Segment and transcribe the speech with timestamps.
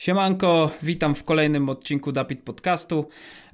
[0.00, 3.08] Siemanko, witam w kolejnym odcinku Dapit Podcastu.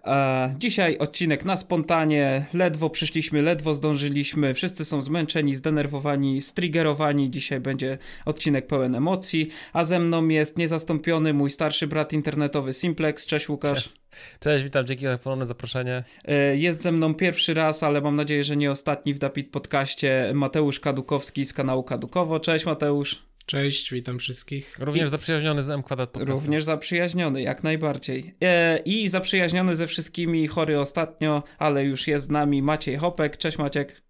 [0.04, 7.30] E, dzisiaj odcinek na spontanie, ledwo przyszliśmy, ledwo zdążyliśmy, wszyscy są zmęczeni, zdenerwowani, striggerowani.
[7.30, 13.26] Dzisiaj będzie odcinek pełen emocji, a ze mną jest niezastąpiony mój starszy brat internetowy Simplex.
[13.26, 13.92] Cześć Łukasz.
[14.40, 16.04] Cześć, witam, dzięki za ponowne zaproszenie.
[16.24, 20.30] E, jest ze mną pierwszy raz, ale mam nadzieję, że nie ostatni w Dapit Podcaście
[20.34, 22.40] Mateusz Kadukowski z kanału Kadukowo.
[22.40, 23.26] Cześć Mateusz.
[23.46, 24.76] Cześć, witam wszystkich.
[24.78, 25.10] Również I...
[25.10, 26.36] zaprzyjaźniony z M Kwadrat Podcastem.
[26.36, 28.34] Również zaprzyjaźniony, jak najbardziej.
[28.42, 33.36] E, I zaprzyjaźniony ze wszystkimi, chory ostatnio, ale już jest z nami Maciej Hopek.
[33.36, 34.02] Cześć Maciek.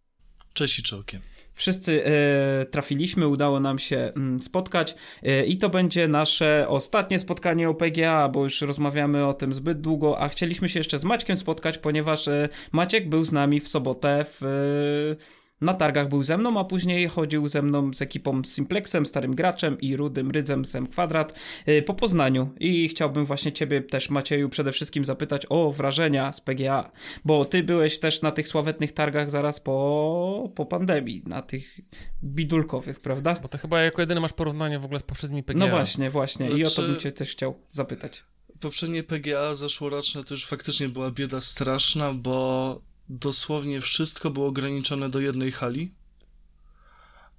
[0.52, 1.20] Cześć i czołkiem.
[1.54, 7.68] Wszyscy e, trafiliśmy, udało nam się mm, spotkać e, i to będzie nasze ostatnie spotkanie
[7.68, 11.36] o PGA, bo już rozmawiamy o tym zbyt długo, a chcieliśmy się jeszcze z Maćkiem
[11.36, 15.16] spotkać, ponieważ e, Maciek był z nami w sobotę w
[15.60, 19.80] na targach był ze mną, a później chodził ze mną z ekipą Simplexem, starym graczem
[19.80, 22.50] i rudym rydzem z M Kwadrat y, po Poznaniu.
[22.60, 26.90] I chciałbym właśnie ciebie też, Macieju, przede wszystkim zapytać o wrażenia z PGA,
[27.24, 31.80] bo ty byłeś też na tych sławetnych targach zaraz po, po pandemii, na tych
[32.24, 33.34] bidulkowych, prawda?
[33.42, 35.58] Bo to chyba jako jedyny masz porównanie w ogóle z poprzednimi PGA.
[35.58, 36.50] No właśnie, właśnie.
[36.50, 38.24] I o to bym cię też chciał zapytać.
[38.60, 45.20] Poprzednie PGA zeszłoroczne to już faktycznie była bieda straszna, bo dosłownie wszystko było ograniczone do
[45.20, 45.90] jednej hali,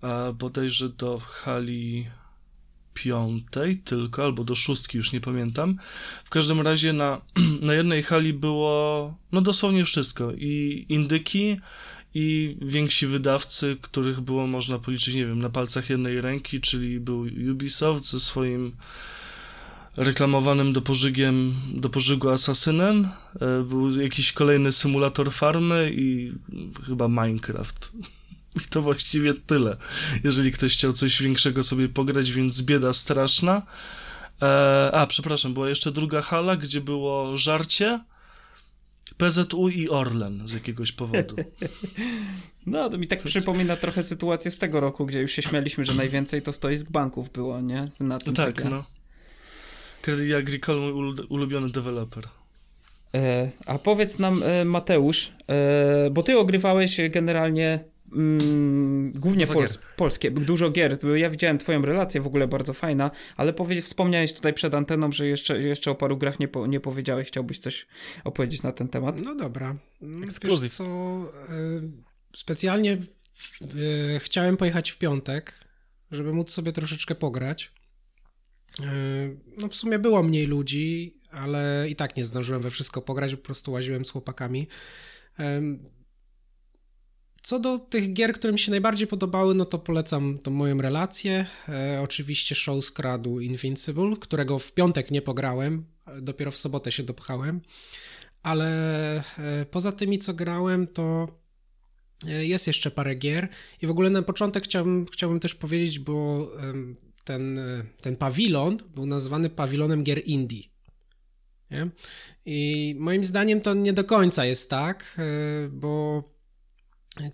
[0.01, 2.07] a bodajże do hali
[2.93, 5.77] piątej tylko, albo do szóstki, już nie pamiętam.
[6.25, 7.21] W każdym razie na,
[7.67, 11.59] na jednej hali było no dosłownie wszystko i indyki
[12.13, 17.19] i więksi wydawcy, których było można policzyć, nie wiem, na palcach jednej ręki, czyli był
[17.51, 18.75] Ubisoft ze swoim
[19.97, 23.09] reklamowanym do, pożygiem, do pożygu asasynem.
[23.41, 26.33] E, był jakiś kolejny symulator farmy i
[26.85, 27.91] chyba Minecraft.
[28.65, 29.77] I to właściwie tyle,
[30.23, 33.61] jeżeli ktoś chciał coś większego sobie pograć, więc bieda straszna.
[34.41, 37.99] E, a, przepraszam, była jeszcze druga hala, gdzie było żarcie,
[39.17, 41.35] PZU i Orlen z jakiegoś powodu.
[42.65, 45.93] No, to mi tak przypomina trochę sytuację z tego roku, gdzie już się śmialiśmy, że
[45.93, 47.91] najwięcej to stoisk banków było, nie?
[47.99, 48.83] Na tym tak, no.
[50.07, 52.27] Credit Agricole, mój ulubiony deweloper.
[53.15, 57.79] E, a powiedz nam, e, Mateusz, e, bo ty ogrywałeś generalnie
[58.13, 60.97] mm, głównie pols polskie, dużo gier.
[61.15, 63.53] Ja widziałem twoją relację, w ogóle bardzo fajna, ale
[63.83, 67.27] wspomniałeś tutaj przed anteną, że jeszcze, jeszcze o paru grach nie, po, nie powiedziałeś.
[67.27, 67.87] Chciałbyś coś
[68.23, 69.25] opowiedzieć na ten temat?
[69.25, 69.75] No dobra.
[70.23, 70.73] Ekskluzyw.
[70.73, 70.85] co,
[72.35, 72.97] specjalnie
[74.19, 75.53] chciałem pojechać w piątek,
[76.11, 77.76] żeby móc sobie troszeczkę pograć.
[78.83, 78.85] E,
[79.57, 83.41] no w sumie było mniej ludzi, ale i tak nie zdążyłem we wszystko pograć, po
[83.41, 84.67] prostu łaziłem z chłopakami.
[87.41, 91.45] Co do tych gier, które mi się najbardziej podobały, no to polecam tą moją relację.
[91.69, 95.85] E, oczywiście show skradł Invincible, którego w piątek nie pograłem,
[96.21, 97.61] dopiero w sobotę się dopchałem.
[98.43, 98.67] Ale
[99.17, 101.27] e, poza tymi, co grałem, to
[102.25, 103.49] jest jeszcze parę gier.
[103.81, 106.47] I w ogóle na początek chciałbym, chciałbym też powiedzieć, bo
[107.27, 107.59] ten,
[108.01, 110.63] ten pawilon był nazwany pawilonem gier indie.
[111.71, 111.89] Nie?
[112.45, 116.23] I moim zdaniem to nie do końca jest tak, e, bo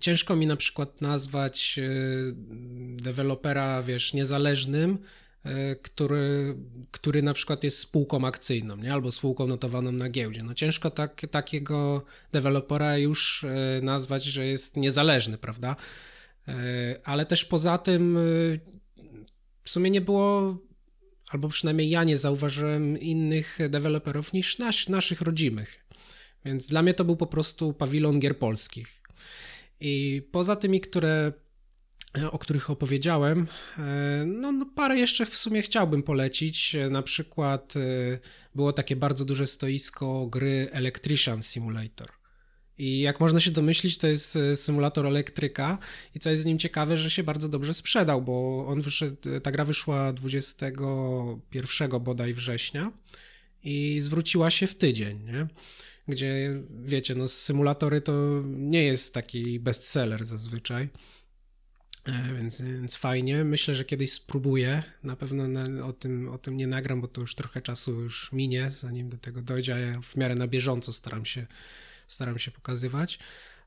[0.00, 1.82] ciężko mi na przykład nazwać e,
[2.96, 4.98] dewelopera, wiesz, niezależnym,
[5.44, 6.56] e, który,
[6.90, 8.92] który na przykład jest spółką akcyjną, nie?
[8.92, 10.42] albo spółką notowaną na giełdzie.
[10.42, 13.46] No ciężko tak, takiego dewelopera już
[13.82, 15.76] nazwać, że jest niezależny, prawda?
[17.04, 18.18] Ale też poza tym
[19.64, 20.58] w sumie nie było,
[21.28, 25.84] albo przynajmniej ja nie zauważyłem innych deweloperów niż nas, naszych rodzimych.
[26.44, 29.02] Więc dla mnie to był po prostu pawilon gier polskich.
[29.80, 31.32] I poza tymi, które,
[32.30, 33.46] o których opowiedziałem,
[33.78, 36.76] e, no, no parę jeszcze w sumie chciałbym polecić.
[36.90, 37.80] Na przykład e,
[38.54, 42.23] było takie bardzo duże stoisko gry Electrician Simulator.
[42.78, 45.78] I jak można się domyślić, to jest e, symulator elektryka
[46.14, 49.50] i co jest z nim ciekawe, że się bardzo dobrze sprzedał, bo on wyszedł, ta
[49.50, 52.92] gra wyszła 21 bodaj września
[53.64, 55.46] i zwróciła się w tydzień, nie?
[56.08, 60.88] Gdzie, wiecie, no symulatory to nie jest taki bestseller zazwyczaj,
[62.04, 63.44] e, więc, więc fajnie.
[63.44, 64.82] Myślę, że kiedyś spróbuję.
[65.02, 68.32] Na pewno na, o, tym, o tym nie nagram, bo to już trochę czasu już
[68.32, 71.46] minie, zanim do tego dojdzie, a ja w miarę na bieżąco staram się
[72.08, 73.18] staram się pokazywać.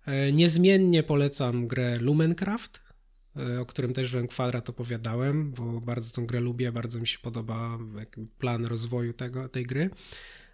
[0.07, 2.81] E, niezmiennie polecam grę Lumencraft,
[3.35, 7.19] e, o którym też w Kwadrat opowiadałem, bo bardzo tą grę lubię, bardzo mi się
[7.19, 7.77] podoba
[8.39, 9.89] plan rozwoju tego, tej gry.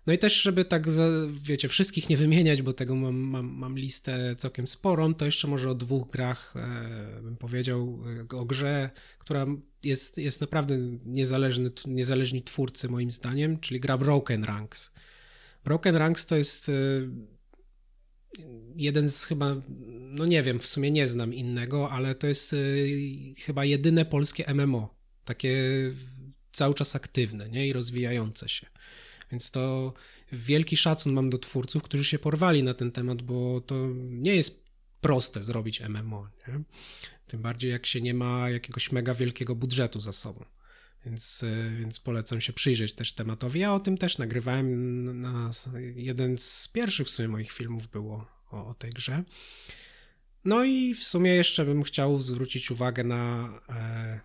[0.08, 0.88] No i też, żeby tak,
[1.30, 5.70] wiecie, wszystkich nie wymieniać, bo tego mam, mam, mam listę całkiem sporą, to jeszcze może
[5.70, 8.90] o dwóch grach e, bym powiedział, o grze,
[9.20, 9.46] która
[9.84, 14.94] jest, jest naprawdę niezależny, niezależni twórcy moim zdaniem, czyli gra Broken Ranks.
[15.64, 16.72] Broken Ranks to jest
[18.76, 19.56] jeden z chyba,
[19.90, 24.54] no nie wiem, w sumie nie znam innego, ale to jest y, chyba jedyne polskie
[24.54, 24.96] MMO,
[25.26, 25.56] takie
[26.52, 27.68] cały czas aktywne nie?
[27.68, 28.68] i rozwijające się.
[29.32, 29.94] Więc to
[30.32, 34.66] wielki szacun mam do twórców, którzy się porwali na ten temat, bo to nie jest
[35.02, 36.30] proste zrobić MMO.
[36.48, 36.62] Nie?
[37.28, 40.46] Tym bardziej jak się nie ma jakiegoś mega wielkiego budżetu za sobą.
[41.06, 41.46] Więc,
[41.80, 43.60] więc polecam się przyjrzeć też tematowi.
[43.60, 45.22] Ja o tym też nagrywałem.
[45.22, 45.52] Na,
[45.96, 49.24] jeden z pierwszych w sumie moich filmów było o, o tej grze.
[50.46, 54.20] No i w sumie jeszcze bym chciał zwrócić uwagę na, e,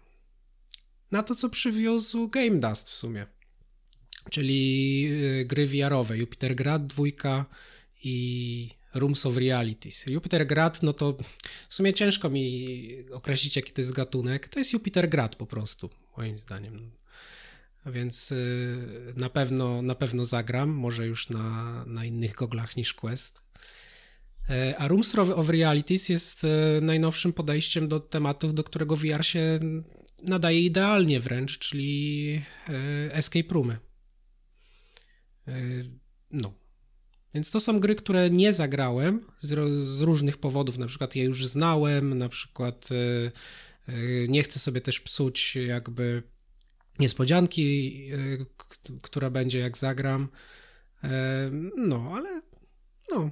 [1.10, 3.26] na to, co przywiózł Game Dust w sumie.
[4.30, 5.10] Czyli
[5.40, 6.18] e, gry VR-owe.
[6.18, 7.04] Jupiter Grad 2
[8.04, 10.06] i Rooms of Realities.
[10.06, 11.16] Jupiter Grad, no to
[11.68, 14.48] w sumie ciężko mi określić, jaki to jest gatunek.
[14.48, 16.90] To jest Jupiter Grad po prostu, moim zdaniem.
[17.86, 23.42] Więc y, na pewno, na pewno zagram, może już na, na innych goglach niż Quest.
[24.50, 29.58] E, a Rooms of Realities jest e, najnowszym podejściem do tematów, do którego VR się
[30.22, 33.78] nadaje idealnie wręcz, czyli e, escape roomy.
[36.32, 36.54] No,
[37.34, 40.78] więc to są gry, które nie zagrałem z, różnych powodów.
[40.78, 42.88] Na przykład je już znałem, na przykład
[44.28, 46.22] nie chcę sobie też psuć jakby
[46.98, 48.46] niespodzianki, y,
[49.02, 50.28] która będzie jak zagram.
[51.76, 52.42] no, ale
[53.10, 53.30] no,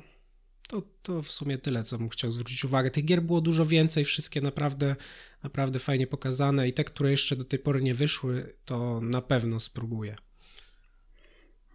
[0.69, 2.91] to, to w sumie tyle, co bym chciał zwrócić uwagę.
[2.91, 4.97] Tych gier było dużo więcej, wszystkie naprawdę,
[5.43, 9.61] naprawdę fajnie pokazane i te, które jeszcze do tej pory nie wyszły, to na pewno
[9.61, 10.17] spróbuję.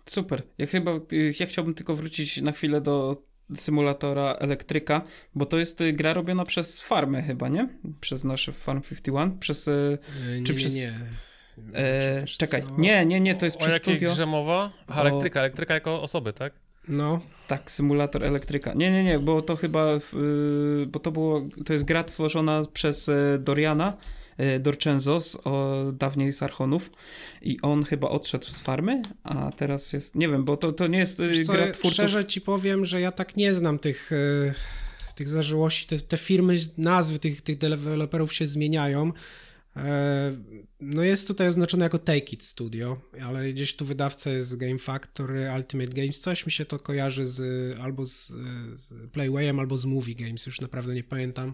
[0.06, 0.44] Super.
[0.58, 3.24] Ja chyba, y, ja chciałbym tylko wrócić na chwilę do
[3.56, 5.02] symulatora elektryka,
[5.36, 7.70] bo to jest y, gra robiona przez farmę chyba, nie?
[8.02, 9.68] Przez nasze Farm 51, przez...
[9.68, 9.98] Y,
[10.38, 10.74] nie, czy nie, przez...
[10.74, 11.00] nie.
[11.74, 12.76] E, czekaj, co?
[12.78, 14.14] nie, nie, nie, to jest o, przez o jakiej studio.
[14.14, 14.72] grze mowa?
[14.88, 16.54] Aha, elektryka, elektryka jako osoby, tak?
[16.88, 17.20] No.
[17.48, 18.74] Tak, symulator elektryka.
[18.74, 19.86] Nie, nie, nie, bo to chyba,
[20.88, 23.10] bo to było, to jest gra tworzona przez
[23.40, 23.98] Doriana,
[24.38, 26.92] E, Dorczenzos, o, dawniej z Archonów
[27.42, 31.00] i on chyba odszedł z farmy, a teraz jest, nie wiem, bo to, to nie
[31.00, 31.94] jest e, Wiesz gra twórców...
[31.94, 34.54] Szczerze ci powiem, że ja tak nie znam tych, e,
[35.16, 39.12] tych zażyłości, te, te firmy, nazwy tych, tych deweloperów się zmieniają.
[40.80, 45.52] No jest tutaj oznaczone jako Take It Studio, ale gdzieś tu wydawca jest Game Factory,
[45.56, 47.42] Ultimate Games, coś mi się to kojarzy z
[47.80, 48.28] albo z,
[48.76, 51.54] z Playwayem, albo z Movie Games, już naprawdę nie pamiętam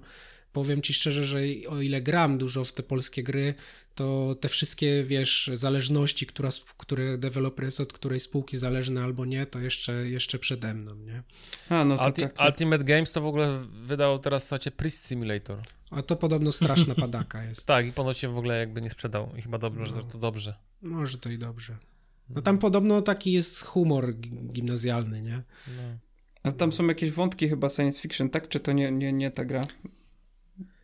[0.57, 1.39] powiem ci szczerze, że
[1.69, 3.53] o ile gram dużo w te polskie gry,
[3.95, 9.45] to te wszystkie, wiesz, zależności, która, które deweloper jest od której spółki zależny albo nie,
[9.45, 11.23] to jeszcze, jeszcze przede mną, nie?
[11.69, 12.47] A, no to Ulti tak, tak.
[12.47, 15.61] Ultimate Games to w ogóle wydał teraz, słuchajcie, Priest Simulator.
[15.91, 17.65] A to podobno straszna padaka jest.
[17.73, 19.29] tak, i ponoć się w ogóle jakby nie sprzedał.
[19.37, 20.01] I chyba dobrze, no.
[20.01, 20.53] że to dobrze.
[20.81, 21.77] Może to i dobrze.
[22.29, 24.13] No tam podobno taki jest humor
[24.53, 25.43] gimnazjalny, nie?
[25.67, 25.97] No.
[26.43, 28.47] A tam są jakieś wątki chyba science fiction, tak?
[28.47, 29.67] Czy to nie, nie, nie ta gra?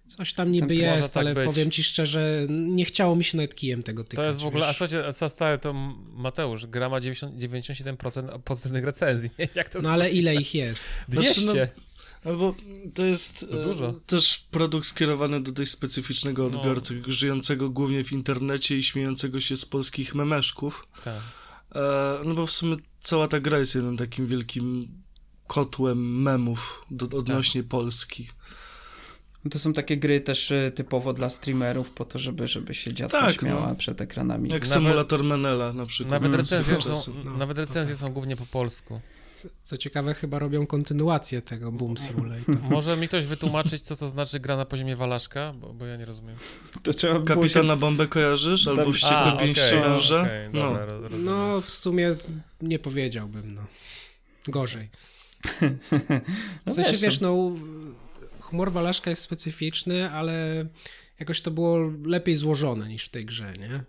[0.07, 1.45] Coś tam niby jest, tak ale być.
[1.45, 4.23] powiem ci szczerze, nie chciało mi się nawet kijem tego tykać.
[4.23, 4.69] To jest w ogóle, wiesz?
[4.69, 5.73] a słuchajcie, co stałe to
[6.13, 9.29] Mateusz, gra ma 90, 97% pozytywnych recenzji.
[9.55, 10.89] Jak to no ale ile ich jest?
[11.09, 11.41] 200.
[11.41, 11.69] Znaczy,
[12.25, 12.55] no, albo
[12.93, 13.89] to jest to dużo.
[13.89, 16.57] E, też produkt skierowany do dość specyficznego no.
[16.57, 17.13] odbiorcy, no.
[17.13, 20.87] żyjącego głównie w internecie i śmiejącego się z polskich memeszków.
[21.03, 21.21] Tak.
[21.75, 24.87] E, no bo w sumie cała ta gra jest jednym takim wielkim
[25.47, 27.69] kotłem memów do, odnośnie tak.
[27.69, 28.29] Polski.
[29.51, 33.21] To są takie gry też e, typowo dla streamerów, po to, żeby, żeby się dziadka
[33.21, 33.75] tak, śmiała no.
[33.75, 34.49] przed ekranami.
[34.49, 36.21] Jak nawet, symulator Menela na przykład.
[36.21, 39.01] Nawet recenzje, są, no, nawet recenzje są głównie po polsku.
[39.33, 42.61] Co, co, ciekawe, chyba robią kontynuację tego Boom Simulator.
[42.69, 46.05] Może mi ktoś wytłumaczyć, co to znaczy gra na poziomie Walaszka, bo, bo ja nie
[46.05, 46.35] rozumiem.
[46.83, 47.79] To trzeba Kapitana się...
[47.79, 48.67] Bombę kojarzysz?
[48.67, 50.21] Albo Wściekłe Pięści okay, Węża?
[50.21, 50.77] Okay, no.
[51.19, 52.15] no, w sumie
[52.61, 53.61] nie powiedziałbym, no.
[54.47, 54.89] Gorzej.
[56.65, 57.51] W sensie, wiesz, wiesz no
[58.53, 60.65] humor Walaszka jest specyficzny, ale
[61.19, 63.83] jakoś to było lepiej złożone niż w tej grze, nie?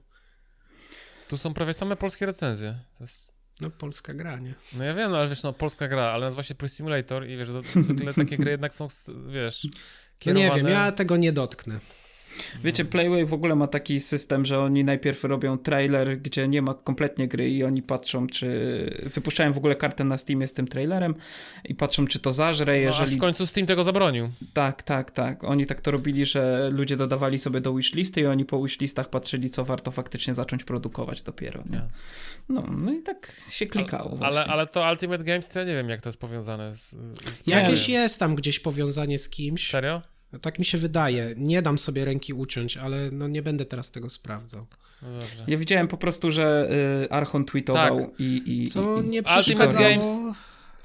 [1.28, 2.78] Tu są prawie same polskie recenzje.
[3.00, 3.34] Jest...
[3.60, 4.54] No, polska gra, nie?
[4.72, 7.36] No ja wiem, no, ale wiesz, no, polska gra, ale nazywa się Pre Simulator i
[7.36, 8.88] wiesz, zwykle takie gry jednak są,
[9.32, 9.66] wiesz,
[10.18, 10.48] kierowane...
[10.48, 11.78] No nie wiem, ja tego nie dotknę.
[12.64, 16.74] Wiecie, Playway w ogóle ma taki system, że oni najpierw robią trailer, gdzie nie ma
[16.74, 18.48] kompletnie gry i oni patrzą, czy
[19.14, 21.14] wypuszczają w ogóle kartę na Steamie z tym trailerem
[21.64, 23.10] i patrzą, czy to zażre, jeżeli...
[23.10, 24.30] No, a w końcu Steam tego zabronił.
[24.52, 25.44] Tak, tak, tak.
[25.44, 29.50] Oni tak to robili, że ludzie dodawali sobie do wishlisty i oni po wishlistach patrzyli,
[29.50, 31.78] co warto faktycznie zacząć produkować dopiero, nie?
[31.78, 31.88] Tak.
[32.48, 35.74] No, no i tak się klikało ale, ale, ale, to Ultimate Games, to ja nie
[35.74, 36.90] wiem, jak to jest powiązane z...
[36.90, 39.70] z Jakieś jest tam gdzieś powiązanie z kimś.
[39.70, 40.13] Serio?
[40.42, 41.34] Tak mi się wydaje.
[41.36, 44.66] Nie dam sobie ręki uciąć, ale no nie będę teraz tego sprawdzał.
[45.02, 45.44] No dobrze.
[45.46, 46.68] Ja widziałem po prostu, że
[47.04, 48.20] y, Archon tweetował Tak.
[48.20, 49.84] i, i, Co i, i nie Ultimate przeszkadzało...
[49.86, 50.34] Games-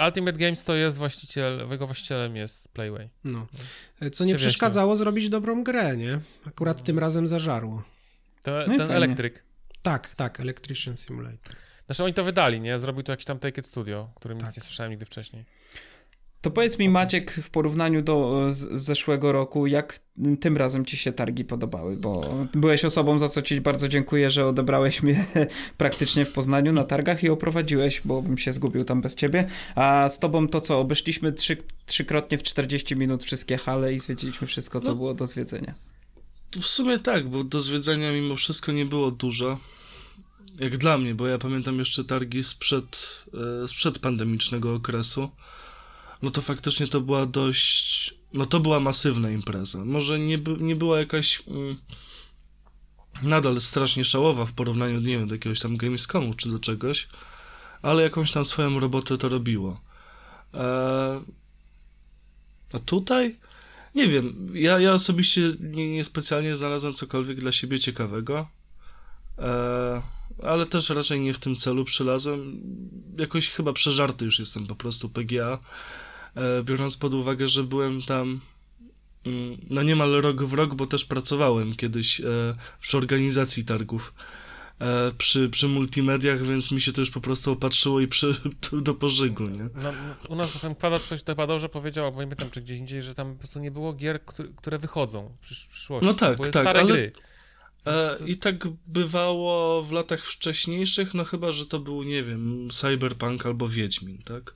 [0.05, 3.09] Ultimate Games to jest właściciel, jego właścicielem jest Playway.
[3.23, 3.47] No.
[4.11, 6.19] Co nie przeszkadzało zrobić dobrą grę, nie?
[6.47, 7.83] Akurat tym razem zażarło.
[8.43, 9.43] To, No ten elektryk.
[9.81, 11.55] Tak, tak, Electrician Simulator.
[11.85, 12.79] Znaczy oni to wydali, nie?
[12.79, 14.57] Zrobił to jakiś tam Take It Studio, o którym nic Tak.
[14.57, 15.45] nie słyszałem nigdy wcześniej.
[16.41, 19.99] To powiedz mi, Maciek, w porównaniu do e, zeszłego roku, jak
[20.39, 21.97] tym razem ci się targi podobały?
[21.97, 25.25] Bo byłeś osobą, za co ci bardzo dziękuję, że odebrałeś mnie
[25.77, 29.47] praktycznie w Poznaniu na targach i oprowadziłeś, bo bym się zgubił tam bez ciebie.
[29.75, 30.79] A z tobą to co?
[30.79, 34.95] Obeszliśmy trzy, trzykrotnie w 40 minut wszystkie hale i zwiedziliśmy wszystko, co No.
[34.95, 35.73] było do zwiedzenia.
[36.51, 39.57] W sumie tak, bo do zwiedzania mimo wszystko nie było dużo.
[40.59, 43.23] Jak dla mnie, bo ja pamiętam jeszcze targi sprzed,
[43.63, 45.29] e, sprzed pandemicznego okresu.
[46.21, 48.13] No to faktycznie to była dość.
[48.33, 49.85] No to była masywna impreza.
[49.85, 51.43] Może nie, nie była jakaś.
[51.47, 51.77] Mm,
[53.23, 57.07] nadal strasznie szałowa w porównaniu, nie wiem, do jakiegoś tam Gamescomu czy do czegoś,
[57.81, 59.81] ale jakąś tam swoją robotę to robiło.
[60.53, 61.21] E,
[62.73, 63.39] a tutaj?
[63.95, 68.47] Nie wiem, ja, ja osobiście nie, nie specjalnie znalazłem cokolwiek dla siebie ciekawego,
[69.37, 70.01] e,
[70.43, 72.61] ale też raczej nie w tym celu przylazłem.
[73.17, 75.59] Jakoś chyba przeżarty już jestem po prostu PGA,
[76.63, 78.41] biorąc pod uwagę, że byłem tam
[79.25, 82.25] mm, no niemal rok w rok, bo też pracowałem kiedyś e,
[82.81, 84.13] przy organizacji targów.
[84.79, 88.31] e, Przy, przy multimediach, więc mi się to już po prostu opatrzyło i przy,
[88.81, 89.69] do pożygu, nie?
[89.75, 89.93] No,
[90.29, 92.79] u nas na tym kwadrat ktoś tutaj padał, że powiedział, albo nie pamiętam, czy gdzieś
[92.79, 96.05] indziej, że tam po prostu nie było gier, które, które wychodzą w przysz- w przyszłości.
[96.07, 97.11] No tak, tak, stare ale- gry.
[97.85, 103.45] E, I tak bywało w latach wcześniejszych, no chyba, że to był, nie wiem, Cyberpunk
[103.45, 104.55] albo Wiedźmin, tak?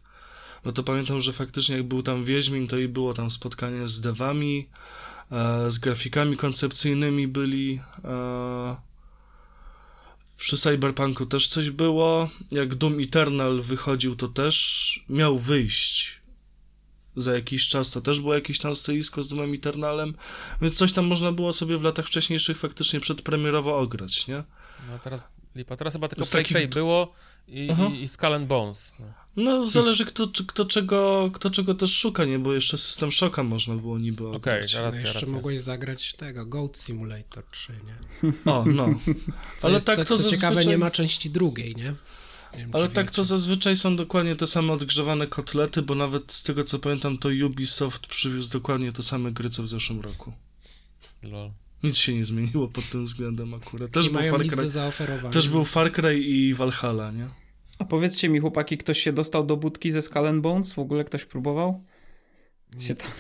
[0.65, 4.01] No to pamiętam, że faktycznie jak był tam Wiedźmin, to i było tam spotkanie z
[4.01, 4.67] devami,
[5.31, 7.79] e, z grafikami koncepcyjnymi byli.
[8.05, 8.75] E,
[10.37, 12.29] przy Cyberpunku też coś było.
[12.51, 16.21] Jak Doom Eternal wychodził, to też miał wyjść
[17.15, 17.91] za jakiś czas.
[17.91, 20.13] To też było jakieś tam stoisko z Doomem Eternalem.
[20.61, 24.43] Więc coś tam można było sobie w latach wcześniejszych faktycznie przedpremierowo ograć, nie?
[24.91, 25.77] No teraz lipa.
[25.77, 27.13] Teraz chyba tylko takich- Tale było
[27.47, 28.93] i, i, i Skull Bones.
[28.99, 29.05] No.
[29.35, 32.39] No, zależy kto, kto, czego, kto czego też szuka, nie?
[32.39, 35.27] Bo jeszcze system szoka można było niby Okej, okay, No jeszcze racja.
[35.27, 38.31] mogłeś zagrać tego, Goat Simulator 3, nie?
[38.51, 38.99] O, no.
[39.57, 41.95] Co Ale jest, tak co, to co ciekawe, zazwyczaj- nie ma części drugiej, nie?
[42.53, 43.15] nie wiem, Ale tak wiecie.
[43.15, 47.29] to zazwyczaj są dokładnie te same odgrzewane kotlety, bo nawet z tego co pamiętam, to
[47.45, 50.33] Ubisoft przywiózł dokładnie te same gry co w zeszłym roku.
[51.23, 51.51] Lol.
[51.83, 53.91] Nic się nie zmieniło pod tym względem akurat.
[53.91, 54.67] Też Nie był, Far Cry,
[55.31, 57.42] też był Far Cry i Valhalla, nie?
[57.83, 60.73] A powiedzcie mi, chłopaki, ktoś się dostał do budki ze Skull Bones?
[60.73, 61.83] W ogóle ktoś próbował?
[62.79, 63.11] Się tam,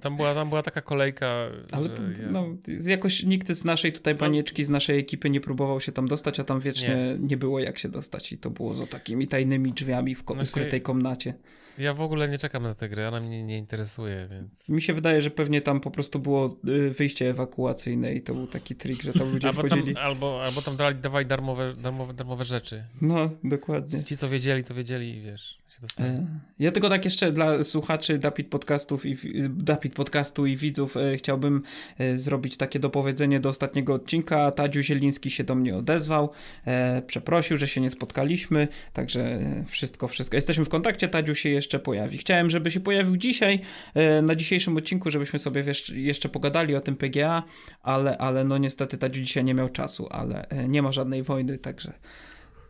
[0.00, 1.26] Tam była, tam była taka kolejka,
[1.72, 2.30] ale ja...
[2.30, 2.46] no,
[2.84, 6.44] jakoś nikt z naszej tutaj panieczki, z naszej ekipy nie próbował się tam dostać, a
[6.44, 10.24] tam wiecznie nie, było jak się dostać i to było za takimi tajnymi drzwiami w
[10.24, 11.34] Znaczy- ukrytej komnacie.
[11.80, 14.68] Ja w ogóle nie czekam na tę grę, ona mnie nie interesuje, więc...
[14.68, 18.46] Mi się wydaje, że pewnie tam po prostu było y, wyjście ewakuacyjne i to był
[18.46, 19.96] taki trik, że tam ludzie Albo tam, wchodzili.
[19.96, 22.84] albo, albo tam dali, dawali darmowe, darmowe, darmowe rzeczy.
[23.00, 24.04] No, dokładnie.
[24.04, 26.08] Ci, co wiedzieli, to wiedzieli i wiesz, się dostali.
[26.10, 26.26] E,
[26.58, 29.16] Ja tylko tak jeszcze dla słuchaczy Dapit Podcastów i
[29.48, 31.62] Dapit Podcastu i widzów e, chciałbym
[31.98, 34.50] e, zrobić takie dopowiedzenie do ostatniego odcinka.
[34.50, 36.30] Tadziu Zieliński się do mnie odezwał,
[36.66, 40.36] e, przeprosił, że się nie spotkaliśmy, także wszystko, wszystko.
[40.36, 42.18] Jesteśmy w kontakcie, Tadziu się jeszcze pojawi.
[42.18, 43.60] Chciałem, żeby się pojawił dzisiaj,
[43.94, 47.42] e, na dzisiejszym odcinku, żebyśmy sobie jeszcze pogadali o tym PGA,
[47.82, 51.58] ale, ale no niestety Tadziu dzisiaj nie miał czasu, ale e, nie ma żadnej wojny,
[51.58, 51.92] także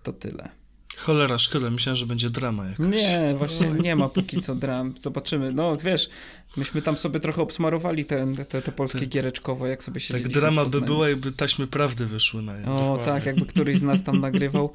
[0.03, 0.49] to tyle.
[0.97, 2.87] Cholera, szkoda, myślałem, że będzie drama jakaś.
[2.87, 4.95] Nie, właśnie nie ma póki co dram.
[4.99, 5.53] Zobaczymy.
[5.53, 6.11] No wiesz,
[6.57, 9.09] myśmy tam sobie trochę obsmarowali te, te, te polskie Tak.
[9.09, 12.67] giereczkowo, jak sobie Tak siedzieliśmy drama by była, jakby taśmy prawdy wyszły na nią.
[12.75, 13.05] O Dokładnie.
[13.05, 14.73] tak, jakby któryś z nas tam nagrywał.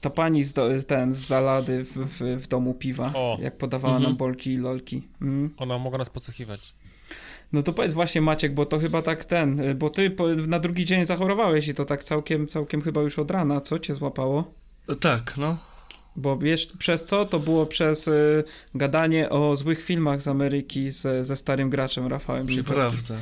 [0.00, 3.38] Ta pani z, do, ten, z zalady w, w, w domu piwa, O.
[3.40, 4.10] jak podawała Mhm.
[4.10, 5.08] nam bolki i lolki.
[5.22, 5.54] Mm.
[5.56, 6.74] Ona mogła nas podsłuchiwać.
[7.52, 10.58] No to powiedz właśnie Maciek, bo to chyba tak ten, y, bo ty po, na
[10.58, 14.54] drugi dzień zachorowałeś i to tak całkiem, całkiem chyba już od rana, co cię złapało?
[15.00, 15.58] Tak, no.
[16.16, 17.24] Bo wiesz, przez co?
[17.24, 18.44] To było przez y,
[18.74, 22.84] gadanie o złych filmach z Ameryki z, ze starym graczem Rafałem Szychowskim.
[22.84, 23.14] Nieprawda.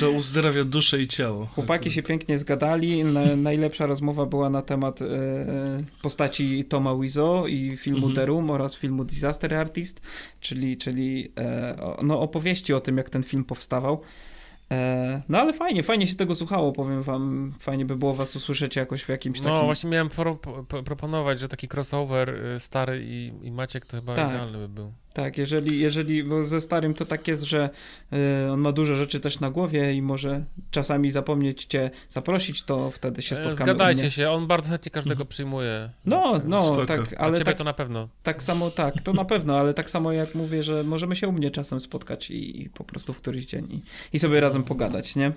[0.00, 1.46] To uzdrawia duszę i ciało.
[1.46, 3.04] Chłopaki się pięknie zgadali.
[3.04, 5.06] Na, najlepsza rozmowa była na temat e,
[6.02, 8.14] postaci Toma Wizo i filmu Mhm.
[8.14, 10.00] The Room oraz filmu Disaster Artist,
[10.40, 11.32] czyli, czyli
[11.82, 14.00] o, no, opowieści o tym, jak ten film powstawał.
[14.74, 17.54] E, no ale fajnie, fajnie się tego słuchało, powiem wam.
[17.58, 19.64] Fajnie by było was usłyszeć jakoś w jakimś No takim...
[19.64, 24.14] właśnie miałem pro, po, proponować, że taki crossover y, stary i, i Maciek to chyba
[24.14, 24.30] Tak.
[24.30, 24.92] idealny by był.
[25.14, 27.70] Tak, jeżeli, jeżeli, bo ze starym to tak jest, że
[28.46, 32.90] y, on ma dużo rzeczy też na głowie i może czasami zapomnieć cię zaprosić, to
[32.90, 33.56] wtedy się E, spotkamy.
[33.56, 35.90] Zgadajcie się, on bardzo chętnie każdego przyjmuje.
[36.06, 36.86] No, no, Spoko.
[36.86, 38.08] tak, Ale ale ciebie tak, to na pewno.
[38.22, 41.32] tak samo, tak, to na pewno, ale tak samo jak mówię, że możemy się u
[41.32, 43.80] mnie czasem spotkać i, i po prostu w któryś dzień i,
[44.12, 45.32] i sobie razem pogadać, nie?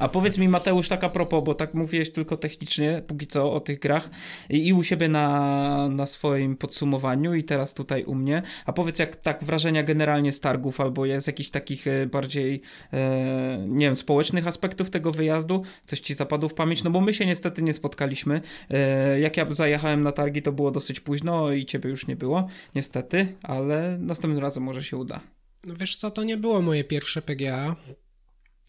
[0.00, 3.60] A powiedz mi Mateusz, tak a propos, bo tak mówiłeś tylko technicznie, póki co o
[3.60, 4.10] tych grach
[4.50, 8.98] i, i u siebie na, na swoim podsumowaniu i teraz tutaj u mnie, a powiedz
[8.98, 13.96] jak tak wrażenia generalnie z targów albo z jakichś takich e, bardziej, e, nie wiem,
[13.96, 17.72] społecznych aspektów tego wyjazdu, coś ci zapadło w pamięć, no bo my się niestety nie
[17.72, 18.40] spotkaliśmy,
[18.70, 22.46] e, jak ja zajechałem na targi to było dosyć późno i ciebie już nie było,
[22.74, 25.20] niestety, ale następnym razem może się uda.
[25.66, 27.76] No wiesz co, to nie było moje pierwsze PGA,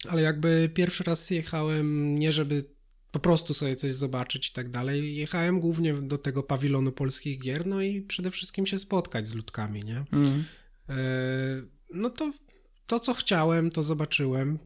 [0.09, 2.63] ale jakby pierwszy raz jechałem nie żeby
[3.11, 7.67] po prostu sobie coś zobaczyć i tak dalej, jechałem głównie do tego pawilonu polskich gier,
[7.67, 10.05] no i przede wszystkim się spotkać z ludkami, nie?
[10.13, 10.43] Mm.
[10.89, 10.95] E,
[11.93, 12.31] No to
[12.87, 14.59] to, co chciałem, to zobaczyłem.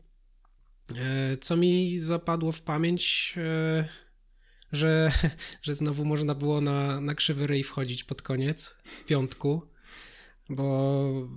[0.96, 3.88] E, Co mi zapadło w pamięć, e,
[4.72, 5.12] że,
[5.62, 9.62] że znowu można było na, na krzywy ryj wchodzić pod koniec, w piątku,
[10.50, 11.30] bo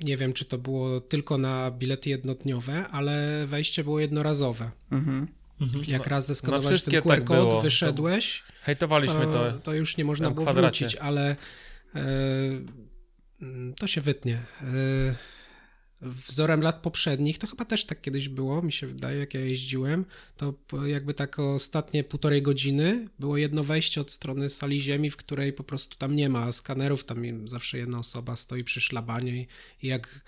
[0.00, 4.70] nie wiem, czy to było tylko na bilety jednodniowe, ale wejście było jednorazowe.
[4.90, 5.28] Mhm.
[5.60, 5.84] Mhm.
[5.88, 7.60] Jak raz zeskanowałeś wszystkie ten QR tak kod, było.
[7.60, 9.58] wyszedłeś, Hejtowaliśmy to, to.
[9.58, 10.84] to już nie można było kwadracie.
[10.84, 11.36] wrócić, ale
[11.94, 12.00] e,
[13.78, 14.34] to się wytnie.
[14.34, 14.64] E,
[16.04, 20.04] wzorem lat poprzednich, to chyba też tak kiedyś było, mi się wydaje, jak ja jeździłem,
[20.36, 20.54] to
[20.86, 25.64] jakby tak ostatnie półtorej godziny było jedno wejście od strony sali ziemi, w której po
[25.64, 29.46] prostu tam nie ma skanerów, tam zawsze jedna osoba stoi przy szlabanie
[29.82, 30.24] i, jak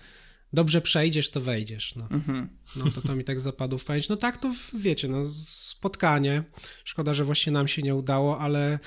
[0.53, 1.95] dobrze przejdziesz, to wejdziesz.
[1.95, 2.07] No.
[2.11, 2.49] Mhm.
[2.75, 4.09] No to to mi tak zapadło w pamięć.
[4.09, 6.43] No tak, to wiecie, no spotkanie.
[6.83, 8.79] Szkoda, że właśnie nam się nie udało, ale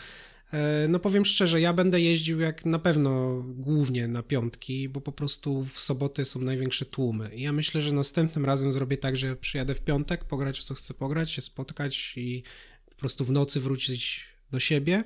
[0.89, 5.65] no powiem szczerze, ja będę jeździł jak na pewno głównie na piątki, bo po prostu
[5.65, 7.35] w soboty są największe tłumy.
[7.37, 10.75] I ja myślę, że następnym razem zrobię tak, że przyjadę w piątek, pograć w co
[10.75, 12.43] chcę pograć, się spotkać i
[12.91, 15.05] po prostu w nocy wrócić do siebie.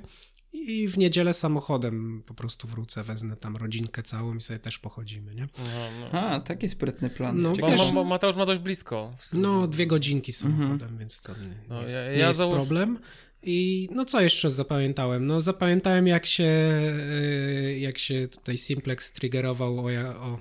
[0.57, 5.35] I w niedzielę samochodem po prostu wrócę, wezmę tam rodzinkę całą i sobie też pochodzimy,
[5.35, 5.49] nie?
[5.59, 5.65] No,
[6.13, 6.21] no.
[6.21, 7.43] A, taki sprytny plan.
[7.43, 7.77] No, Bo, Ciekawe.
[7.77, 9.17] bo, bo Mateusz ma dość blisko.
[9.33, 12.99] No, dwie godzinki samochodem, więc to nie, No, jest, ja- nie ja jest załóż- problem.
[13.47, 15.27] I no co jeszcze zapamiętałem?
[15.27, 19.83] No zapamiętałem jak się y, jak się tutaj Simplex triggerował o,
[20.21, 20.39] o,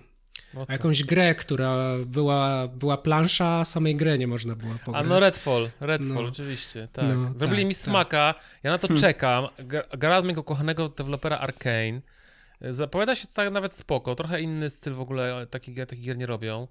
[0.56, 5.04] o jakąś grę, która była, była plansza, a samej grę nie można było pograć.
[5.06, 6.30] A no Redfall, Redfall, No.
[6.30, 7.06] oczywiście, tak.
[7.16, 7.84] No, Zrobili tak, mi tak.
[7.84, 9.02] smaka, ja na to Hmm.
[9.02, 9.48] czekam.
[9.98, 12.02] Gra od mojego kochanego dewelopera Arkane.
[12.70, 16.26] Zapowiada się tak nawet spoko, trochę inny styl w ogóle, takich gier, takich gier nie
[16.26, 16.68] robią.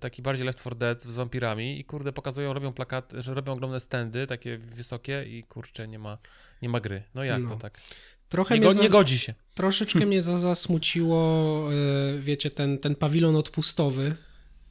[0.00, 3.80] Taki bardziej Left 4 Dead z wampirami i kurde pokazują, robią plakaty, że robią ogromne
[3.80, 6.18] stędy, takie wysokie i kurczę, nie ma,
[6.62, 7.02] nie ma gry.
[7.14, 7.48] No jak No.
[7.48, 7.80] to tak?
[8.28, 9.34] Trochę Nie, go, za, nie godzi się.
[9.54, 14.16] troszeczkę mnie za, zasmuciło, y, wiecie, ten, ten pawilon odpustowy,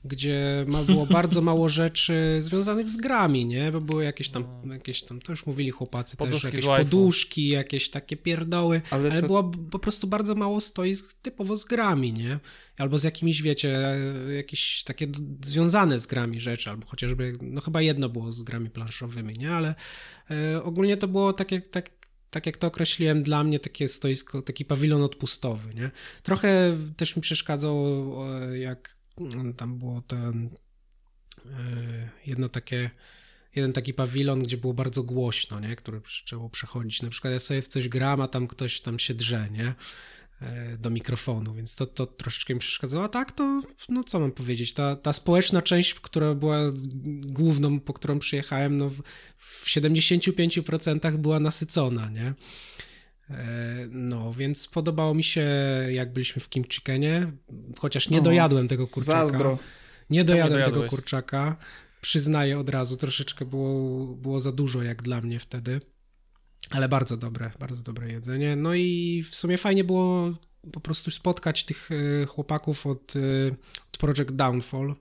[0.08, 3.72] gdzie ma, było bardzo mało rzeczy związanych z grami, nie?
[3.72, 7.90] Bo były jakieś tam, jakieś tam, to już mówili chłopacy Poduszki też, jakieś poduszki, jakieś
[7.90, 12.40] takie pierdoły, Ale ale, to- było po prostu bardzo mało stoisk typowo z grami, nie?
[12.78, 13.80] Albo z jakimiś, wiecie,
[14.36, 15.08] jakieś takie
[15.46, 19.52] związane z grami rzeczy, albo chociażby, no chyba jedno było z grami planszowymi, nie?
[19.52, 19.76] Ale
[20.32, 21.90] e, ogólnie to było takie, tak,
[22.30, 25.92] tak jak to określiłem, dla mnie takie stoisko, taki pawilon odpustowy, nie?
[26.24, 27.86] Trochę też mi przeszkadzał,
[28.52, 28.97] e, jak
[29.58, 30.50] tam było ten
[31.46, 32.90] e, jedno takie
[33.56, 35.76] jeden taki pawilon, gdzie było bardzo głośno, nie?
[35.76, 37.02] Który trzeba przechodzić.
[37.02, 39.76] Na przykład ja sobie w coś gram, a tam ktoś tam się drze, nie?
[40.42, 43.04] E, Do mikrofonu, więc to, to troszeczkę mi przeszkadzało.
[43.04, 46.60] A tak to, no co mam powiedzieć, ta, ta społeczna część, która była
[47.22, 49.02] główną, po którą przyjechałem, no w,
[49.38, 52.34] w 75% była nasycona, nie?
[53.30, 55.46] E, No, więc podobało mi się,
[55.90, 57.32] jak byliśmy w Kim Chickenie,
[57.80, 59.26] chociaż nie O, dojadłem tego kurczaka.
[59.26, 59.60] Zazdro.
[60.10, 60.90] Nie dojadłem tego dojadłeś?
[60.90, 61.56] kurczaka.
[62.02, 65.80] Przyznaję od razu, troszeczkę było, było za dużo jak dla mnie wtedy.
[66.70, 68.56] Ale bardzo dobre, bardzo dobre jedzenie.
[68.56, 70.34] No i w sumie fajnie było
[70.72, 73.20] po prostu spotkać tych e, chłopaków od, e,
[73.94, 74.96] od Project Downfall.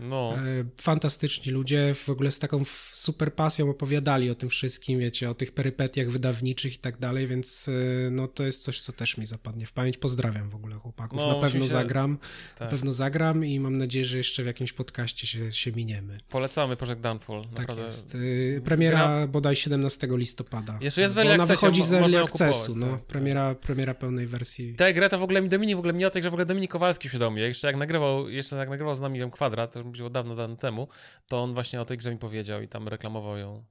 [0.00, 0.34] No.
[0.34, 5.34] E, Fantastyczni ludzie, w ogóle z taką super pasją opowiadali o tym wszystkim, wiecie, o
[5.34, 9.26] tych perypetiach wydawniczych i tak dalej, więc e, no to jest coś, co też mi
[9.26, 9.96] zapadnie w pamięć.
[9.96, 11.18] Pozdrawiam w ogóle chłopaków.
[11.18, 12.18] No, Na pewno się- zagram, na
[12.58, 12.68] Tak.
[12.68, 16.18] pewno zagram i mam nadzieję, że jeszcze w jakimś podcaście się, się miniemy.
[16.28, 17.42] Polecamy Project Downfall.
[17.42, 17.84] Tak Naprawdę.
[17.84, 18.14] jest.
[18.14, 20.78] Y, Premiera bodaj 17 listopada.
[20.80, 22.86] Jeszcze jest w early Ona wychodzi z Early Accessu, no.
[22.90, 24.74] tak, Premiera, premiera pełnej wersji.
[24.74, 26.70] Tę grę to w ogóle mi Dominik, w ogóle mnie o grze w ogóle Dominik
[26.70, 27.42] Kowalski świadomie.
[27.42, 30.88] Jeszcze jak nagrywał, jeszcze jak nagrywał z nami ją kwadrat, było dawno, dawno temu,
[31.28, 33.64] to on właśnie o tej grze mi powiedział i tam reklamował ją.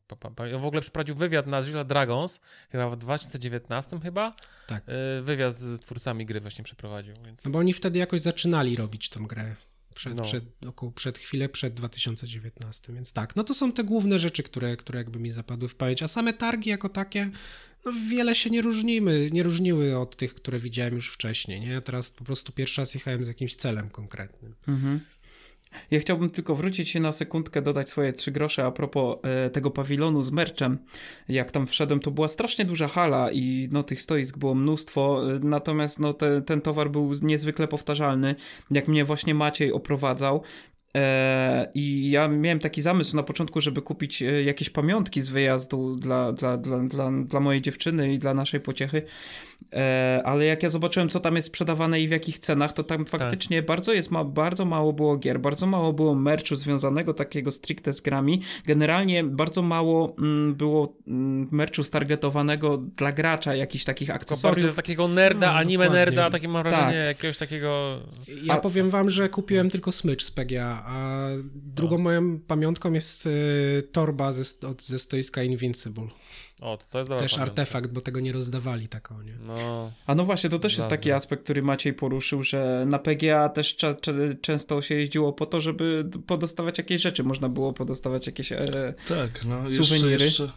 [0.56, 4.34] On w ogóle przeprowadził wywiad na Zilla Dragons, chyba w 2019 chyba.
[4.68, 4.84] Tak.
[4.90, 7.16] Y, wywiad z twórcami gry właśnie przeprowadził.
[7.26, 7.46] Więc...
[7.46, 9.56] No bo oni wtedy jakoś zaczynali robić tą grę.
[9.96, 10.24] Przed, no.
[10.24, 14.78] przed, około, przed chwilę przed 2019, więc tak, no to są te główne rzeczy, które,
[14.78, 17.30] które jakby mi zapadły w pamięć, a same targi jako takie,
[17.86, 21.82] no wiele się nie różnimy, nie różniły od tych, które widziałem już wcześniej, nie?
[21.82, 24.56] Teraz po prostu pierwszy raz jechałem z jakimś celem konkretnym.
[24.68, 25.00] Mhm.
[25.92, 29.72] Ja chciałbym tylko wrócić się na sekundkę, dodać swoje trzy grosze a propos e, tego
[29.72, 30.78] pawilonu z merczem.
[31.30, 35.40] Jak tam wszedłem, to była strasznie duża hala i no tych stoisk było mnóstwo, e,
[35.44, 38.36] natomiast no te, ten towar był niezwykle powtarzalny.
[38.72, 40.44] Jak mnie właśnie Maciej oprowadzał,
[40.96, 45.96] E, I ja miałem taki zamysł na początku, żeby kupić e, jakieś pamiątki z wyjazdu
[45.96, 49.02] dla, dla, dla, dla, dla mojej dziewczyny i dla naszej pociechy,
[50.24, 53.58] ale jak ja zobaczyłem, co tam jest sprzedawane i w jakich cenach, to tam faktycznie
[53.58, 53.68] tak.
[53.68, 58.02] bardzo jest ma, bardzo mało było gier, bardzo mało było merchu związanego takiego stricte z
[58.02, 58.42] grami.
[58.66, 64.56] Generalnie bardzo mało mm, było mm, merchu stargetowanego dla gracza, jakichś takich akcesoriów.
[64.56, 66.06] Bardziej takiego nerda, no, anime dokładnie.
[66.06, 67.08] nerda, takie mam wrażenie, tak.
[67.08, 68.00] jakiegoś takiego...
[68.44, 72.04] Ja a, powiem wam, że kupiłem tylko smycz z PGA a drugą no.
[72.04, 76.08] moją pamiątką jest y, torba ze, od, ze stoiska Invincible.
[76.62, 79.36] O, to, to jest dobra Też artefakt, bo tego nie rozdawali taką, nie?
[79.42, 79.92] No.
[80.08, 83.78] A no właśnie, to też jest taki aspekt, który Maciej poruszył, że na PGA też
[84.42, 87.24] często się jeździło po to, żeby podostawać jakieś rzeczy.
[87.24, 90.12] Można było podostawać jakieś e, tak, no, suweniry.
[90.12, 90.52] Jeszcze, jeszcze,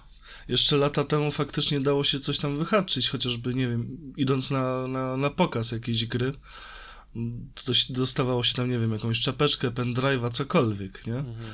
[0.49, 5.17] jeszcze lata temu faktycznie dało się coś tam wyhaczyć, chociażby, nie wiem, idąc na, na,
[5.17, 6.33] na pokaz jakiejś gry
[7.55, 11.15] coś dostawało się tam, nie wiem, jakąś czapeczkę, pendrive'a, cokolwiek, nie?
[11.15, 11.51] Mhm.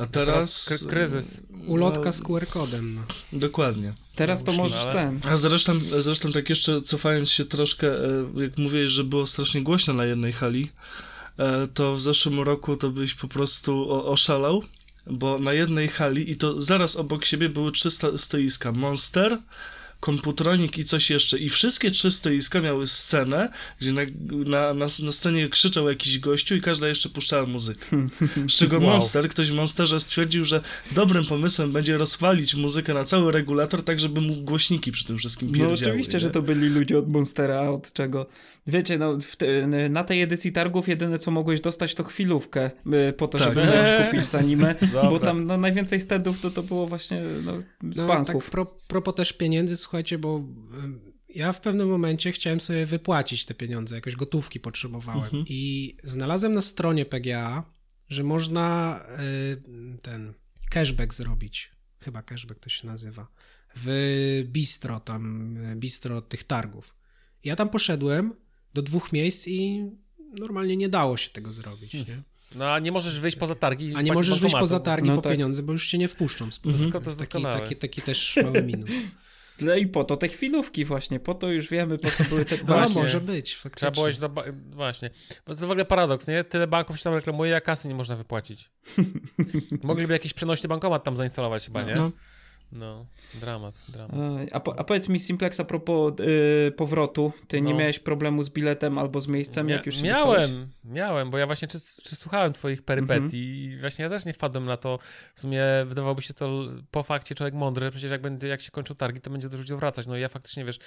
[0.00, 0.64] A teraz...
[0.64, 1.42] teraz kryzys.
[1.66, 2.94] Ulotka no, z QR-kodem.
[2.94, 3.02] No.
[3.40, 3.92] Dokładnie.
[4.14, 4.92] Teraz to możesz ale...
[4.92, 5.20] ten.
[5.24, 9.94] A zresztą, zresztą tak jeszcze cofając się troszkę, e, jak mówiłeś, że było strasznie głośno
[9.94, 10.70] na jednej hali,
[11.38, 14.62] e, to w zeszłym roku to byś po prostu oszalał,
[15.06, 18.72] bo na jednej hali i to zaraz obok siebie były trzy stoiska.
[18.72, 19.38] Monster,
[20.00, 21.38] komputronik i coś jeszcze.
[21.38, 24.02] I wszystkie trzy stoiska miały scenę, gdzie na,
[24.46, 27.86] na, na, na scenie krzyczał jakiś gościu i każda jeszcze puszczała muzykę.
[28.48, 28.86] Z czego wow.
[28.86, 30.60] Monster, ktoś w Monsterze stwierdził, że
[30.92, 35.48] dobrym pomysłem będzie rozwalić muzykę na cały regulator, tak żeby mógł głośniki przy tym wszystkim
[35.48, 35.80] no pierdziały.
[35.80, 36.20] No oczywiście, nie?
[36.20, 38.26] że to byli ludzie od Monstera, a od czego?
[38.66, 42.70] Wiecie, no te, na tej edycji targów jedyne co mogłeś dostać to chwilówkę
[43.08, 43.48] y, po to, tak.
[43.48, 44.06] żeby eee.
[44.06, 44.74] kupić z anime,
[45.10, 47.52] bo tam no, najwięcej stedów to, to było właśnie no,
[47.94, 48.44] z no, banków.
[48.44, 50.44] Tak pro, propos też pieniędzy, słuchajcie, bo
[51.28, 55.44] ja w pewnym momencie chciałem sobie wypłacić te pieniądze, jakoś gotówki potrzebowałem mhm.
[55.48, 57.64] i znalazłem na stronie PGA,
[58.08, 59.00] że można
[60.02, 60.34] ten
[60.70, 61.70] cashback zrobić.
[62.00, 63.26] Chyba cashback to się nazywa.
[63.76, 66.96] W bistro, tam bistro tych targów.
[67.44, 68.34] Ja tam poszedłem
[68.74, 69.90] do dwóch miejsc i
[70.38, 72.22] normalnie nie dało się tego zrobić, nie?
[72.54, 73.94] No a nie możesz wyjść poza targi.
[73.94, 75.32] A nie możesz wyjść poza targi no po tak.
[75.32, 76.52] pieniądze, bo już cię nie wpuszczą.
[76.52, 76.92] Z mhm.
[76.92, 78.90] To jest taki, taki, taki też mały minus.
[79.60, 82.56] No i po to te chwilówki właśnie, po to już wiemy, po co były te...
[82.56, 83.02] No właśnie.
[83.02, 83.76] może być, faktycznie.
[83.76, 84.28] Trzeba było iść do...
[84.28, 84.44] Ba...
[84.70, 85.10] Właśnie.
[85.46, 86.44] Bo to w ogóle paradoks, nie?
[86.44, 88.70] Tyle banków się tam reklamuje, a kasy nie można wypłacić.
[89.82, 91.94] Mogliby jakiś przenośny bankomat tam zainstalować chyba, nie?
[91.94, 92.12] No.
[92.72, 94.16] No, dramat, dramat.
[94.52, 97.68] A, po, a powiedz mi, Simplex, a propos yy, powrotu, ty no.
[97.68, 101.46] nie miałeś problemu z biletem albo z miejscem, Mia jak już Miałem, miałem, bo ja
[101.46, 103.76] właśnie czy, czy słuchałem twoich perypetii mm -hmm.
[103.76, 104.98] i właśnie ja też nie wpadłem na to,
[105.34, 108.70] w sumie wydawałoby się to po fakcie człowiek mądry, że przecież jak, będzie, jak się
[108.70, 110.06] kończą targi, to będzie do ludzi wracać.
[110.06, 110.78] No i ja faktycznie, wiesz,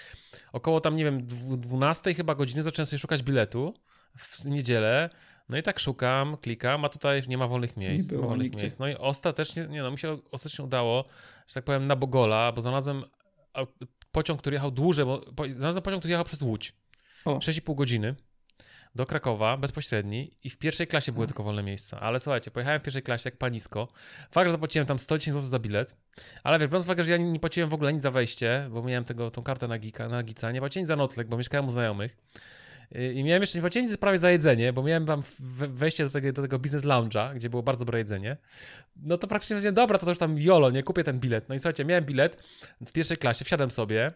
[0.54, 1.26] około tam, nie wiem,
[1.58, 3.74] 12 chyba godziny zacząłem sobie szukać biletu
[4.18, 5.10] w niedzielę,
[5.50, 8.12] no i tak szukam, klikam, a tutaj nie ma wolnych miejsc.
[8.12, 8.62] Nie, nie ma wolnych nigdzie.
[8.62, 8.80] miejsc.
[8.80, 11.06] No i ostatecznie, nie no, mi się ostatecznie udało,
[11.48, 13.04] że tak powiem, na Bogola, bo znalazłem
[14.12, 16.74] pociąg, który jechał dłużej, bo znalazłem pociąg, który jechał przez Łódź.
[17.26, 17.38] O.
[17.38, 18.16] 6,5 godziny
[18.96, 22.00] do Krakowa, bezpośredni i w pierwszej klasie były tylko wolne miejsca.
[22.00, 23.88] Ale słuchajcie, pojechałem w pierwszej klasie jak panisko.
[24.32, 25.96] Fakt, że zapłaciłem tam 110 zł za bilet,
[26.44, 28.84] ale wiesz, biorąc uwagę, że ja nie, nie płaciłem w ogóle nic za wejście, bo
[28.84, 31.68] miałem tego, tą kartę na, gika, na Gica, nie płaciłem nic za nocleg, bo mieszkałem
[31.68, 32.18] u znajomych.
[33.16, 35.24] I miałem jeszcze nie płacić prawie za jedzenie, bo miałem tam
[35.70, 38.38] wejście do tego, do tego business lounge'a, gdzie było bardzo dobre jedzenie.
[38.96, 41.50] No to praktycznie powiedziałem, dobra, to, to już tam jolo, nie kupię ten bilet.
[41.50, 42.44] No i słuchajcie, miałem bilet
[42.88, 44.12] w pierwszej klasie, wsiadłem sobie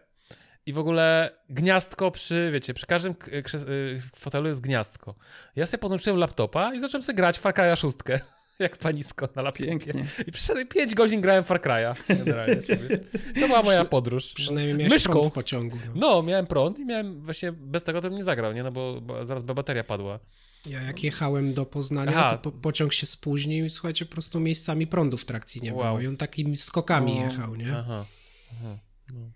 [0.66, 5.14] i w ogóle gniazdko przy, wiecie, przy każdym y, fotelu jest gniazdko.
[5.56, 7.96] Ja sobie podłączyłem laptopa i zacząłem sobie grać w Far Cry'a 6
[8.58, 9.68] jak panisko na laptopie.
[9.68, 10.04] Pięknie.
[10.26, 11.94] I przez 5 godzin grałem Far Cry'a.
[12.08, 12.98] Generalnie sobie.
[13.40, 14.32] To była moja podróż.
[14.34, 15.12] Przynajmniej miałeś Myszką.
[15.12, 15.78] prąd w pociągu.
[15.86, 15.92] No.
[15.94, 16.22] no.
[16.22, 18.62] miałem prąd i miałem właśnie bez tego to bym nie zagrał, nie?
[18.62, 20.18] No bo, bo zaraz by bateria padła.
[20.66, 22.30] Ja jak jechałem do Poznania, Aha.
[22.30, 25.82] to po, pociąg się spóźnił i słuchajcie, po prostu miejscami prądu w trakcji nie wow.
[25.82, 27.76] było i on takimi skokami jechał, nie?
[27.76, 28.04] Aha.
[28.52, 28.78] Aha.
[29.14, 29.30] No.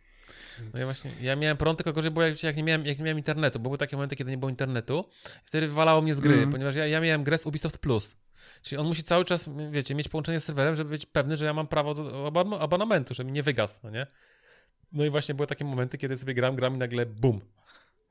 [0.75, 3.05] No ja właśnie, ja miałem prąd, tylko gorzej było jak, jak, nie miałem, jak nie
[3.05, 3.61] miałem internetu.
[3.61, 5.05] Były takie momenty, kiedy nie było internetu.
[5.45, 6.51] Wtedy wywalało mnie z gry, mm.
[6.53, 8.17] ponieważ ja, ja miałem grę z Ubisoft Plus.
[8.63, 11.55] Czyli on musi cały czas, wiecie, mieć połączenie z serwerem, żeby być pewny, że ja
[11.55, 14.07] mam prawo do abonamentu, żeby mi nie wygasł, no nie?
[14.93, 17.41] No i właśnie były takie momenty, kiedy sobie gram, gram i nagle bum,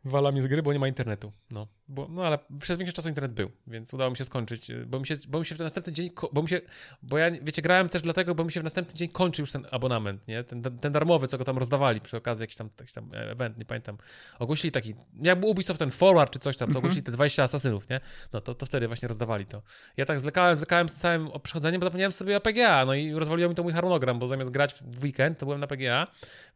[0.05, 1.31] wala mi z gry, bo nie ma internetu.
[1.51, 4.85] No, bo, no ale przez większość czasu internet był, więc udało mi się skończyć, y,
[4.85, 6.61] bo mi się, bo mi się w ten następny dzień, bo mi się,
[7.03, 9.67] bo ja, wiecie, grałem też dlatego, bo mi się w następny dzień kończy już ten
[9.71, 10.43] abonament, nie?
[10.43, 13.65] Ten, ten darmowy, co go tam rozdawali przy okazji jakiś tam, jakiś tam event, nie
[13.65, 13.97] pamiętam.
[14.39, 16.77] Ogłosili taki, jak był Ubisoft ten Forward czy coś tam, co mhm.
[16.77, 17.99] ogłosili te 20 asasynów, nie?
[18.33, 19.61] No to, to wtedy właśnie rozdawali to.
[19.97, 23.49] Ja tak zlekałem, zlekałem z całym przechodzeniem, bo zapomniałem sobie o PGA, no i rozwaliło
[23.49, 26.07] mi to mój harmonogram, bo zamiast grać w weekend, to byłem na PGA,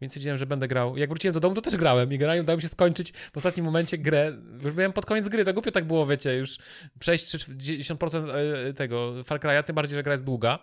[0.01, 0.97] więc wiedziałem, że będę grał.
[0.97, 3.65] Jak wróciłem do domu, to też grałem i grałem, udało mi się skończyć w ostatnim
[3.65, 6.58] momencie grę, już byłem pod koniec gry, to głupio tak było, wiecie, już
[7.00, 8.30] przejść 10%
[8.69, 10.60] e, tego Far Cry'a, tym bardziej, że gra jest długa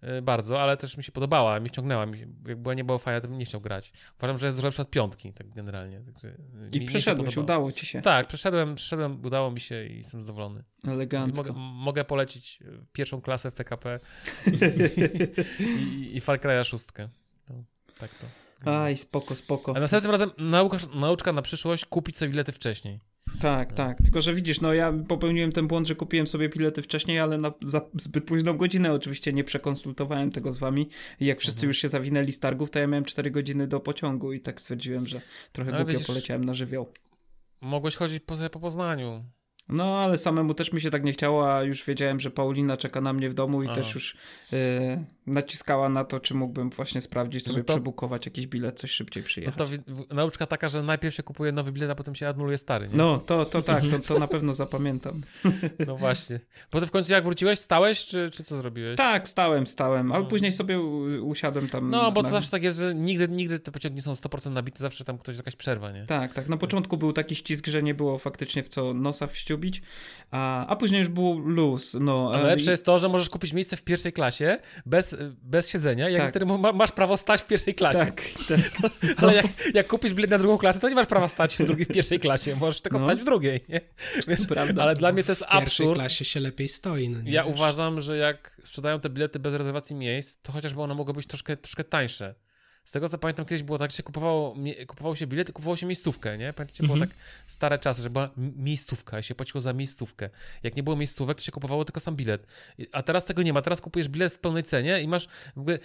[0.00, 2.06] e, bardzo, ale też mi się podobała, mi wciągnęła.
[2.46, 3.92] Jak była nie było fajna, to bym nie chciał grać.
[4.18, 6.00] Uważam, że jest lepsza od piątki, tak generalnie.
[6.00, 6.34] Także
[6.72, 8.02] I mi, przeszedłeś, mi udało ci się.
[8.02, 10.64] Tak, przeszedłem, przeszedłem, udało mi się i jestem zadowolony.
[10.88, 11.42] Elegancko.
[11.42, 13.98] Mogę, mogę, polecić e, pierwszą klasę w PKP
[14.46, 17.08] i, i, i Far Cry'a szóstkę.
[17.48, 17.64] No,
[17.98, 18.47] tak to.
[18.64, 19.76] Aj, spoko, spoko.
[19.76, 23.00] A następnym razem nauka, nauczka na przyszłość kupić sobie bilety wcześniej.
[23.40, 24.02] Tak, tak.
[24.02, 27.52] Tylko, że widzisz, no ja popełniłem ten błąd, że kupiłem sobie bilety wcześniej, ale na
[27.62, 30.88] za zbyt późną godzinę oczywiście nie przekonsultowałem tego z wami.
[31.20, 31.68] I jak wszyscy mhm.
[31.68, 35.06] już się zawinęli z targów, to ja miałem 4 godziny do pociągu i tak stwierdziłem,
[35.06, 35.20] że
[35.52, 36.92] trochę no, głupio widzisz, poleciałem na żywioł.
[37.60, 39.24] Mogłeś chodzić po, po Poznaniu.
[39.68, 43.00] No, ale samemu też mi się tak nie chciało, a już wiedziałem, że Paulina czeka
[43.00, 43.74] na mnie w domu i Aha.
[43.74, 44.16] też już
[44.52, 44.58] yy,
[45.26, 47.72] naciskała na to, czy mógłbym właśnie sprawdzić, sobie no to...
[47.72, 49.54] przebukować jakiś bilet, coś szybciej przyjechać.
[49.58, 49.72] No to
[50.14, 52.96] nauczka taka, że najpierw się kupuje nowy bilet, a potem się anuluje stary, nie?
[52.96, 55.22] No, to, to tak, to, to na pewno zapamiętam.
[55.86, 56.40] No właśnie.
[56.70, 58.96] Potem w końcu jak wróciłeś, stałeś, czy, czy co zrobiłeś?
[58.96, 60.30] Tak, stałem, stałem, ale no.
[60.30, 60.80] później sobie
[61.22, 61.90] usiadłem tam.
[61.90, 64.78] No, bo to zawsze tak jest, że nigdy, nigdy te pociągi nie są 100% nabite,
[64.78, 66.04] zawsze tam ktoś jakaś przerwa, nie?
[66.04, 66.48] Tak, tak.
[66.48, 69.26] Na początku był taki ścisk, że nie było faktycznie w co nosa
[69.58, 69.82] wściubić,
[70.30, 71.96] a, a później już był luz.
[72.00, 72.70] No, ale lepsze i...
[72.70, 76.30] jest to, że możesz kupić miejsce w pierwszej klasie bez, bez siedzenia, jak tak.
[76.30, 77.98] wtedy masz prawo stać w pierwszej klasie.
[77.98, 78.92] Tak, tak.
[79.22, 81.84] ale jak, jak kupisz bilet na drugą klasę, to nie masz prawa stać w, drugiej,
[81.84, 83.06] w pierwszej klasie, możesz tylko no.
[83.06, 83.60] stać w drugiej.
[83.68, 83.80] Nie?
[84.28, 84.82] Wiesz, Prawda.
[84.82, 85.60] Ale dla mnie to jest absurd.
[85.60, 87.08] W pierwszej klasie się lepiej stoi.
[87.08, 87.54] No ja wiesz?
[87.54, 91.56] uważam, że jak sprzedają te bilety bez rezerwacji miejsc, to chociażby one mogą być troszkę,
[91.56, 92.34] troszkę tańsze.
[92.88, 95.76] Z tego co pamiętam, kiedyś było tak, że się kupowało, kupowało się bilet i kupowało
[95.76, 96.52] się miejscówkę, nie?
[96.52, 97.00] Pamiętacie, było -hmm.
[97.00, 97.10] tak
[97.46, 100.30] stare czasy, że była miejscówka i się płaciło za miejscówkę.
[100.62, 102.46] Jak nie było miejscówek, to się kupowało tylko sam bilet.
[102.92, 103.62] A teraz tego nie ma.
[103.62, 105.78] Teraz kupujesz bilet w pełnej cenie i masz jakby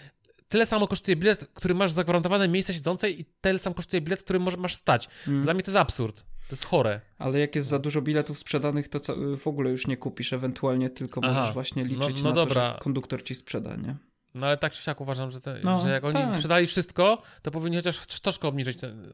[0.50, 4.40] tyle samo kosztuje bilet, który masz zagwarantowane miejsce siedzące i tyle samo kosztuje bilet, który
[4.40, 5.10] masz stać.
[5.28, 5.44] Mm.
[5.44, 6.22] Dla mnie to jest absurd.
[6.22, 7.02] To jest chore.
[7.18, 9.00] Ale jak jest za dużo biletów sprzedanych, to
[9.38, 11.40] w ogóle już nie kupisz, ewentualnie tylko Aha.
[11.40, 12.70] możesz właśnie liczyć no, no na dobra.
[12.72, 13.96] to, że konduktor ci sprzeda, nie?
[14.34, 16.34] No ale tak czy siak uważam, że, te, no, że jak oni tak.
[16.34, 19.14] sprzedali wszystko, to powinni chociaż troszkę obniżyć ten.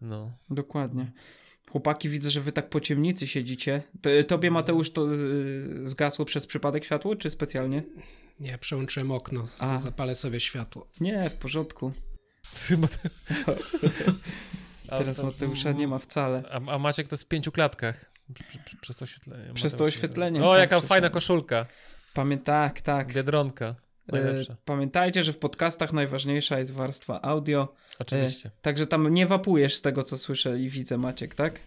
[0.00, 0.32] No.
[0.50, 1.12] Dokładnie.
[1.70, 3.82] Chłopaki, widzę, że wy tak po ciemnicy siedzicie.
[4.26, 5.06] Tobie, Mateusz, to
[5.82, 7.82] zgasło przez przypadek światło, czy specjalnie?
[8.40, 9.78] Nie, przełączyłem okno, A.
[9.78, 10.88] zapalę sobie światło.
[11.00, 11.92] Nie, w porządku.
[14.88, 16.42] Teraz Mateusza nie ma wcale.
[16.50, 18.12] A, a Maciek to jest w pięciu klatkach.
[18.80, 19.54] Przez to oświetlenie.
[19.54, 20.44] Przez to oświetlenie.
[20.44, 21.66] O, tak, jaka fajna koszulka.
[22.14, 23.12] Pamiętam, tak, tak.
[23.12, 23.74] Biedronka.
[24.08, 24.56] Najlepsza.
[24.64, 27.74] Pamiętajcie, że w podcastach najważniejsza jest warstwa audio.
[27.98, 28.50] Oczywiście.
[28.62, 31.60] Także tam nie wapujesz z tego, co słyszę i widzę, Maciek, tak?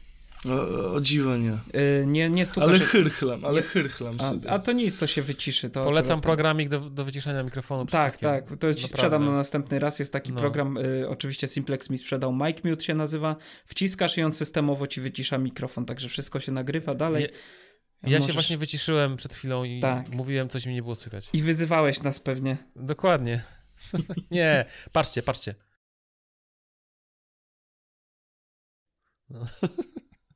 [0.46, 1.58] O, o dziwo nie.
[2.06, 2.70] nie, nie stukasz.
[2.70, 5.70] Ale chyrchlam, ale chyrchlam a, a, to nic, to się wyciszy.
[5.70, 7.86] To Polecam programik do, do wyciszenia mikrofonu.
[7.86, 10.00] Tak, tak, to ci sprzedam na następny raz.
[10.00, 10.40] Jest taki no.
[10.40, 13.36] program, y, oczywiście Simplex mi sprzedał, Mic Mute się nazywa.
[13.66, 17.24] Wciskasz i on systemowo ci wycisza mikrofon, także wszystko się nagrywa dalej.
[17.24, 17.30] Je
[18.06, 18.28] ja Możesz...
[18.28, 20.10] się właśnie wyciszyłem przed chwilą i tak.
[20.10, 21.30] mówiłem, coś mi nie było słychać.
[21.34, 22.58] I wyzywałeś nas pewnie.
[22.76, 23.44] Dokładnie.
[24.32, 25.56] nie, patrzcie, patrzcie.
[29.30, 29.48] No.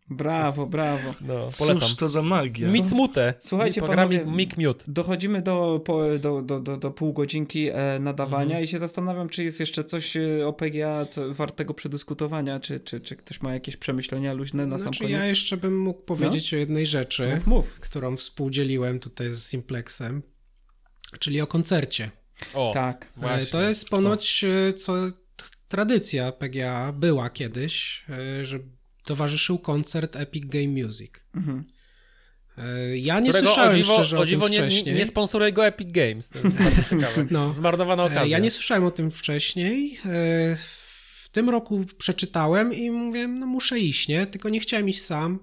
[0.10, 1.14] Brawo, brawo.
[1.22, 1.80] No, polecam.
[1.80, 2.68] Cóż to za magia.
[2.68, 3.34] Micmute.
[3.40, 4.84] Słuchajcie, panowie, Mute.
[4.88, 5.84] dochodzimy do,
[6.20, 8.64] do, do, do, do pół godzinki e, nadawania mhm.
[8.64, 13.00] i się zastanawiam, czy jest jeszcze coś e, o PGA co, wartego przedyskutowania, czy, czy,
[13.00, 15.20] czy ktoś ma jakieś przemyślenia luźne na znaczy, sam koniec?
[15.20, 16.56] Ja jeszcze bym mógł powiedzieć no?
[16.56, 17.80] o jednej rzeczy, mów, mów.
[17.80, 20.24] którą współdzieliłem tutaj z Simplexem,
[21.20, 22.12] czyli o koncercie.
[22.54, 23.06] O, tak.
[23.06, 23.46] E, właśnie.
[23.46, 24.74] To jest ponoć o.
[24.74, 24.94] co
[25.68, 28.06] tradycja PGA była kiedyś,
[28.44, 28.60] że
[29.10, 31.12] towarzyszył koncert Epic Game Music.
[31.36, 31.64] Mhm.
[32.58, 34.96] E, ja nie Którego słyszałem o dziwo, szczerze o, o dziwo tym nie, wcześniej.
[34.96, 37.26] Nie sponsoruje go Epic Games, to jest bardzo ciekawe.
[37.32, 37.54] No.
[37.54, 38.26] Zmarnowana e, okazja.
[38.26, 39.98] Ja nie słyszałem o tym wcześniej.
[40.06, 40.56] E,
[41.24, 44.26] w tym roku przeczytałem i mówię, no muszę iść, nie?
[44.26, 45.40] Tylko nie chciałem iść sam,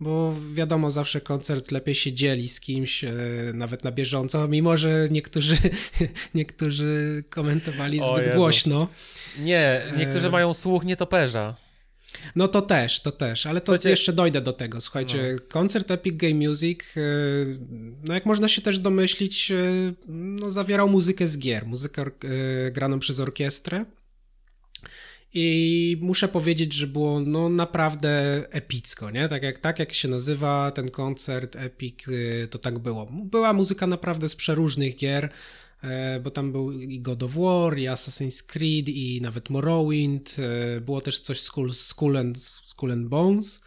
[0.00, 3.04] bo wiadomo, zawsze koncert lepiej się dzieli z kimś,
[3.54, 5.56] nawet na bieżąco, mimo że niektórzy,
[6.34, 8.88] niektórzy komentowali zbyt głośno.
[9.38, 11.56] Nie, niektórzy mają słuch nietoperza.
[12.36, 14.80] No to też, to też, ale to Słuchajcie- jeszcze dojdę do tego.
[14.80, 17.00] Słuchajcie, koncert Epic Game Music, e,
[18.04, 19.64] no jak można się też domyślić, e,
[20.08, 23.84] no zawierał muzykę z gier, muzykę e, graną przez orkiestrę.
[25.34, 29.28] I muszę powiedzieć, że było no naprawdę epicko, nie?
[29.28, 31.94] Tak jak, tak jak się nazywa ten koncert Epic,
[32.50, 33.06] to tak było.
[33.12, 35.30] Była muzyka naprawdę z przeróżnych gier,
[36.22, 40.36] bo tam był i God of War, i Assassin's Creed, i nawet Morrowind.
[40.76, 43.60] e, Było też coś z Skull, Skull, and, Skull and Bones.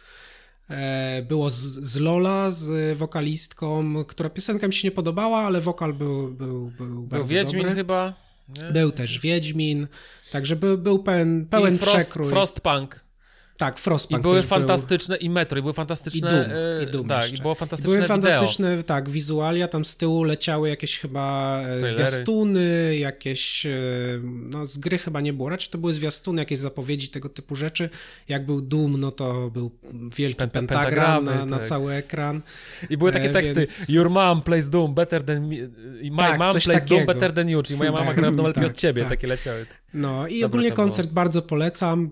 [0.70, 5.94] E, Było z, z Lola, z wokalistką, która piosenka mi się nie podobała, ale wokal
[5.94, 7.74] był, był, był Był bardzo Wiedźmin dobry.
[7.74, 8.14] chyba.
[8.56, 8.72] Nie?
[8.72, 9.86] Był też Wiedźmin,
[10.32, 12.28] także był, był pełen, pełen I Frost, przekrój.
[12.30, 13.05] Frostpunk.
[13.56, 14.48] Tak, I Frostpunk były też był.
[14.58, 16.18] fantastyczne, i Metro, i były fantastyczne.
[16.28, 16.44] I Doom,
[16.80, 17.36] e, i Doom tak, jeszcze.
[17.36, 18.08] i było I fantastyczne Były wideo.
[18.16, 21.90] fantastyczne, tak, wizualia, tam z tyłu leciały jakieś chyba e, Trailery.
[21.90, 23.70] zwiastuny, jakieś, e,
[24.24, 27.90] no z gry chyba nie było, raczej to były zwiastuny, jakieś zapowiedzi, tego typu rzeczy.
[28.28, 29.70] Jak był Doom, no to był
[30.16, 31.66] wielki Pen- pen- pentagram na, tak.
[31.66, 32.42] cały ekran.
[32.90, 35.54] I były takie teksty, więc- your mom plays Doom better than me,
[36.00, 37.06] i my Tak, mom plays Doom takiego.
[37.14, 39.10] better than you, czyli moja mama Tak, gra w Doom lepiej od ciebie, tak.
[39.10, 39.66] takie leciały.
[39.94, 40.76] No i ogólnie było.
[40.76, 42.10] koncert bardzo polecam.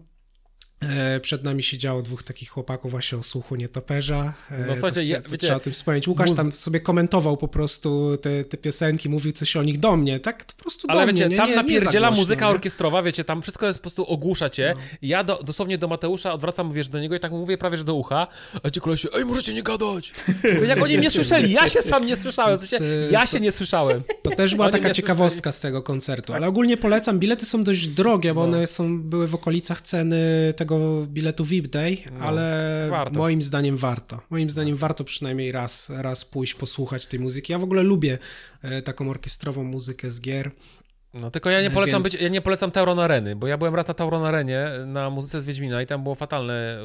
[0.81, 4.35] E, Przed nami siedziało dwóch takich chłopaków właśnie o słuchu nietoperza.
[4.51, 6.09] E, No to słuchajcie, chcia- ja- to wiecie, trzeba o tym wspomnieć.
[6.09, 9.97] Łukasz muz- tam sobie komentował po prostu te, te piosenki, mówił coś o nich do
[9.97, 10.45] mnie, tak?
[10.45, 12.51] To po prostu Ale do wiecie, mnie, nie, tam nie, nie napierdziela głośno, muzyka nie?
[12.53, 14.75] orkiestrowa, wiecie, tam wszystko jest po prostu ogłusza cię.
[15.03, 17.77] I ja do, dosłownie do Mateusza odwracam, wiesz, do niego i tak mu mówię prawie,
[17.77, 18.27] że do ucha,
[18.63, 20.13] a ci kolesie, ej, możecie nie gadać.
[20.59, 23.27] To jak oni mnie słyszeli, ja się sam nie słyszałem, Więc, sensie, e, ja to-
[23.27, 24.03] się nie słyszałem.
[24.23, 27.19] To też była Oni taka ciekawostka z tego koncertu, ale ogólnie polecam.
[27.19, 28.57] Bilety są dość drogie, bo No.
[28.57, 30.64] one są, były w okolicach ceny tego
[31.07, 33.19] biletu VIP Day, ale warto.
[33.19, 34.21] moim zdaniem warto.
[34.31, 37.53] Moim zdaniem warto przynajmniej raz, raz pójść posłuchać tej muzyki.
[37.53, 38.19] Ja w ogóle lubię
[38.63, 40.51] e, taką orkiestrową muzykę z gier.
[41.15, 43.75] No tylko ja nie polecam Więc- być, ja nie polecam Tauron Areny, bo ja byłem
[43.75, 46.79] raz na Tauron Arenie na muzyce z Wiedźmina i tam było fatalne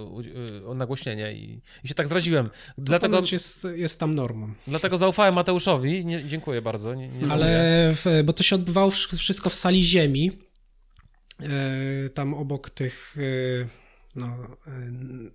[0.76, 2.50] nagłośnienie i, i się tak zraziłem.
[2.78, 4.48] Dlatego, jest, jest tam normą.
[4.68, 6.94] dlatego zaufałem Mateuszowi, nie, dziękuję bardzo.
[6.96, 7.32] Nie, nie.
[7.32, 7.48] Ale,
[7.94, 10.49] w, bo to się odbywało wsz- wszystko w sali ziemi, e,
[12.14, 13.68] tam obok tych, e,
[14.16, 14.72] no, e,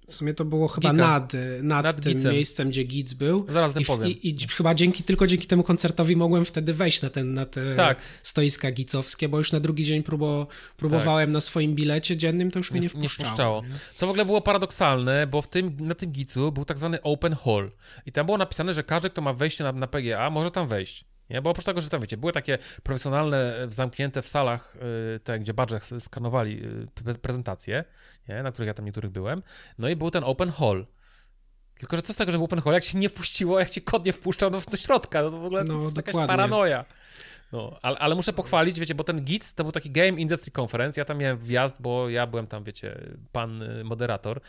[0.08, 1.06] w sumie to było chyba Gika.
[1.06, 2.32] nad, nad, Nad tym Gicem.
[2.32, 3.46] miejscem, gdzie Gic był.
[3.48, 4.08] Zaraz I, powiem.
[4.08, 7.74] I, I chyba dzięki, tylko dzięki temu koncertowi mogłem wtedy wejść na, ten, na te
[7.74, 7.98] Tak.
[8.22, 12.70] stoiska gicowskie, bo już na drugi dzień próbo, próbowałem na swoim bilecie dziennym, to już
[12.70, 13.00] mnie nie Tak.
[13.00, 13.26] nie wpuszczało.
[13.28, 13.62] wpuszczało.
[13.62, 13.78] nie?
[13.96, 17.34] Co w ogóle było paradoksalne, bo w tym, na tym gicu był tak zwany open
[17.34, 17.70] hall.
[18.06, 21.04] I tam było napisane, że każdy, kto ma wejście na, na PGA, może tam wejść.
[21.30, 21.42] Nie?
[21.42, 24.76] Bo oprócz tego, że tam, wiecie, były takie profesjonalne, e, zamknięte w salach,
[25.16, 26.62] y, te, gdzie badże s- skanowali
[26.94, 27.84] pre- prezentacje,
[28.28, 28.42] nie?
[28.42, 29.42] na których ja tam niektórych byłem,
[29.78, 30.86] no i był ten open hall.
[31.78, 33.80] Tylko, że co z tego, że był open hall, jak się nie wpuściło, jak cię
[33.80, 36.84] kod nie wpuszczał do, do środka, no to w ogóle to No, jest jakaś paranoja.
[37.52, 41.00] No, ale, ale muszę pochwalić, wiecie, bo ten GITS to był taki Game Industry Conference,
[41.00, 43.00] ja tam miałem wjazd, bo ja byłem tam, wiecie,
[43.32, 44.40] pan y, moderator.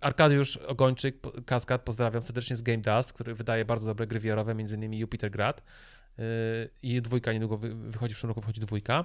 [0.00, 4.76] Arkadiusz Ogończyk, Kaskad, pozdrawiam serdecznie z Game Dust, który wydaje bardzo dobre gry VR-owe, między
[4.76, 5.62] innymi Jupiter Grad.
[6.18, 9.04] Y, I dwójka niedługo wy- wychodzi, w przyszłym roku wychodzi dwójka.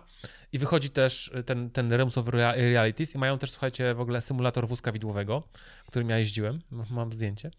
[0.53, 4.21] I wychodzi też ten, ten Realms of Rea- Realities i mają też, słuchajcie, w ogóle
[4.21, 5.43] symulator wózka widłowego,
[5.87, 7.51] którym ja jeździłem, mam zdjęcie.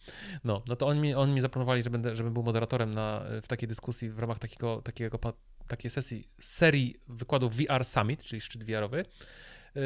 [0.44, 3.48] No, no to oni mi, oni mi zaplanowali, że będę, żebym był moderatorem na, w
[3.48, 5.18] takiej dyskusji w ramach takiego, takiego,
[5.68, 9.04] takiej sesji, serii wykładów VR Summit, czyli szczyt VR-owy.
[9.74, 9.82] Yy,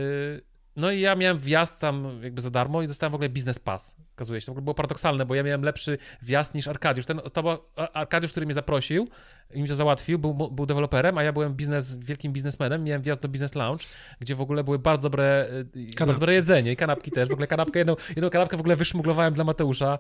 [0.77, 3.97] No i ja miałem wjazd tam jakby za darmo i dostałem w ogóle biznes pass.
[4.17, 7.07] Okazuje się, to było paradoksalne, bo ja miałem lepszy wjazd niż Arkadiusz.
[7.07, 9.09] Ten, to był Ar- Arkadiusz, który mnie zaprosił
[9.55, 13.23] i mi to załatwił, był, był deweloperem, a ja byłem biznes, wielkim biznesmenem, miałem wjazd
[13.23, 13.85] do Business Lounge,
[14.21, 17.29] gdzie w ogóle były bardzo dobre, yy, bardzo dobre jedzenie i kanapki też.
[17.29, 19.99] W ogóle kanapkę, jedną, jedną kanapkę w ogóle wyszmuglowałem dla Mateusza.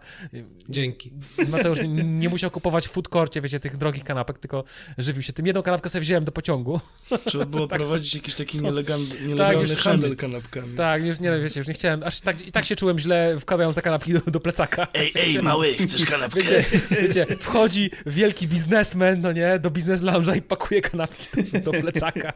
[0.68, 1.12] Dzięki.
[1.48, 4.64] Mateusz nie, nie musiał kupować w food courcie, wiecie, tych drogich kanapek, tylko
[4.98, 5.46] żywił się tym.
[5.46, 6.80] Jedną kanapkę sobie wziąłem do pociągu.
[7.26, 10.16] Trzeba było prowadzić jakiś taki nielegalny, Tak, nielegalny już handel szamy.
[10.16, 10.76] kanapkami.
[10.76, 13.36] Tak, już nie wiem, wiecie, już nie chciałem, aż tak, i tak się czułem źle
[13.40, 14.86] wkładając te kanapki do, do plecaka.
[14.94, 16.40] Ej, ej, mały, chcesz kanapkę?
[16.40, 21.72] Wiecie, wiecie, wchodzi wielki biznesmen, no nie, do biznes lounge'a i pakuje kanapki do, do
[21.72, 22.32] plecaka.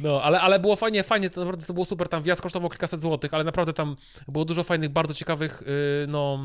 [0.00, 3.00] No, ale, ale było fajnie, fajnie, to naprawdę to było super, tam wjazd kosztował kilkaset
[3.00, 3.96] złotych, ale naprawdę tam
[4.28, 6.44] było dużo fajnych, bardzo ciekawych, y, no,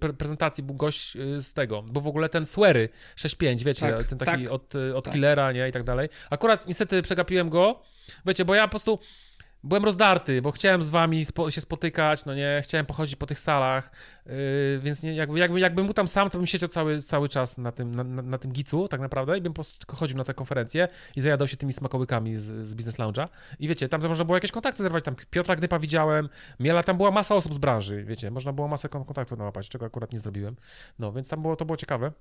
[0.00, 4.06] pre prezentacji, był gość y, z tego, bo w ogóle ten Swery 6.5, wiecie, Tak,
[4.06, 5.14] ten taki tak, od, y, od tak.
[5.14, 6.08] Killera, nie, i tak dalej.
[6.30, 7.82] Akurat niestety przegapiłem go,
[8.26, 8.98] wiecie, bo ja po prostu
[9.64, 13.40] byłem rozdarty, bo chciałem z wami spo, się spotykać, no nie, chciałem pochodzić po tych
[13.40, 13.92] salach,
[14.26, 14.32] yy,
[14.82, 17.72] więc nie, jakby, jakby, jakbym był tam sam, to bym siedział cały, cały czas na
[17.72, 20.24] tym, na, na, na tym gicu tak naprawdę i bym po prostu tylko chodził na
[20.24, 23.28] te konferencje i zajadał się tymi smakołykami z, z Business Lounge'a.
[23.58, 26.28] I wiecie, tam można było jakieś kontakty zerwać, tam Piotra Gnypa widziałem,
[26.60, 29.86] Miela, tam była masa osób z branży, wiecie, można było masę kon- kontaktów nałapać, czego
[29.86, 30.56] akurat nie zrobiłem.
[30.98, 32.12] No, więc tam było, to było ciekawe.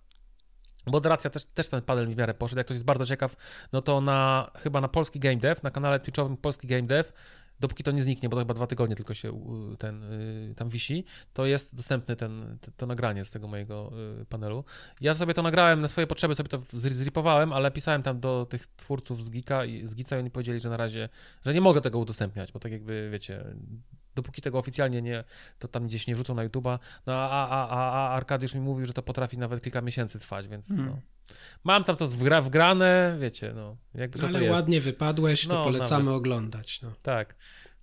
[0.88, 2.58] Moderacja też, też ten panel mi w miarę poszedł.
[2.58, 3.36] Jak ktoś jest bardzo ciekaw,
[3.74, 7.12] no to na chyba na polski Game Dev, na kanale Twitchowym Polski Game Dev
[7.60, 9.42] dopóki to nie zniknie, bo to chyba dwa tygodnie tylko się
[9.80, 14.64] ten y, tam wisi, to jest dostępny ten, to, nagranie z tego mojego y, panelu.
[15.02, 18.48] Ja sobie to nagrałem na swoje potrzeby, sobie to zri- zripowałem, ale pisałem tam do
[18.50, 21.10] tych twórców z Geeka i z Gica i oni powiedzieli, że na razie,
[21.46, 23.44] że nie mogę tego udostępniać, bo tak jakby, wiecie,
[24.18, 25.24] dopóki tego oficjalnie nie,
[25.60, 28.86] to tam gdzieś nie wrzucą na YouTube'a, no a, a, a, a, Arkadiusz mi mówił,
[28.86, 30.86] że to potrafi nawet kilka miesięcy trwać, więc Hmm.
[30.86, 31.00] no.
[31.64, 34.52] Mam tam to wgra, wgrane, wiecie, no, jakby to Ale jest.
[34.54, 36.18] ładnie wypadłeś, to No, polecamy nawet.
[36.18, 36.82] oglądać.
[36.82, 36.92] No.
[37.02, 37.36] Tak.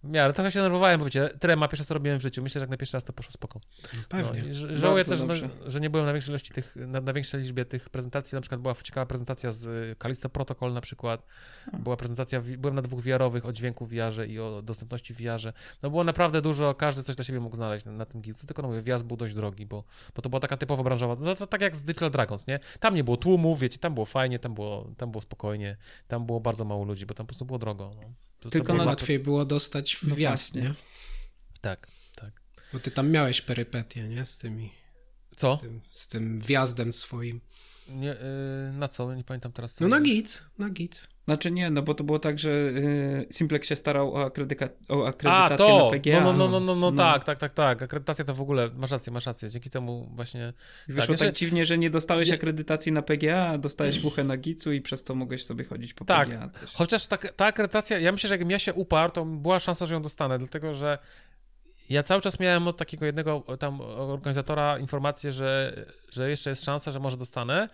[0.05, 2.43] W miarę, trochę się denerwowałem, bo wiecie, trema pierwsze co robiłem w życiu.
[2.43, 3.61] Myślę, że jak na pierwszy raz to poszło spoko.
[4.09, 4.43] Pewnie.
[4.43, 5.35] No, i ż- żałuję też, no,
[5.67, 8.37] że nie byłem na większej ilości tych, na, na większej liczbie tych prezentacji.
[8.37, 11.27] Na przykład była ciekawa prezentacja z y, Kalisto Protocol na przykład.
[11.79, 15.53] Była prezentacja, byłem na dwóch VR-owych o dźwięku w VR i o dostępności w VR.
[15.83, 18.63] No było naprawdę dużo, każdy coś dla siebie mógł znaleźć na, na tym gilcu, tylko
[18.63, 19.85] no mówię, wjazd był dość drogi, bo,
[20.17, 22.61] bo to była taka typowo branżowa, no to tak jak z Digital Dragons, nie?
[22.81, 25.77] Tam nie było tłumów, wiecie, tam było fajnie, tam było, tam było spokojnie,
[26.09, 27.91] tam było bardzo mało ludzi, bo tam po prostu było drogo.
[27.97, 28.03] No.
[28.45, 30.75] To, Tylko to było Łatwiej było dostać No wjazd, nie?
[31.61, 32.43] Tak, tak.
[32.73, 34.25] Bo ty tam miałeś perypetie, nie?
[34.25, 34.73] Z tymi...
[35.37, 35.57] Co?
[35.57, 37.41] Z tym, z tym wjazdem swoim.
[37.89, 38.17] Nie, y,
[38.73, 39.15] na co?
[39.15, 39.75] Nie pamiętam teraz.
[39.75, 41.09] Co No na gic, na gic.
[41.25, 45.07] Znaczy nie, no bo to było tak, że y, Simplex się starał o, akredyka- o
[45.07, 45.85] akredytację A, to!
[45.85, 46.21] na PGA.
[46.21, 47.83] No, no, no, no, no, tak, tak, tak, tak.
[47.83, 49.51] Akredytacja to w ogóle, masz rację, masz rację.
[49.51, 50.53] Dzięki temu właśnie...
[50.89, 54.01] I Wyszło Tak, tak, jeszcze- dziwnie, że nie dostałeś Nie- akredytacji na PGA, a dostałeś
[54.01, 56.29] buchę na gicu i przez to mogłeś sobie chodzić po Tak.
[56.29, 56.73] PGA też.
[56.73, 59.95] Chociaż ta, ta akredytacja, ja myślę, że jakbym ja się uparł, to była szansa, że
[59.95, 60.99] ją dostanę, dlatego że
[61.89, 65.75] ja cały czas miałem od takiego jednego tam organizatora informację, że,
[66.13, 67.69] że jeszcze jest szansa, że może dostanę.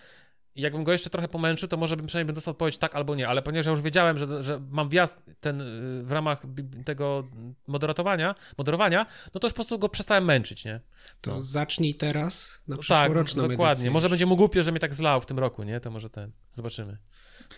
[0.55, 3.15] I jakbym go jeszcze trochę pomęczył, to może bym przynajmniej bym dostał odpowiedź tak albo
[3.15, 6.43] nie, ale ponieważ ja już wiedziałem, że, że mam wjazd ten y, w ramach
[6.85, 7.29] tego
[7.67, 10.81] moderatowania, moderowania, no to już po prostu go przestałem męczyć, nie?
[11.21, 11.43] To No.
[11.43, 13.67] zacznij teraz na tak, przyszłoroczną dokładnie.
[13.73, 13.91] edycję.
[13.91, 15.81] Może będzie mu głupio, że mnie tak zlał w tym roku, nie?
[15.81, 16.97] To może ten, zobaczymy.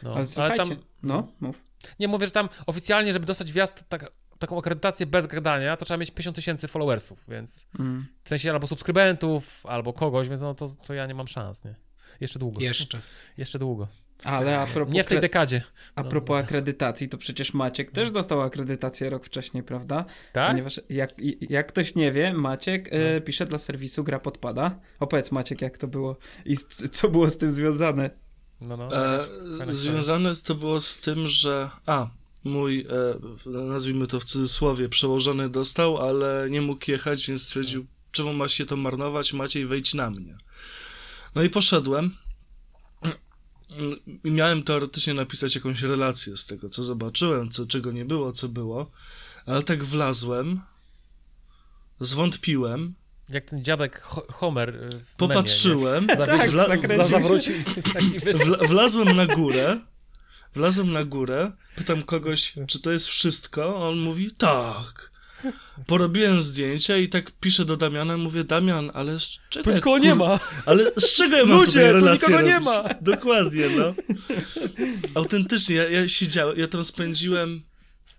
[0.02, 1.60] No, Ale słuchajcie, tam, no, mów.
[1.98, 4.12] nie mówię, że tam oficjalnie, żeby dostać wjazd, tak,
[4.42, 8.06] taką akredytację bez gadania, to trzeba mieć 50 tysięcy followersów, więc Mm.
[8.24, 11.74] w sensie albo subskrybentów, albo kogoś, więc no to, to ja nie mam szans, nie?
[12.20, 12.60] Jeszcze długo.
[12.60, 12.98] Jeszcze.
[13.36, 13.88] Jeszcze długo.
[14.24, 15.62] Ale a propos, Nie w tej dekadzie.
[15.94, 16.08] a no.
[16.10, 20.04] propos akredytacji, to przecież Maciek też dostał akredytację rok wcześniej, prawda?
[20.32, 20.50] Tak?
[20.50, 21.10] Ponieważ jak,
[21.50, 22.98] jak ktoś nie wie, Maciek No.
[22.98, 24.78] e, pisze dla serwisu Gra Podpada.
[25.00, 28.10] Opowiedz Maciek, jak to było i z, co było z tym związane.
[28.60, 29.14] No, no.
[29.14, 29.26] E,
[29.68, 32.06] związane to było z tym, że a,
[32.44, 32.86] mój,
[33.46, 38.48] e, nazwijmy to w cudzysłowie, przełożony dostał, ale nie mógł jechać, więc stwierdził, czemu ma
[38.48, 40.36] się to marnować, Maciej, wejdź na mnie.
[41.34, 42.16] No i poszedłem
[44.24, 48.48] i miałem teoretycznie napisać jakąś relację z tego, co zobaczyłem, co, czego nie było, co
[48.48, 48.90] było,
[49.46, 50.60] ale tak wlazłem,
[52.00, 52.94] zwątpiłem,
[53.28, 56.16] Jak ten dziadek Ho- Homer w memie, popatrzyłem, nie?
[56.16, 57.08] Tak, za, się.
[57.08, 57.54] zawrócił
[58.24, 58.44] wyszedł.
[58.44, 59.80] Wla, wlazłem na górę,
[60.54, 65.12] wlazłem na górę, pytam kogoś, czy to jest wszystko, a on mówi, tak.
[65.86, 69.64] Porobiłem zdjęcia i tak piszę do Damiana, mówię, Damian, ale z czego...
[69.64, 70.38] Tu nikogo nie ma.
[70.66, 72.64] Ale z czego ja mam Ludzie, tu nikogo nie robić?
[72.64, 72.84] ma.
[73.00, 73.94] Dokładnie, no.
[75.14, 77.62] Autentycznie, ja, ja siedziałem, ja tam spędziłem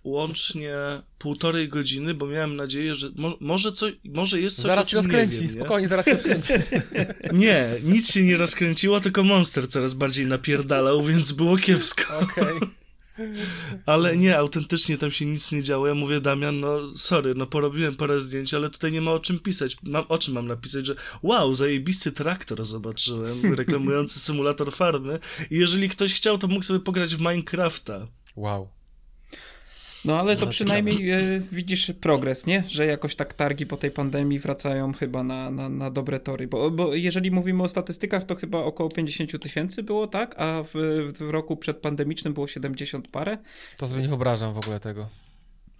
[0.04, 0.74] łącznie
[1.18, 5.36] półtorej godziny, bo miałem nadzieję, że mo, może, coś, może jest coś, Zaraz się rozkręci,
[5.36, 5.52] wiem, nie?
[5.52, 6.52] spokojnie, zaraz się rozkręci.
[7.32, 12.18] Nie, nic się nie rozkręciło, tylko monster coraz bardziej napierdalał, więc było kiepsko.
[12.18, 12.54] Okej.
[13.86, 15.86] Ale nie, autentycznie tam się nic nie działo.
[15.86, 19.38] Ja mówię, Damian, no sorry, no porobiłem parę zdjęć, ale tutaj nie ma o czym
[19.38, 19.76] pisać.
[19.82, 25.18] Mam, o czym mam napisać, że wow, zajebisty traktor zobaczyłem, reklamujący symulator farmy
[25.50, 28.06] i jeżeli ktoś chciał, to mógł sobie pograć w Minecrafta.
[28.36, 28.68] Wow.
[30.04, 32.64] No ale to No, przynajmniej e, widzisz progres, nie?
[32.68, 36.48] Że jakoś tak targi po tej pandemii wracają chyba na, na, na dobre tory.
[36.48, 40.34] Bo, bo jeżeli mówimy o statystykach, to chyba około 50 tysięcy było, tak?
[40.40, 40.72] A w,
[41.18, 43.38] w roku przedpandemicznym było 70 parę.
[43.76, 45.08] To sobie nie wyobrażam w ogóle tego.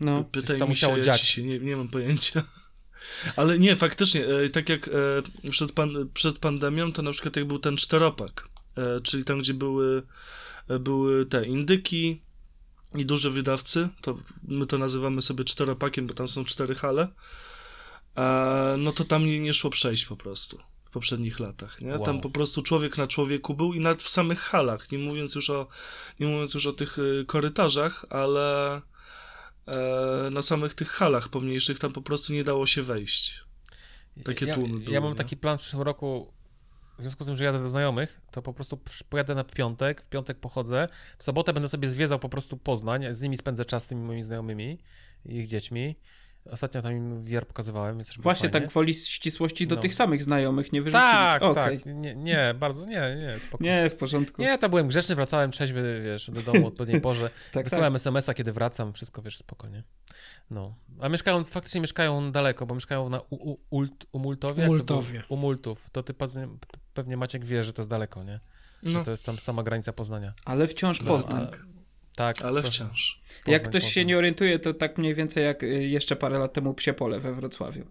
[0.01, 0.25] No.
[0.25, 1.39] Pytaj mi musiało się, ja dziać.
[1.39, 2.43] nie, nie mam pojęcia.
[3.37, 7.45] Ale nie, faktycznie, e, tak jak e, przed, pan, przed pandemią, to na przykład jak
[7.45, 10.03] był ten czteropak, e, czyli tam, gdzie były,
[10.81, 12.24] były te indyki
[12.95, 14.17] i duże wydawcy, to
[14.49, 17.09] my to nazywamy sobie czteropakiem, bo tam są cztery hale,
[18.17, 21.93] e, no to tam nie, nie szło przejść po prostu w poprzednich latach, nie?
[21.93, 22.05] Wow.
[22.05, 25.51] Tam po prostu człowiek na człowieku był i nawet w samych halach, nie mówiąc już
[25.51, 25.67] o,
[26.21, 28.77] nie mówiąc już o tych e, korytarzach, ale
[29.67, 33.45] e, na samych tych halach pomniejszych tam po prostu nie dało się wejść.
[34.25, 35.17] Takie ja, tłumy Ja były, mam nie?
[35.17, 36.34] taki plan w przyszłym roku,
[36.99, 38.79] w związku z tym, że jadę do znajomych, to po prostu
[39.09, 40.89] pojadę na piątek, w piątek pochodzę,
[41.19, 44.23] w sobotę będę sobie zwiedzał po prostu Poznań, z nimi spędzę czas z tymi moimi
[44.23, 44.79] znajomymi
[45.27, 45.97] i ich dziećmi,
[46.51, 49.83] Ostatnio tam im VR pokazywałem, więc też Właśnie tak gwoli ścisłości do No.
[49.83, 51.11] tych samych znajomych nie wyrzucili.
[51.13, 51.79] Tak, Okej.
[51.79, 51.87] tak.
[51.95, 53.65] Nie, nie, bardzo, nie, nie, spoko.
[53.65, 54.43] Nie, w porządku.
[54.43, 57.31] Nie, tam byłem grzeczny, wracałem trzeźwy, wiesz, do domu o odpowiedniej porze.
[57.53, 59.83] tak, Wysyłałem SMS-a, kiedy wracam, wszystko, wiesz, spokojnie.
[60.51, 60.75] No.
[61.01, 64.65] A mieszkają, faktycznie mieszkają daleko, bo mieszkają na U, U, Ult, Umultowie?
[64.65, 65.23] Umultowie.
[65.29, 65.91] Umultów.
[65.91, 66.15] To ty
[66.95, 68.41] pewnie, Maciek wie, że to jest daleko, nie?
[68.83, 70.33] Że No, to jest tam sama granica Poznania.
[70.45, 71.43] Ale wciąż No, Poznań.
[71.53, 71.57] a-
[72.17, 72.43] Tak.
[72.43, 73.21] ale to- wciąż.
[73.25, 74.07] Jak Poznań, ktoś się Poznań.
[74.07, 77.35] nie orientuje, to tak mniej więcej jak y, jeszcze parę lat temu Psie Pole we
[77.35, 77.87] Wrocławiu.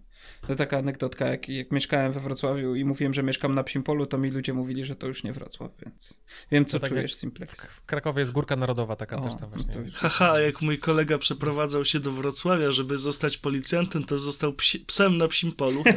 [0.48, 4.06] To taka anegdotka, jak, jak mieszkałem we Wrocławiu i mówiłem, że mieszkam na Psim Polu,
[4.06, 6.22] to mi ludzie mówili, że to już nie Wrocław, więc
[6.52, 7.66] wiem, co tak czujesz, jak Simplex.
[7.66, 9.92] W Krakowie jest Górka Narodowa taka O, też tam no właśnie.
[9.92, 14.80] to- Haha, jak mój kolega przeprowadzał się do Wrocławia, żeby zostać policjantem, to został psi,
[14.80, 15.84] psem na psim polu.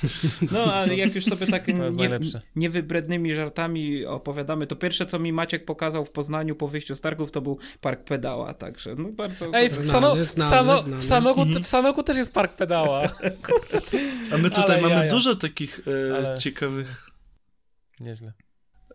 [0.52, 1.74] No, ale jak już sobie tak nie,
[2.56, 7.30] niewybrednymi żartami opowiadamy, to pierwsze, co mi Maciek pokazał w Poznaniu po wyjściu z targów,
[7.30, 9.46] to był park pedała, także no bardzo...
[9.52, 13.02] Ej, w, Znany, w, znany, w, Sanoku, w Sanoku też jest park pedała.
[14.34, 15.10] A my tutaj Ale mamy jaja.
[15.10, 15.80] dużo takich
[16.10, 17.10] e, Ale- ciekawych
[18.00, 18.32] Nieźle.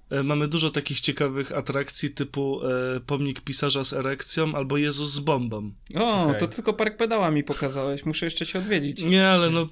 [0.10, 5.20] E, Mamy dużo takich ciekawych atrakcji typu e, pomnik pisarza z erekcją albo Jezus z
[5.20, 5.72] bombą.
[5.96, 6.40] O, Okej.
[6.40, 9.04] to tylko park pedała mi pokazałeś, muszę jeszcze się odwiedzić.
[9.04, 9.68] Nie, ale no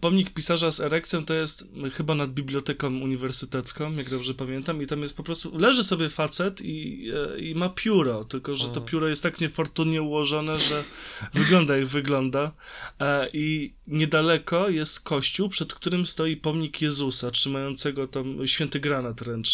[0.00, 5.02] pomnik pisarza z erekcją to jest chyba nad biblioteką uniwersytecką, jak dobrze pamiętam, i tam
[5.02, 9.08] jest po prostu, leży sobie facet i, e, i ma pióro, tylko że to pióro
[9.08, 10.84] jest tak niefortunnie ułożone, że
[11.34, 12.52] wygląda jak wygląda.
[13.00, 19.44] E, I niedaleko jest kościół, przed którym stoi pomnik Jezusa, trzymającego tam święty granat ręczny.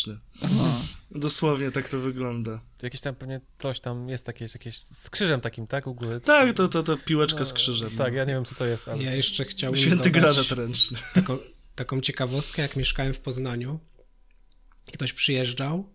[0.43, 0.81] Aha.
[1.11, 2.61] Dosłownie tak to wygląda.
[2.79, 5.87] To jakieś tam pewnie coś tam jest jakieś, jakieś z krzyżem takim, tak?
[5.87, 6.21] U góry.
[6.21, 7.91] Tak, to, to, to piłeczka No, z krzyżem.
[7.99, 9.03] Tak, ja nie wiem co to jest, ale...
[9.03, 10.99] Ja jeszcze chciałbym Święty granat ręczny.
[11.15, 11.39] taką,
[11.75, 13.81] taką ciekawostkę, jak mieszkałem w Poznaniu
[14.89, 15.89] i ktoś przyjeżdżał,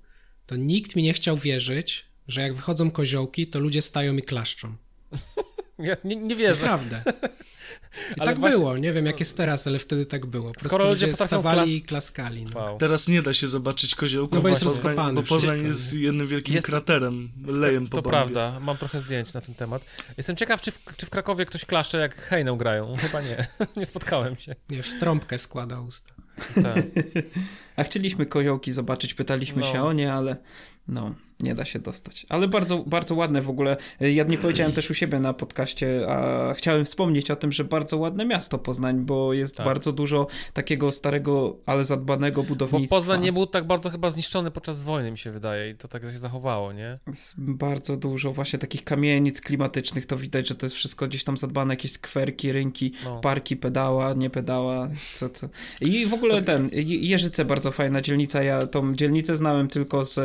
[0.45, 4.75] to nikt mi nie chciał wierzyć, że jak wychodzą koziołki, to ludzie stają i klaszczą.
[5.79, 6.61] Ja nie, nie wierzę.
[6.61, 7.03] Naprawdę.
[8.17, 10.51] I Ale tak właśnie- było, nie wiem jak jest teraz, ale wtedy tak było.
[10.51, 12.45] Po Skoro ludzie stawali klas- i klaskali.
[12.45, 12.59] No.
[12.59, 12.77] Wow.
[12.77, 16.55] Teraz nie da się zobaczyć koziołków, No bo jest Poznań- bo Poznań jest jednym wielkim
[16.55, 18.09] Jest- kraterem, lejem po To bombie.
[18.17, 19.85] prawda, mam trochę zdjęć na ten temat.
[20.17, 22.95] Jestem ciekaw, czy w, czy w Krakowie ktoś klaszcze jak hejną grają.
[23.01, 23.47] Chyba nie.
[23.77, 24.55] nie spotkałem się.
[24.69, 26.13] Nie, w trąbkę składa usta.
[26.55, 26.83] Tak.
[27.77, 29.71] A chcieliśmy koziołki zobaczyć, pytaliśmy No.
[29.71, 30.35] się o nie, ale
[30.87, 32.25] no, nie da się dostać.
[32.29, 33.77] Ale bardzo, bardzo ładne w ogóle.
[33.99, 37.97] Ja nie powiedziałem też u siebie na podcaście, a chciałem wspomnieć o tym, że bardzo
[37.97, 39.65] ładne miasto Poznań, bo jest Tak.
[39.65, 42.95] bardzo dużo takiego starego, ale zadbanego Bo budownictwa.
[42.95, 46.01] Poznań nie był tak bardzo chyba zniszczony podczas wojny, mi się wydaje, i to tak
[46.03, 46.99] się zachowało, nie?
[47.07, 51.37] Jest bardzo dużo właśnie takich kamienic klimatycznych, to widać, że to jest wszystko gdzieś tam
[51.37, 53.19] zadbane, jakieś skwerki, rynki, No.
[53.19, 55.49] parki, pedała, nie pedała, co, co.
[55.81, 60.15] I w ogóle ten, Je- Jeżyce bardzo fajna dzielnica, ja tą dzielnicę znałem tylko z,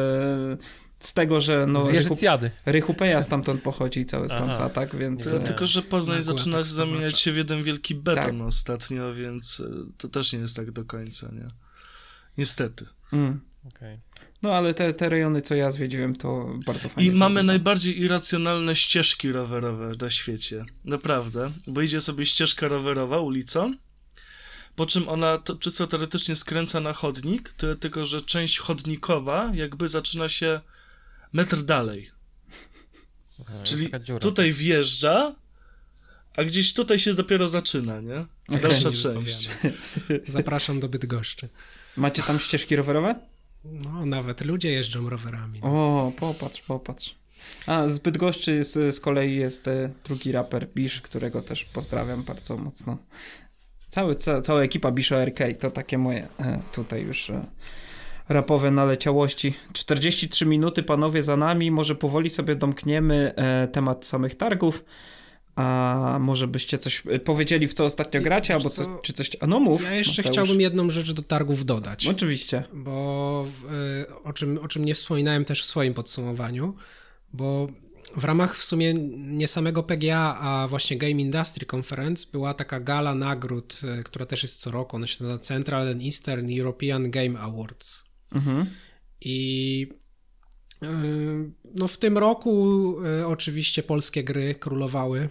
[1.01, 2.51] z tego, że no Z Rychu, Jeżycjady.
[2.67, 4.53] Rychu Peja stamtąd pochodzi cały Aha.
[4.53, 5.27] stan atak, więc...
[5.27, 5.33] Nie.
[5.33, 6.77] No, e, tylko, że Poznań Nakład zaczyna eksploatacji.
[6.95, 8.47] zamieniać się w jeden wielki beton Tak.
[8.47, 11.49] ostatnio, więc e, to też nie jest tak do końca, nie?
[12.39, 12.87] Niestety.
[13.13, 13.41] Mm.
[13.77, 13.99] Okej.
[14.43, 17.11] No ale te, te rejony, co ja zwiedziłem, to bardzo I fajnie.
[17.11, 17.53] to mamy wygląda.
[17.53, 20.65] najbardziej irracjonalne ścieżki rowerowe na świecie.
[20.85, 21.51] Naprawdę.
[21.67, 23.75] Bo idzie sobie ścieżka rowerowa ulicą,
[24.77, 29.89] po czym ona to, czysto teoretycznie skręca na chodnik, tyle tylko, że część chodnikowa jakby
[29.89, 30.61] zaczyna się
[31.33, 32.11] metr dalej.
[33.41, 35.35] Aha, Czyli tutaj wjeżdża,
[36.37, 38.27] a gdzieś tutaj się dopiero zaczyna, nie?
[38.61, 39.51] Dalsza Nie część.
[40.27, 41.49] Zapraszam do Bydgoszczy.
[41.97, 43.15] Macie tam ścieżki rowerowe?
[43.65, 45.61] No, nawet ludzie jeżdżą rowerami.
[45.63, 47.15] O, popatrz, popatrz.
[47.67, 52.57] A z Bydgoszczy z, z kolei jest e, drugi raper Bisz, którego też pozdrawiam bardzo
[52.57, 52.99] mocno.
[53.89, 57.47] Cały, ca, cała ekipa Bisho RK to takie moje e, tutaj już e,
[58.31, 59.55] rapowe naleciałości.
[59.73, 64.85] 43 minuty panowie za nami, może powoli sobie domkniemy e, temat samych targów.
[65.57, 68.99] A może byście coś e, powiedzieli, w co ostatnio gracie, albo co?
[69.03, 69.31] czy coś...
[69.41, 69.83] A no mów.
[69.83, 70.33] Ja jeszcze Mateusz.
[70.33, 72.07] chciałbym jedną rzecz do targów dodać.
[72.07, 72.65] Oczywiście.
[72.73, 73.47] bo
[74.09, 76.75] y, o czym, o czym nie wspominałem też w swoim podsumowaniu,
[77.33, 77.67] bo
[78.17, 83.15] w ramach w sumie nie samego PGA, a właśnie Game Industry Conference była taka gala
[83.15, 87.41] nagród, y, która też jest co roku, ona się nazywa Central and Eastern European Game
[87.41, 88.10] Awards.
[88.33, 88.67] Mhm.
[89.21, 89.87] I
[90.83, 90.87] y,
[91.75, 95.29] no w tym roku y, oczywiście polskie gry królowały,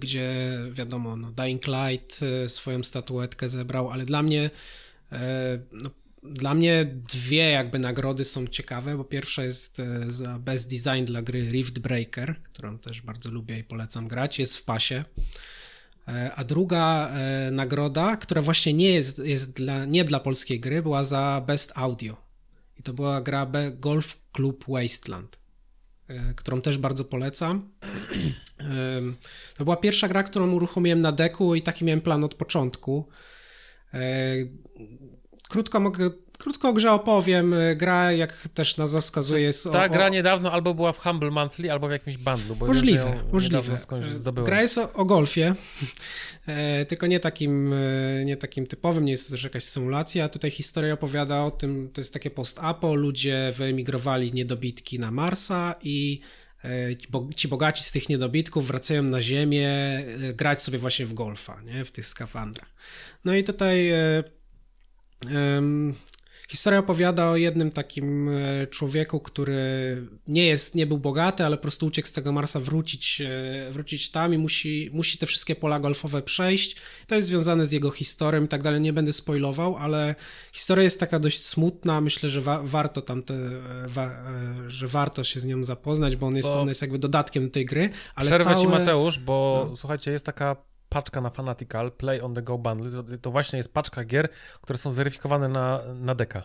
[0.00, 4.50] gdzie wiadomo, no Dying Light y, swoją statuetkę zebrał, ale dla mnie
[5.72, 5.90] no,
[6.22, 11.48] dla mnie dwie jakby nagrody są ciekawe, bo pierwsza jest za Best Design dla gry
[11.48, 15.04] Rift Breaker, którą też bardzo lubię i polecam grać, jest w pasie.
[16.08, 20.82] E, A druga e, nagroda, która właśnie nie jest, jest dla, nie dla polskiej gry,
[20.82, 22.16] była za Best Audio.
[22.76, 25.38] I to była gra Golf Club Wasteland.
[26.08, 27.62] e, którą też bardzo polecam.
[29.56, 33.08] To była pierwsza gra, którą uruchomiłem na deku i taki miałem plan od początku.
[35.48, 36.10] Krótko mogę,
[36.44, 37.54] krótko o grze opowiem.
[37.54, 40.98] E, Gra, jak też nazwa wskazuje, jest Ta o, gra o, niedawno albo była w
[40.98, 42.56] Humble Monthly, albo w jakimś bundlu.
[42.56, 43.78] Bo Możliwe, możliwe.
[44.14, 44.46] zdobyłem.
[44.46, 45.54] Gra jest o, o golfie,
[46.46, 50.28] e, tylko nie takim, e, nie takim typowym, nie jest to też jakaś symulacja.
[50.28, 56.20] Tutaj historia opowiada o tym, to jest takie post-apo, ludzie wyemigrowali niedobitki na Marsa i
[56.64, 61.06] e, ci bo- ci bogaci z tych niedobitków wracają na Ziemię e, grać sobie właśnie
[61.06, 61.84] w golfa, nie?
[61.84, 62.68] w tych skafandrach.
[63.24, 64.22] No i tutaj e,
[65.30, 65.94] em,
[66.48, 69.56] Historia opowiada o jednym takim e, człowieku, który
[70.28, 74.10] nie jest, nie był bogaty, ale po prostu uciekł z tego Marsa wrócić, e, wrócić
[74.10, 76.76] tam i musi, musi te wszystkie pola golfowe przejść.
[77.06, 78.80] To jest związane z jego historią i tak dalej.
[78.80, 80.14] Nie będę spoilował, ale
[80.52, 82.00] historia jest taka dość smutna.
[82.00, 84.24] Myślę, że wa- warto tam te, e, wa-
[84.68, 87.90] że warto się z nią zapoznać, bo on jest, Bo- jest jakby dodatkiem tej gry.
[88.14, 89.76] Ale Przerwę ci Mateusz, bo No.
[89.76, 90.56] słuchajcie, jest taka
[90.94, 94.28] paczka na Fanatical, Play on the Go Bundle, to, to właśnie jest paczka gier,
[94.60, 96.42] które są zweryfikowane na, na deka.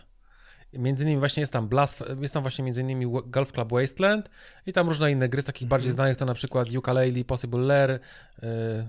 [0.72, 4.30] Między innymi właśnie jest tam Blast, jest tam właśnie między innymi Golf Club Wasteland
[4.66, 7.90] i tam różne inne gry z takich bardziej znanych, to na przykład Ukulele, Possible Lair,
[7.90, 7.98] y,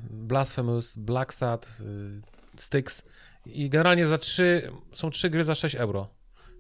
[0.10, 2.22] Blasphemous, Black Sat, y,
[2.56, 3.04] Styx
[3.46, 6.08] i generalnie za trzy, są trzy gry za 6 euro.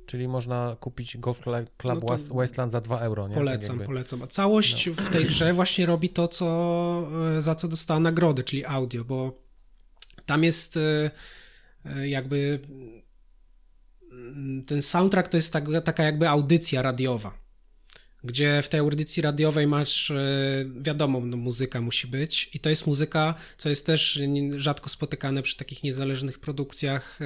[0.05, 1.39] Czyli można kupić Golf
[1.77, 3.27] Club No Wasteland za 2 euro.
[3.27, 3.35] Nie?
[3.35, 4.23] Polecam, tak polecam.
[4.23, 8.65] A całość w tej grze właśnie robi to, co, e, za co dostała nagrodę, czyli
[8.65, 9.41] audio, bo
[10.25, 11.11] tam jest e,
[11.85, 12.59] e, jakby
[14.11, 17.37] mm, ten soundtrack to jest tak, taka jakby audycja radiowa,
[18.23, 20.13] gdzie w tej audycji radiowej masz,
[20.81, 24.21] wiadomo, no, muzyka musi być i to jest muzyka, co jest też
[24.55, 27.19] rzadko spotykane przy takich niezależnych produkcjach,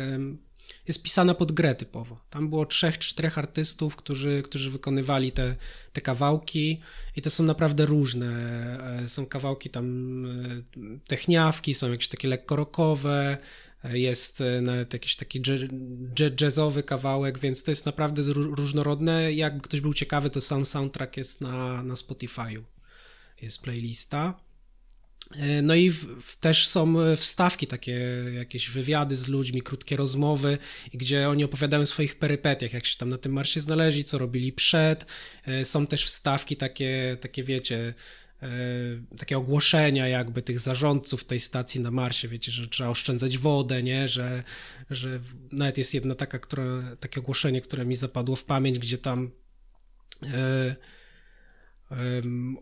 [0.88, 2.20] jest pisana pod grę typowo.
[2.30, 5.56] Tam było trzech, czterech artystów, którzy, którzy wykonywali te,
[5.94, 6.82] te kawałki
[7.16, 8.30] i to są naprawdę różne.
[9.04, 13.38] E, Są kawałki tam e, techniawki, są jakieś takie lekko rockowe,
[13.84, 15.42] e, jest nawet jakiś taki
[16.42, 19.34] jazzowy kawałek, więc to jest naprawdę różnorodne.
[19.34, 22.64] Jak ktoś był ciekawy, to sam soundtrack jest na, na Spotify'u.
[23.42, 24.45] Jest playlista.
[25.38, 29.98] E, No i w, w, też są e, wstawki, takie jakieś wywiady z ludźmi, krótkie
[29.98, 30.58] rozmowy,
[30.94, 34.54] gdzie oni opowiadają o swoich perypetiach, jak się tam na tym marsie znaleźli, co robili
[34.54, 35.06] przed.
[35.46, 37.94] E, Są też wstawki takie, takie wiecie,
[39.18, 44.08] takie ogłoszenia jakby tych zarządców tej stacji na Marsie, wiecie, że trzeba oszczędzać wodę, nie,
[44.08, 44.44] że,
[44.90, 45.20] że
[45.52, 49.32] nawet jest jedna taka, która, takie ogłoszenie, które mi zapadło w pamięć, gdzie tam
[50.22, 50.32] em,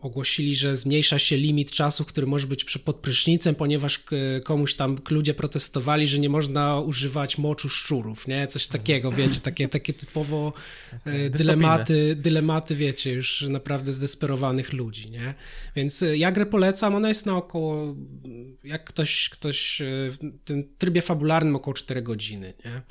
[0.00, 4.98] ogłosili, że zmniejsza się limit czasu, który może być pod prysznicem, ponieważ k- komuś tam
[5.10, 8.46] ludzie protestowali, że nie można używać moczu szczurów, nie?
[8.46, 10.52] Coś takiego, wiecie, takie, takie typowo
[11.04, 15.34] e, dylematy, dylematy, wiecie, już naprawdę zdesperowanych ludzi, nie?
[15.76, 17.96] Więc e, ja grę polecam, ona jest na około,
[18.64, 22.82] jak ktoś, ktoś e, w tym trybie fabularnym około 4 godziny, nie?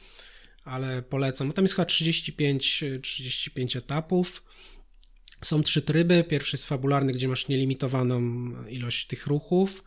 [0.64, 1.52] Ale polecam.
[1.52, 4.44] Tam jest chyba 35, e, 35 etapów.
[5.44, 6.24] Są trzy tryby.
[6.24, 8.22] Pierwszy jest fabularny, gdzie masz nielimitowaną
[8.68, 9.84] ilość tych ruchów.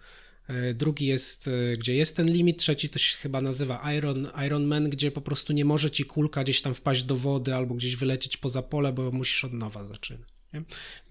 [0.48, 2.58] E, Drugi jest, e, gdzie jest ten limit.
[2.58, 6.44] Trzeci to się chyba nazywa Iron, Iron Man, gdzie po prostu nie może ci kulka
[6.44, 10.28] gdzieś tam wpaść do wody albo gdzieś wylecieć poza pole, bo musisz od nowa zaczynać.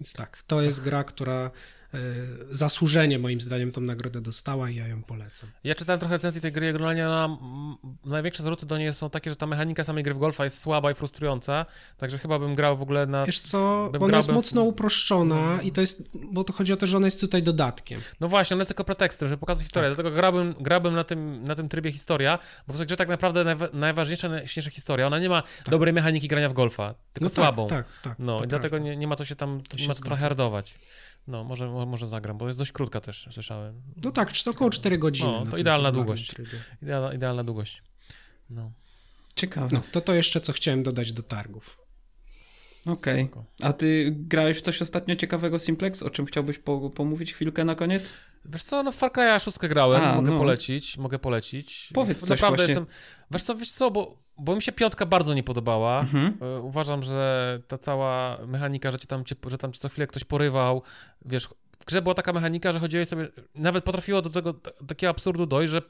[0.00, 1.50] Więc tak, to jest gra, która
[2.50, 5.50] zasłużenie moim zdaniem tą nagrodę dostała i ja ją polecam.
[5.64, 7.38] Ja czytałem trochę recenzji tej gry, generalnie ona,
[8.04, 10.90] największe zarzuty do niej są takie, że ta mechanika samej gry w golfa jest słaba
[10.90, 11.66] i frustrująca,
[11.96, 13.26] także chyba bym grał w ogóle na...
[13.26, 16.72] Wiesz co, bym bo ona jest grałbym- mocno uproszczona i to jest, bo to chodzi
[16.72, 18.00] o to, że ona jest tutaj dodatkiem.
[18.20, 19.96] No właśnie, ona jest tylko pretekstem, żeby pokazać historię, Tak.
[19.96, 23.44] dlatego grałbym, grałbym na, tym, na tym trybie historia, bo w tej grze tak naprawdę
[23.44, 27.66] najwa- najważniejsza, najśniejsza historia, ona nie ma dobrej mechaniki grania w golfa, tylko No słabą.
[27.66, 28.18] Tak, tak, tak.
[28.18, 30.74] No i dlatego nie, nie ma co się tam, nie ma co trochę hardować.
[31.26, 33.82] No, może, mo- może zagram, bo jest dość krótka też, słyszałem.
[34.04, 35.32] No tak, czy to około 4 godziny.
[35.32, 36.34] No, na to idealna długość.
[36.82, 37.82] Idealna, idealna długość.
[38.50, 38.72] No.
[39.34, 39.68] Ciekawe.
[39.72, 41.78] No, to to jeszcze co chciałem dodać do targów.
[42.86, 43.24] Okej.
[43.24, 43.44] Spoko.
[43.62, 46.02] A ty grałeś w coś ostatnio ciekawego Simplex?
[46.02, 48.12] O czym chciałbyś po, pomówić chwilkę na koniec?
[48.44, 50.38] Wiesz co, no w Far Cry'a 6 grałem, A, mogę no.
[50.38, 51.90] polecić, mogę polecić.
[51.94, 52.74] Powiedz coś Naprawdę właśnie.
[52.74, 52.86] jestem...
[53.30, 56.00] Wiesz co, wiesz co, bo, bo mi się piątka bardzo nie podobała.
[56.00, 56.38] Mhm.
[56.40, 60.24] E, Uważam, że ta cała mechanika, że, cię tam, że tam cię co chwilę ktoś
[60.24, 60.82] porywał,
[61.24, 61.48] wiesz,
[61.80, 64.54] w grze była taka mechanika, że chodziłeś sobie, nawet potrafiło do tego
[64.88, 65.82] takiego absurdu dojść, że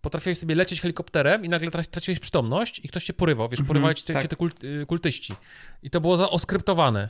[0.00, 3.68] potrafiłeś sobie lecieć helikopterem i nagle tra- traciłeś przytomność i ktoś cię porywał, wiesz, Mhm,
[3.68, 4.22] porywali cię, tak.
[4.22, 5.34] cię te y, kultyści.
[5.82, 7.08] I to było za oskryptowane.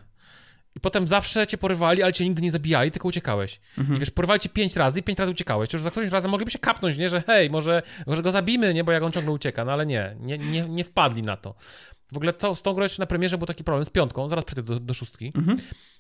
[0.77, 3.61] I potem zawsze cię porywali, ale cię nigdy nie zabijali, tylko uciekałeś.
[3.79, 3.97] Mhm.
[3.97, 5.71] I wiesz, porywali cię pięć razy i pięć razy uciekałeś.
[5.71, 7.09] To już za którymś razem mogliby się kapnąć, nie?
[7.09, 8.85] Że hej, może, może go zabijmy, nie?
[8.85, 9.65] Bo jak on ciągle ucieka.
[9.65, 11.55] No ale nie, nie, nie, nie wpadli na to.
[12.13, 14.45] W ogóle to, z tą grą jeszcze na premierze był taki problem, z piątką, zaraz
[14.45, 15.59] przejdę do, do szóstki, Mhm.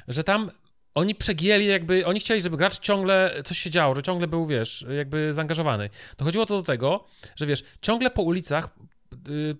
[0.08, 0.50] że tam
[0.94, 4.86] oni przegięli jakby, oni chcieli, żeby gracz ciągle coś się działo, że ciągle był, wiesz,
[4.96, 5.90] jakby zaangażowany.
[6.18, 7.04] Dochodziło to do tego,
[7.36, 8.68] że wiesz, ciągle po ulicach,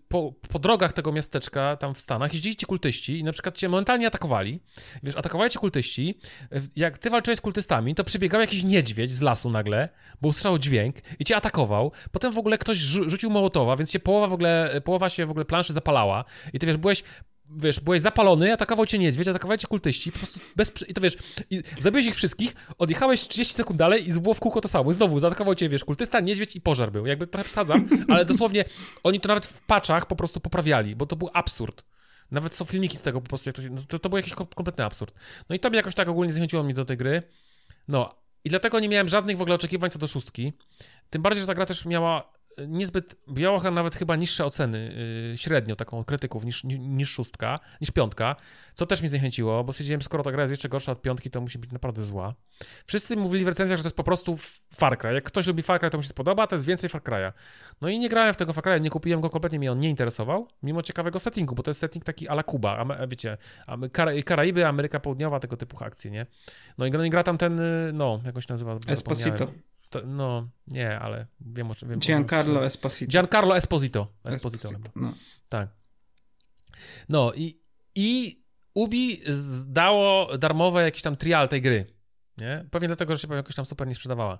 [0.09, 3.69] po, po drogach tego miasteczka tam w Stanach jeździli ci kultyści i na przykład cię
[3.69, 4.61] momentalnie atakowali.
[5.03, 6.19] Wiesz, atakowali cię kultyści.
[6.77, 9.89] Jak ty walczyłeś z kultystami, to przybiegał jakiś niedźwiedź z lasu nagle,
[10.21, 11.93] bo usłyszał dźwięk i cię atakował.
[12.13, 15.31] Potem w ogóle ktoś rzu- rzucił mołotowa, więc się połowa w ogóle, połowa się w
[15.31, 16.25] ogóle planszy zapalała.
[16.53, 17.03] I ty wiesz, byłeś
[17.51, 20.73] wiesz, byłeś zapalony, atakował cię niedźwiedź, atakowali cię kultyści, po prostu bez...
[20.89, 21.17] I to wiesz,
[21.51, 24.93] i zabiłeś ich wszystkich, odjechałeś 30 sekund dalej i było w kółko to samo.
[24.93, 27.07] Znowu zaatakował cię, wiesz, kultysta, niedźwiedź i pożar był.
[27.07, 28.65] Jakby trochę przesadzam, ale dosłownie
[29.03, 31.85] oni to nawet w paczach po prostu poprawiali, bo to był absurd.
[32.31, 34.35] Nawet są filmiki z tego po prostu, jak to, się, no to, to był jakiś
[34.35, 35.15] kom- kompletny absurd.
[35.49, 37.23] No i to mnie jakoś tak ogólnie zachęciło mnie do tej gry.
[37.89, 38.15] No,
[38.45, 40.53] i dlatego nie miałem żadnych w ogóle oczekiwań co do szóstki.
[41.11, 42.33] Tym bardziej, że ta gra też miała
[42.69, 44.95] niezbyt, miała nawet chyba niższe oceny,
[45.31, 48.37] yy, średnio taką krytyków niż, ni- niż szóstka, niż piątka,
[48.75, 51.41] co też mnie zniechęciło, bo stwierdziłem, skoro ta gra jest jeszcze gorsza od piątki, to
[51.41, 52.35] musi być naprawdę zła.
[52.87, 54.37] Wszyscy mówili w recenzjach, że to jest po prostu
[54.75, 55.15] Far Cry.
[55.15, 57.33] Jak ktoś lubi Far Cry, to mu się spodoba, to jest więcej Far Cry'a.
[57.81, 59.89] No i nie grałem w tego Far Cry'a, nie kupiłem go kompletnie, mnie on nie
[59.91, 63.37] interesował, mimo ciekawego settingu, bo to jest setting taki ala Kuba, wiecie,
[63.93, 66.27] Kara- Karaiby, Ameryka Południowa, tego typu akcje, nie?
[66.79, 68.79] No i gra, gra tam ten, y, no, jak on się nazywa?
[68.89, 69.31] Esposito.
[69.39, 69.74] Zapomniałem.
[69.91, 71.99] To, no, nie, ale wiem o czym wiem.
[71.99, 73.13] Giancarlo Esposito.
[73.13, 74.13] Giancarlo Esposito.
[74.25, 74.69] Esposito.
[74.69, 74.91] Esposito.
[74.97, 75.13] No.
[75.49, 75.69] Tak.
[77.09, 77.61] No i,
[77.95, 78.41] i
[78.75, 81.95] Ubi zdało darmowe jakiś tam trial tej gry.
[82.39, 82.67] Nie?
[82.71, 84.39] Pewnie dlatego, że się jakoś tam super nie sprzedawała.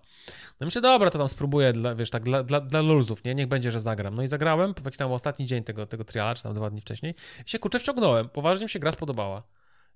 [0.61, 3.35] No myślę, dobra, to tam spróbuję, dla, wiesz, tak, dla, dla, dla luzów, nie?
[3.35, 4.15] Niech będzie, że zagram.
[4.15, 6.81] No i zagrałem, w jakiś tam ostatni dzień tego, tego triala, czy tam dwa dni
[6.81, 7.15] wcześniej,
[7.47, 8.29] i się kurczę wciągnąłem.
[8.29, 9.43] Poważnie mi się gra spodobała.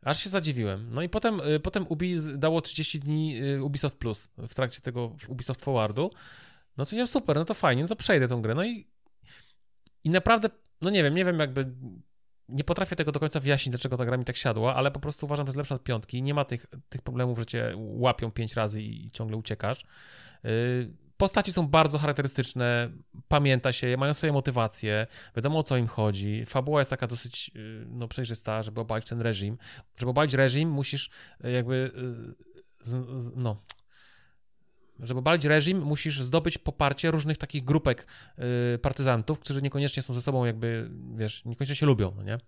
[0.02, 0.88] Aż się zadziwiłem.
[0.90, 5.16] No i potem, y, potem Ubi dało 30 dni y, Ubisoft Plus w trakcie tego
[5.28, 6.10] Ubisoft Forwardu.
[6.76, 8.54] No to nie super, no to fajnie, no to przejdę tą grę.
[8.54, 8.86] No i,
[10.04, 10.48] i naprawdę,
[10.82, 11.74] no nie wiem, nie wiem jakby,
[12.48, 15.26] nie potrafię tego do końca wyjaśnić, dlaczego ta gra mi tak siadła, ale po prostu
[15.26, 16.22] uważam, że jest lepsza od piątki.
[16.22, 19.84] Nie ma tych, tych problemów, że cię łapią pięć razy i ciągle uciekasz.
[20.44, 20.50] Yy,
[21.18, 22.90] Postaci są bardzo charakterystyczne,
[23.28, 25.06] pamięta się mają swoje motywacje,
[25.36, 26.44] wiadomo o co im chodzi.
[26.46, 29.58] Fabuła jest taka dosyć yy, no, przejrzysta, żeby obalić ten reżim.
[29.96, 31.10] Żeby obalić reżim, musisz
[31.44, 31.92] yy, jakby.
[32.80, 32.96] z,
[33.36, 33.62] no.
[35.00, 38.06] Żeby obalić reżim, musisz zdobyć poparcie różnych takich grupek
[38.82, 42.38] partyzantów, którzy niekoniecznie są ze sobą, jakby, wiesz, niekoniecznie się lubią, no nie?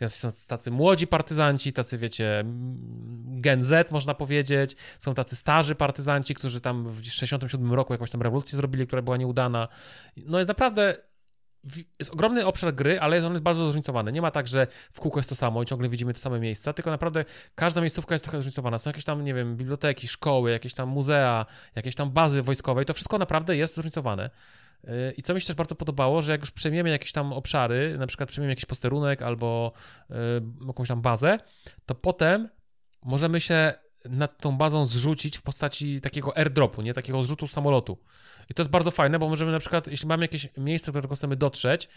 [0.00, 2.44] Więc są tacy młodzi partyzanci, tacy wiecie,
[3.24, 8.22] Gen Z można powiedzieć, są tacy starzy partyzanci, którzy tam w 67 roku jakąś tam
[8.22, 9.68] rewolucję zrobili, która była nieudana.
[10.16, 10.96] No jest naprawdę
[11.98, 14.12] jest ogromny obszar gry, ale jest on jest bardzo zróżnicowany.
[14.12, 16.72] Nie ma tak, że w kółko jest to samo i ciągle widzimy te same miejsca,
[16.72, 17.24] tylko naprawdę
[17.54, 18.78] każda miejscówka jest trochę zróżnicowana.
[18.78, 22.84] Są jakieś tam, nie wiem, biblioteki, szkoły, jakieś tam muzea, jakieś tam bazy wojskowe i
[22.84, 24.30] to wszystko naprawdę jest zróżnicowane.
[24.84, 27.98] Yy, I co mi się też bardzo podobało, że jak już przejmiemy jakieś tam obszary,
[27.98, 29.72] na przykład przejmiemy jakiś posterunek albo
[30.10, 30.16] yy,
[30.66, 31.38] jakąś tam bazę,
[31.86, 32.48] to potem
[33.02, 33.74] możemy się
[34.04, 36.94] nad tą bazą zrzucić w postaci takiego airdropu, nie?
[36.94, 37.98] Takiego zrzutu samolotu.
[38.50, 41.14] I to jest bardzo fajne, bo możemy na przykład, jeśli mamy jakieś miejsce, do którego
[41.14, 41.88] chcemy dotrzeć,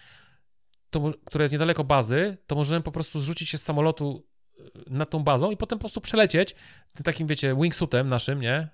[0.89, 4.27] to, które jest niedaleko bazy, to możemy po prostu zrzucić się z samolotu
[4.57, 6.55] yy, nad tą bazą i potem po prostu przelecieć
[7.03, 8.67] takim, wiecie, wingsuitem naszym, nie?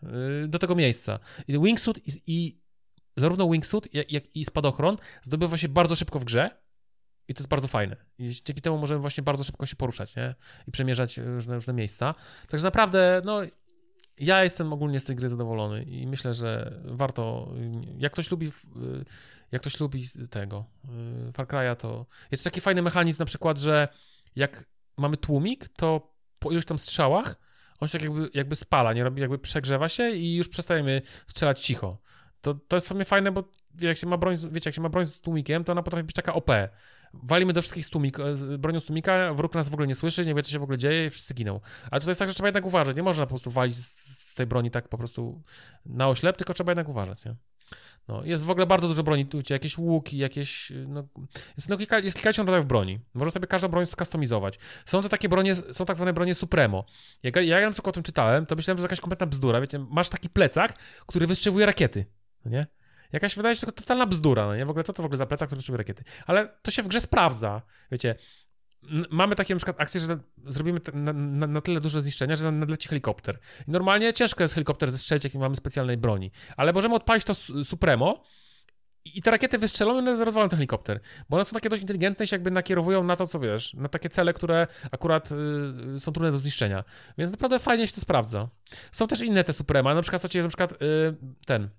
[0.47, 1.19] Do tego miejsca.
[1.47, 2.66] I wingsuit i, i
[3.17, 6.49] zarówno wingsuit, jak, jak i spadochron zdobywa się bardzo szybko w grze
[7.27, 7.95] i to jest bardzo fajne.
[8.17, 10.35] I dzięki temu możemy właśnie bardzo szybko się poruszać, nie?
[10.67, 12.15] I przemierzać różne, różne miejsca.
[12.47, 13.41] Także naprawdę, no,
[14.19, 17.53] ja jestem ogólnie z tej gry zadowolony i myślę, że warto,
[17.97, 18.51] jak ktoś lubi,
[19.51, 20.65] jak ktoś lubi tego
[21.33, 23.87] Far Cry'a, to jest taki fajny mechanizm na przykład, że
[24.35, 24.65] jak
[24.97, 27.35] mamy tłumik, to po iluś tam strzałach
[27.79, 31.59] on się tak jakby, jakby spala, nie robi, jakby przegrzewa się i już przestajemy strzelać
[31.59, 31.97] cicho.
[32.41, 33.43] To, to jest w sumie fajne, bo
[33.81, 36.15] jak się ma broń, wiecie, jak się ma broń z tłumikiem, to ona potrafi być
[36.15, 36.51] taka OP.
[37.13, 40.25] Walimy do wszystkich z tłumik, z bronią z tłumika, wróg nas w ogóle nie słyszy,
[40.25, 41.59] nie wie, co się w ogóle dzieje i wszyscy giną.
[41.91, 42.95] Ale tutaj jest tak, że trzeba jednak uważać.
[42.95, 45.43] Nie można po prostu walić z, z tej broni tak po prostu
[45.85, 47.35] na oślep, tylko trzeba jednak uważać, nie?
[48.07, 51.07] No, jest w ogóle bardzo dużo broni, tu jakieś łuki, jakieś, no,
[51.57, 52.99] jest, no, kilka, jest kilkadziesiąt rodzajów broni.
[53.13, 54.59] Można sobie każdą broń skustomizować.
[54.85, 56.85] Są to takie bronie, są tak zwane bronie Supremo.
[57.23, 59.61] Jak ja, ja na przykład o tym czytałem, to myślałem, że to jakaś kompletna bzdura,
[59.61, 60.73] wiecie, masz taki plecak,
[61.07, 62.05] który wystrzeliwuje rakiety,
[62.47, 62.67] no nie?
[63.11, 64.65] Jakaś wydaje się tylko totalna bzdura, no nie?
[64.65, 66.03] W ogóle co to w ogóle za plecak, który wystrzeliwuje rakiety?
[66.25, 68.15] Ale to się w grze sprawdza, wiecie.
[69.09, 72.89] Mamy takie na przykład akcje, że zrobimy na, na, na tyle duże zniszczenia, że nadleci
[72.89, 73.39] helikopter.
[73.67, 76.31] I normalnie ciężko jest helikopter zestrzelić, jak nie mamy specjalnej broni.
[76.57, 78.23] Ale możemy odpalić to su- Supremo
[79.15, 80.99] i te rakiety wystrzelą i one rozwalą ten helikopter.
[81.29, 83.89] Bo one są takie dość inteligentne i się jakby nakierowują na to, co wiesz, na
[83.89, 85.29] takie cele, które akurat
[85.95, 86.83] y, są trudne do zniszczenia.
[87.17, 88.49] Więc naprawdę fajnie się to sprawdza.
[88.91, 91.69] Są też inne te Suprema, na przykład, słuchajcie, jest na przykład y, ten,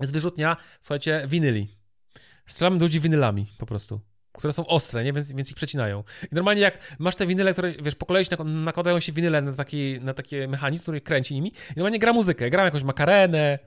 [0.00, 1.76] jest wyrzutnia, słuchajcie, winyli.
[2.46, 4.00] Strzelamy ludzi winylami, po prostu.
[4.38, 5.12] które są ostre, nie?
[5.12, 6.04] Więc, więc ich przecinają.
[6.32, 9.42] I normalnie jak masz te winyle, które, wiesz, po kolei się nak- nakładają się winyle
[9.42, 12.50] na taki, na taki mechanizm, który kręci nimi i normalnie gra muzykę.
[12.50, 13.58] Gram jakąś makarenę.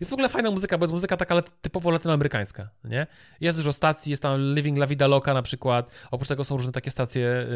[0.00, 3.06] Jest w ogóle fajna muzyka, bo jest muzyka taka typowo latynoamerykańska, nie?
[3.40, 5.92] Jest dużo stacji, jest tam Living La Vida Loca na przykład.
[6.10, 7.46] Oprócz tego są różne takie stacje,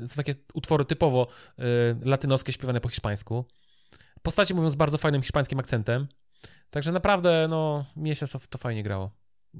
[0.00, 1.26] yy, są takie utwory typowo
[1.58, 1.64] yy,
[2.02, 3.44] latynoskie śpiewane po hiszpańsku.
[4.22, 6.08] Postacie mówią z bardzo fajnym hiszpańskim akcentem.
[6.74, 9.10] Także naprawdę, no, mnie się to, to fajnie grało.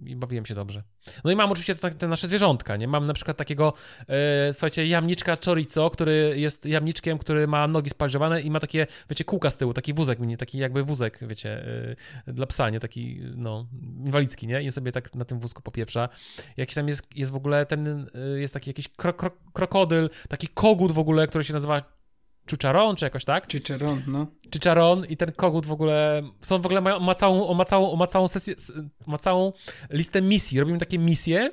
[0.04, 0.82] I bawiłem się dobrze.
[1.24, 2.88] No i mam oczywiście te, te nasze zwierzątka, nie?
[2.88, 3.72] Mam na przykład takiego,
[4.08, 9.24] e, słuchajcie, jamniczka chorizo, który jest jamniczkiem, który ma nogi spalżowane i ma takie, wiecie,
[9.24, 11.66] kółka z tyłu, taki wózek mini, taki jakby wózek, wiecie,
[12.26, 12.80] e, dla psa, nie?
[12.80, 13.66] Taki, no,
[14.06, 14.62] inwalidzki, nie?
[14.62, 16.08] I sobie tak na tym wózku popieprza.
[16.56, 20.48] Jakiś tam jest, jest w ogóle ten, e, jest taki jakiś kro, kro, krokodyl, taki
[20.48, 21.94] kogut w ogóle, który się nazywa
[22.46, 23.52] Czuczaron, czy jakoś tak?
[23.52, 24.26] Chicheron, no.
[24.60, 27.90] Czaron i ten kogut w ogóle, są w ogóle, mają, ma, całą, on ma, całą,
[27.90, 28.54] on ma całą sesję,
[29.06, 29.52] ma całą
[29.90, 30.60] listę misji.
[30.60, 31.50] Robimy takie misje,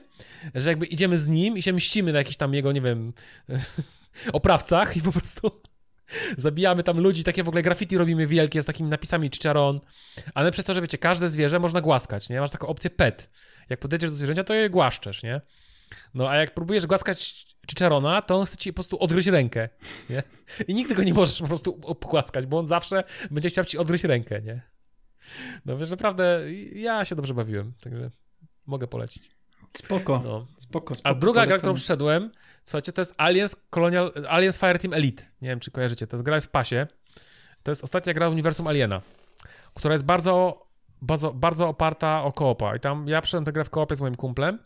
[0.55, 3.13] że jakby idziemy z nim i się mścimy na jakichś tam jego, nie wiem,
[4.33, 5.61] oprawcach i po prostu
[6.37, 9.79] zabijamy tam ludzi, takie w ogóle graffiti robimy wielkie z takimi napisami Czaron,
[10.33, 12.39] ale przez to, że wiecie, każde zwierzę można głaskać, nie?
[12.39, 13.29] Masz taką opcję pet.
[13.69, 15.41] Jak podejdziesz do zwierzęcia, to je głaszczesz, nie?
[16.13, 19.69] No a jak próbujesz głaskać Czarona, to on chce ci po prostu odgryźć rękę,
[20.09, 20.23] nie?
[20.67, 24.03] I nigdy go nie możesz po prostu pogłaskać, bo on zawsze będzie chciał ci odgryźć
[24.03, 24.61] rękę, nie?
[25.65, 26.39] No wiesz, naprawdę
[26.73, 28.11] ja się dobrze bawiłem, także
[28.65, 29.31] mogę polecić.
[29.77, 30.47] Spoko, No.
[30.59, 31.09] spoko, spoko.
[31.09, 31.59] A druga gra, polecam.
[31.59, 32.31] którą przyszedłem,
[32.65, 35.23] słuchajcie, to jest Aliens Colonial, Aliens Fireteam Elite.
[35.41, 36.87] Nie wiem, czy kojarzycie, to jest gra jest w pasie.
[37.63, 39.01] To jest ostatnia gra w uniwersum Aliena,
[39.73, 40.65] która jest bardzo,
[41.01, 42.75] bardzo, bardzo oparta o koopa.
[42.75, 44.59] I tam ja przyszedłem tę grę w koopie z moim kumplem.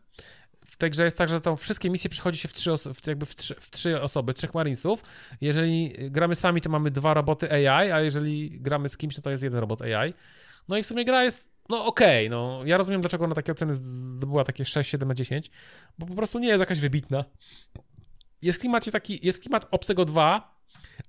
[0.75, 3.25] W tej grze jest tak, że to wszystkie misje przychodzi się w trzy, w, jakby
[3.25, 5.03] w, trzy, w trzy osoby, trzech marinesów.
[5.41, 9.31] Jeżeli gramy sami, to mamy dwa roboty AI, a jeżeli gramy z kimś, no to
[9.31, 10.13] jest jeden robot AI.
[10.67, 13.73] No i w sumie gra jest, no okej, no ja rozumiem, dlaczego ona takie oceny
[13.73, 15.51] zdobyła takie 6, 7 na 10,
[15.97, 17.25] bo po prostu nie jest jakaś wybitna.
[18.41, 20.55] Jest klimat taki, jest klimat Obcego 2,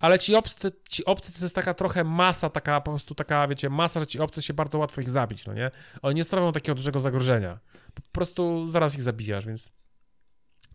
[0.01, 3.71] ale ci obcy, ci obcy to jest taka trochę masa, taka po prostu taka, wiecie,
[3.71, 5.71] masa, że ci obcy się bardzo łatwo ich zabić, no nie?
[6.03, 7.59] Oni nie stanowią takiego dużego zagrożenia.
[7.97, 9.73] Po prostu zaraz ich zabijasz, więc...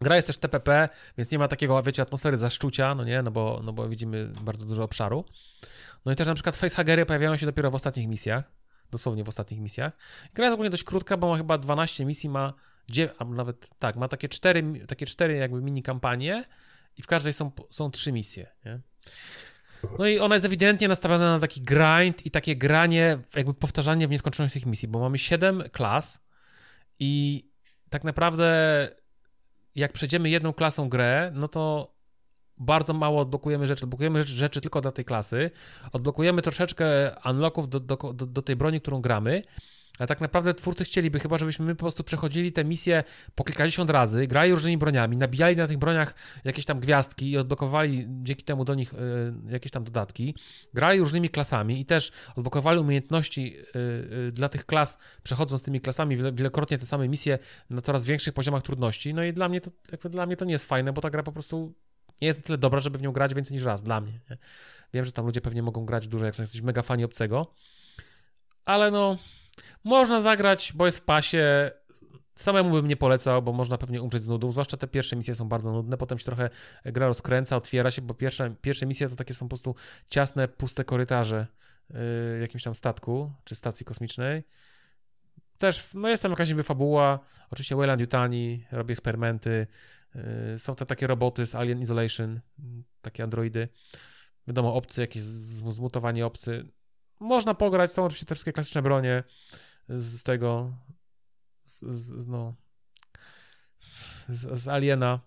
[0.02, 3.22] Gra jest też TPP, więc nie ma takiego, wiecie, atmosfery zaszczucia, no nie?
[3.22, 5.26] No bo, no bo widzimy bardzo dużo obszaru.
[6.06, 8.52] No i też na przykład facehagery pojawiają się dopiero w ostatnich misjach,
[8.92, 9.94] dosłownie w ostatnich misjach.
[10.34, 12.54] Gra jest ogólnie dość krótka, bo ma chyba 12 misji, ma,
[12.90, 16.46] dzie- a nawet tak, ma takie cztery, takie cztery jakby mini kampanie
[16.98, 18.80] i w każdej są, są trzy misje, nie?
[20.00, 24.12] No i ona jest ewidentnie nastawiona na taki grind i takie granie, jakby powtarzanie w
[24.12, 26.20] nieskończoność tych misji, bo mamy 7 klas
[27.04, 27.43] i
[27.89, 28.47] tak naprawdę
[29.76, 31.93] jak przejdziemy jedną klasą grę, no to
[32.58, 33.84] bardzo mało odblokujemy rzeczy.
[33.84, 35.52] Odblokujemy rzeczy, rzeczy tylko dla tej klasy.
[35.91, 36.86] Odblokujemy troszeczkę
[37.26, 39.43] unlocków do, do, do, do tej broni, którą gramy.
[40.00, 43.04] Ale tak naprawdę twórcy chcieliby chyba, żebyśmy my po prostu przechodzili te misje
[43.36, 48.06] po kilkadziesiąt razy, grali różnymi broniami, nabijali na tych broniach jakieś tam gwiazdki i odblokowali
[48.10, 48.98] dzięki temu do nich y,
[49.50, 50.36] jakieś tam dodatki,
[50.74, 53.80] grali różnymi klasami i też odblokowali umiejętności y,
[54.28, 57.39] y, dla tych klas, przechodząc tymi klasami wielokrotnie te same misje
[57.70, 59.14] na coraz większych poziomach trudności.
[59.14, 61.24] No i dla mnie to, jakby dla mnie to nie jest fajne, bo ta gra
[61.24, 61.74] po prostu
[62.22, 64.20] nie jest na tyle dobra, żeby w nią grać więcej niż raz, dla mnie.
[64.30, 64.38] Nie?
[64.94, 67.54] Wiem, że tam ludzie pewnie mogą grać dużo, jak są jacyś mega fani obcego,
[68.66, 69.18] ale no,
[69.84, 71.72] można zagrać, bo jest w pasie.
[72.36, 75.49] Samemu bym nie polecał, bo można pewnie umrzeć z nudów, zwłaszcza te pierwsze misje są
[75.49, 76.49] bardzo nudne, potem się trochę
[76.86, 79.76] gra rozkręca, otwiera się, bo pierwsze, pierwsze misje to takie są po prostu
[80.10, 81.47] ciasne, puste korytarze
[81.89, 81.97] yy,
[82.41, 84.43] jakimś tam statku, czy stacji kosmicznej.
[85.58, 87.20] Też, no jest tam jakaś niby fabuła,
[87.52, 89.68] oczywiście Wayland Yutani robi eksperymenty,
[90.16, 92.39] yy, są to takie roboty z Alien Isolation,
[93.02, 93.68] takie androidy,
[94.47, 96.68] wiadomo, obcy, jakieś zmutowani obcy,
[97.22, 99.24] można pograć, są oczywiście te wszystkie klasyczne bronie
[99.90, 100.74] z tego,
[101.64, 102.56] z, z, no,
[104.30, 105.20] z, z Aliena.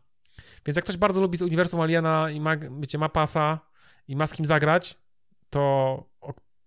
[0.66, 3.60] Więc jak ktoś bardzo lubi z uniwersum Aliena i ma, wiecie, ma pasa
[4.08, 4.98] i ma z kim zagrać,
[5.50, 6.04] to,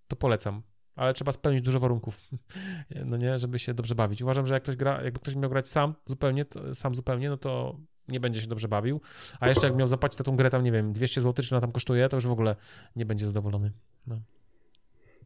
[0.07, 0.61] to polecam.
[0.95, 2.29] Ale trzeba spełnić dużo warunków,
[3.05, 4.21] no nie, żeby się dobrze bawić.
[4.21, 7.37] Uważam, że jak ktoś gra, jakby ktoś miał grać sam zupełnie, to, sam zupełnie, no
[7.37, 9.01] to nie będzie się dobrze bawił.
[9.39, 11.71] A jeszcze jak miał zapłacić za tą grę tam, nie wiem, 200 zł, czy tam
[11.71, 12.55] kosztuje, to już w ogóle
[12.95, 13.71] nie będzie zadowolony.
[14.07, 14.19] No.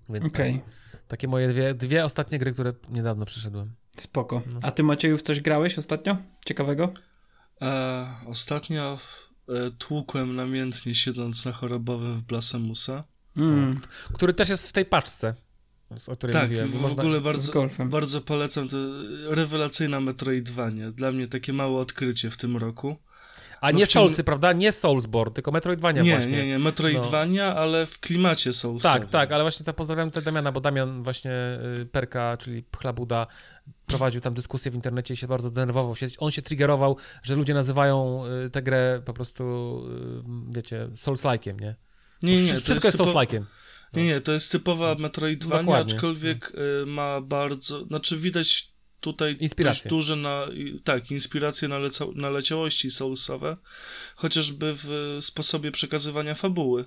[0.10, 0.54] Więc Okej,
[0.92, 3.72] tak, takie moje dwie, dwie ostatnie gry, które niedawno przeszedłem.
[3.98, 4.42] spoko.
[4.54, 4.60] No.
[4.64, 6.18] A ty Macieju w coś grałeś ostatnio?
[6.46, 6.94] Ciekawego?
[7.62, 9.00] E, ostatnio
[9.50, 13.04] e, tłukłem namiętnie siedząc na chorobowym w Blasemusa.
[13.38, 13.80] Mm,
[14.14, 15.36] Który też jest w tej paczce,
[16.08, 16.68] o której Tak, mówiłem.
[16.72, 18.70] w Można- ogóle bardzo, bardzo polecam.
[18.70, 18.78] To
[19.28, 20.92] rewelacyjna Metroidvania.
[20.92, 22.96] Dla mnie takie małe odkrycie w tym roku.
[23.62, 24.54] A No nie Soulsy, prawda?
[24.54, 26.32] Nie Soulsborne, tylko Metroidvania Nie, właśnie.
[26.32, 26.38] No.
[26.38, 29.02] nie, nie, Metroidvania, ale w klimacie Soulsowym.
[29.02, 31.32] Tak, tak, ale właśnie tak pozdrawiam tutaj Damiana, bo Damian właśnie
[31.82, 33.28] y, Perka, czyli Pchlabuda,
[33.86, 35.96] prowadził tam dyskusję w internecie i się bardzo denerwował.
[36.18, 39.44] On się triggerował, że ludzie nazywają y, tę grę po prostu,
[40.50, 41.76] y, wiecie, Souls-like'iem, nie?
[42.24, 43.44] Nie, nie, Wszystko jest, typo- Souls-like'iem.
[43.94, 45.94] Nie, nie, to jest typowa Metroidvania, Dokładnie.
[45.96, 48.71] aczkolwiek y, ma bardzo, znaczy widać
[49.02, 49.90] tutaj Inspiracje.
[49.90, 50.48] duże, na,
[50.84, 53.58] tak, inspiracje naleca, naleciałości soulsowe,
[54.16, 56.86] chociażby w sposobie przekazywania fabuły.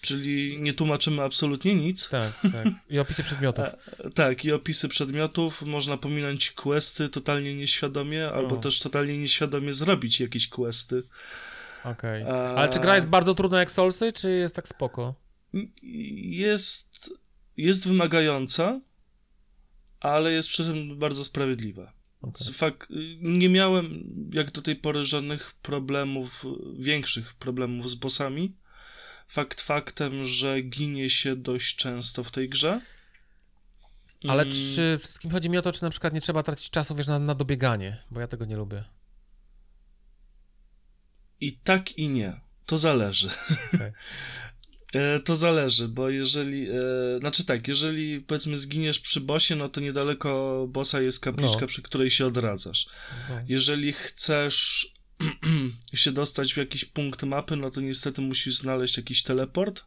[0.00, 2.08] Czyli nie tłumaczymy absolutnie nic.
[2.08, 2.66] Tak, tak.
[2.90, 3.64] I opisy przedmiotów.
[4.04, 8.60] E, Tak, i opisy przedmiotów, można pominąć questy totalnie nieświadomie, albo O.
[8.60, 11.02] też totalnie nieświadomie zrobić jakieś questy.
[11.84, 12.22] Okej.
[12.22, 15.14] A- Ale czy gra jest bardzo trudna jak Soulsy, czy jest tak spoko?
[16.22, 17.10] Jest,
[17.56, 18.80] jest wymagająca,
[20.00, 21.92] ale jest przy tym bardzo sprawiedliwa.
[22.22, 22.52] Okej.
[22.52, 22.88] Fakt,
[23.20, 26.44] nie miałem jak do tej pory żadnych problemów,
[26.78, 28.56] większych problemów z bossami.
[29.28, 32.80] Fakt faktem, że ginie się dość często w tej grze.
[34.28, 36.94] Ale Mm, czy wszystkim chodzi mi o to, czy na przykład nie trzeba tracić czasu,
[36.94, 38.84] wiesz, na, na dobieganie, bo ja tego nie lubię.
[41.40, 42.40] I tak i nie.
[42.66, 43.30] To zależy.
[43.74, 43.92] Okej.
[44.94, 46.74] E, To zależy, bo jeżeli, e,
[47.20, 51.66] znaczy tak, jeżeli powiedzmy zginiesz przy bosie, no to niedaleko bossa jest kapliczka, No.
[51.66, 52.86] przy której się odradzasz.
[53.30, 53.34] No.
[53.48, 54.92] Jeżeli chcesz
[55.94, 59.84] się dostać w jakiś punkt mapy, no to niestety musisz znaleźć jakiś teleport,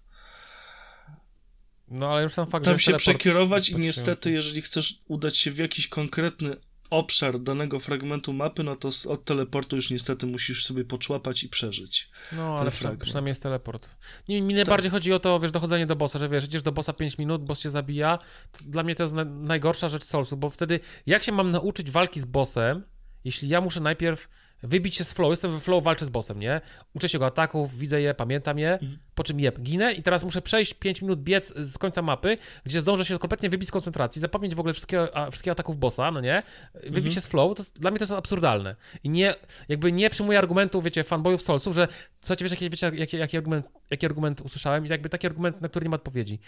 [1.87, 5.37] No ale już sam fakt, tam że się teleport przekierować i niestety, jeżeli chcesz udać
[5.37, 6.55] się w jakiś konkretny
[6.91, 12.09] obszar danego fragmentu mapy, no to od teleportu już niestety musisz sobie poczłapać i przeżyć.
[12.31, 13.03] No, ale fragment.
[13.03, 13.89] przynajmniej jest teleport.
[14.29, 16.93] Nie, mi najbardziej chodzi o to, wiesz, dochodzenie do bossa, że wiesz, idziesz do bossa
[16.93, 18.19] 5 minut, boss się zabija.
[18.65, 22.19] Dla mnie to jest na, najgorsza rzecz Soulsu, bo wtedy jak się mam nauczyć walki
[22.19, 22.83] z bossem,
[23.23, 24.29] jeśli ja muszę najpierw
[24.63, 26.61] wybić się z flow, jestem we flow, walczę z bossem, nie?
[26.93, 28.79] Uczę się go ataków, widzę je, pamiętam je,
[29.16, 32.82] po czym jeb, ginę i teraz muszę przejść 5 minut biec z końca mapy, gdzie
[32.82, 36.22] zdążę się kompletnie wybić z koncentracji, zapomnieć w ogóle wszystkiego, a, wszystkich ataków bossa, no
[36.22, 36.43] nie?
[36.89, 38.76] Wybić się z flow, to dla mnie to jest absurdalne.
[39.03, 39.36] I nie,
[39.70, 41.88] jakby nie przyjmuję argumentu, wiecie, fanboyów Soulsów, że
[42.22, 44.86] słuchajcie, wiesz, jaki, wiecie, jaki, jaki, argument, jaki argument usłyszałem?
[44.86, 46.39] I jakby taki argument, na który nie ma odpowiedzi.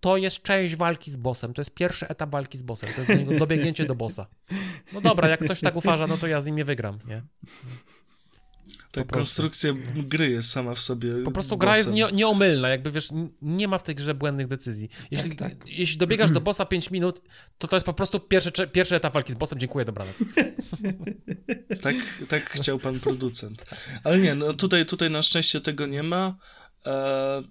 [0.00, 3.10] To jest część walki z bossem, to jest pierwszy etap walki z bossem, to jest
[3.10, 4.26] do niego dobiegnięcie do bossa.
[4.92, 7.22] No dobra, jak ktoś tak uważa, no to ja z nim nie wygram, nie?
[8.92, 9.42] Tak, prostu.
[9.42, 11.22] konstrukcja gry jest sama w sobie.
[11.24, 12.06] Po prostu gra jest bossem.
[12.06, 13.08] nie, nieomylna, jakby wiesz,
[13.42, 14.88] nie ma w tej grze błędnych decyzji.
[15.10, 15.52] Jeśli, tak.
[15.66, 17.22] jeśli dobiegasz do bossa 5 minut,
[17.58, 20.14] to to jest po prostu pierwszy, pierwszy etap walki z bossem, dziękuję, dobranoc.
[21.82, 21.96] Tak,
[22.28, 23.64] tak chciał pan producent.
[24.04, 26.36] Ale nie, no tutaj, tutaj na szczęście tego nie ma.
[26.86, 27.42] E,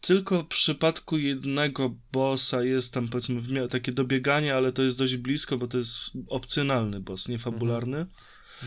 [0.00, 5.16] tylko w przypadku jednego bossa jest tam powiedzmy w takie dobieganie, ale to jest dość
[5.16, 8.06] blisko, bo to jest opcjonalny boss, nie fabularny.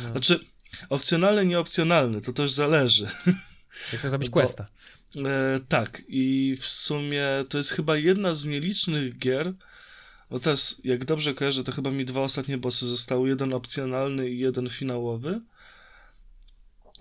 [0.03, 0.11] No.
[0.11, 0.39] Znaczy,
[0.89, 3.07] opcjonalny, nieopcjonalny, to też zależy.
[3.91, 4.67] Jak chcesz zrobić Bo- questa.
[5.15, 9.53] E, tak, i w sumie to jest chyba jedna z nielicznych gier.
[10.31, 13.29] Bo teraz, jak dobrze kojarzę, to chyba mi dwa ostatnie bossy zostały.
[13.29, 15.41] Jeden opcjonalny i jeden finałowy.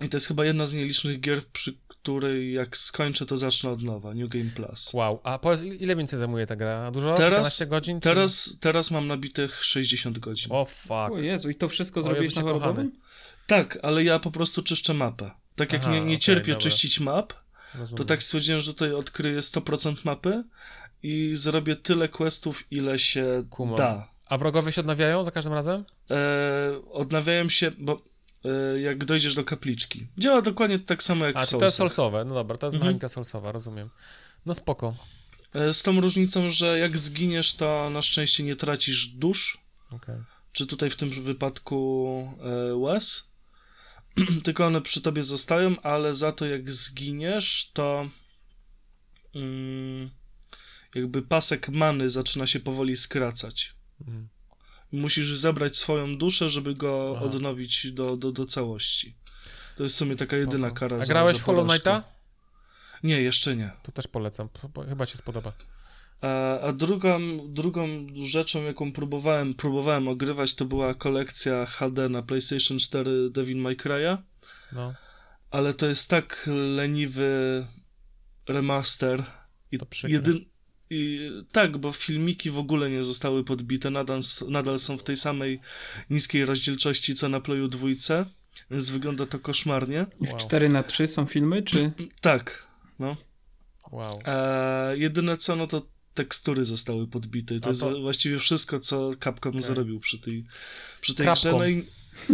[0.01, 3.83] I to jest chyba jedna z nielicznych gier, przy której jak skończę, to zacznę od
[3.83, 4.13] nowa.
[4.13, 4.93] New Game Plus.
[4.93, 6.91] Wow, a powiedz, ile więcej zajmuje ta gra?
[6.91, 7.13] Dużo?
[7.13, 7.99] Teraz- 15 godzin?
[7.99, 10.47] czy- Teraz, teraz mam nabitych 60 godzin.
[10.51, 10.91] O fuck.
[11.11, 12.91] O Jezu, i to wszystko O zrobiłeś Jezu, na chorobowym?
[13.47, 15.31] Tak, ale ja po prostu czyszczę mapę.
[15.55, 16.61] Tak jak Aha, nie, nie okej, cierpię dobra.
[16.61, 17.33] czyścić map,
[17.75, 17.97] Rozumiem.
[17.97, 20.43] to tak stwierdziłem, że tutaj odkryję 100% mapy
[21.03, 23.75] i zrobię tyle questów, ile się Kumam.
[23.75, 24.07] da.
[24.27, 25.85] A wrogowie się odnawiają za każdym razem?
[26.11, 26.15] E,
[26.91, 28.01] odnawiają się, bo
[28.45, 30.07] e, jak dojdziesz do kapliczki.
[30.17, 31.95] Działa dokładnie tak samo jak A, w czy to jest Soulsach.
[31.95, 32.25] solsowe?
[32.25, 32.87] No dobra, to jest Mhm.
[32.87, 33.89] mechanika solsowa, rozumiem.
[34.45, 34.95] No spoko.
[35.53, 39.57] E, Z tą różnicą, że jak zginiesz, to na szczęście nie tracisz dusz,
[39.91, 40.15] Okej.
[40.51, 42.33] czy tutaj w tym wypadku
[42.71, 43.31] e, łez,
[44.43, 48.09] tylko one przy tobie zostają, ale za to jak zginiesz, to
[49.35, 50.09] mm,
[50.95, 53.73] jakby pasek many zaczyna się powoli skracać.
[54.01, 54.27] Mhm.
[54.91, 57.25] Musisz zebrać swoją duszę, żeby go Aha.
[57.25, 59.15] odnowić do, do, do całości.
[59.75, 60.39] To jest w sumie taka Spoko.
[60.39, 61.67] jedyna kara A grałeś w Hollow.
[61.67, 62.03] Knighta?
[63.03, 63.71] Nie, jeszcze nie.
[63.83, 64.49] To też polecam,
[64.89, 65.53] chyba ci spodoba.
[66.21, 72.79] A, a drugą, drugą rzeczą, jaką próbowałem, próbowałem ogrywać, to była kolekcja HD na PlayStation
[72.79, 74.17] 4 Devil May Cry'a,
[74.73, 74.93] No,
[75.51, 77.65] ale to jest tak leniwy
[78.47, 79.23] remaster
[79.71, 80.45] i To jedyn...
[80.89, 85.59] I, tak, bo filmiki w ogóle nie zostały podbite, nadal, nadal są w tej samej
[86.09, 88.25] niskiej rozdzielczości co na Playu dwójce,
[88.71, 90.05] więc wygląda to koszmarnie.
[90.21, 90.39] I w Wow.
[90.39, 91.91] 4 na 3 są filmy, czy...
[92.21, 92.67] Tak,
[92.99, 93.17] no.
[93.91, 94.19] wow.
[94.25, 95.81] E, jedyne co, no to
[96.17, 97.55] tekstury zostały podbite.
[97.55, 100.45] I to, jest to- wła- właściwie wszystko, co Capcom zrobił przy tej,
[101.01, 101.51] przy tej grze.
[101.51, 101.83] No i,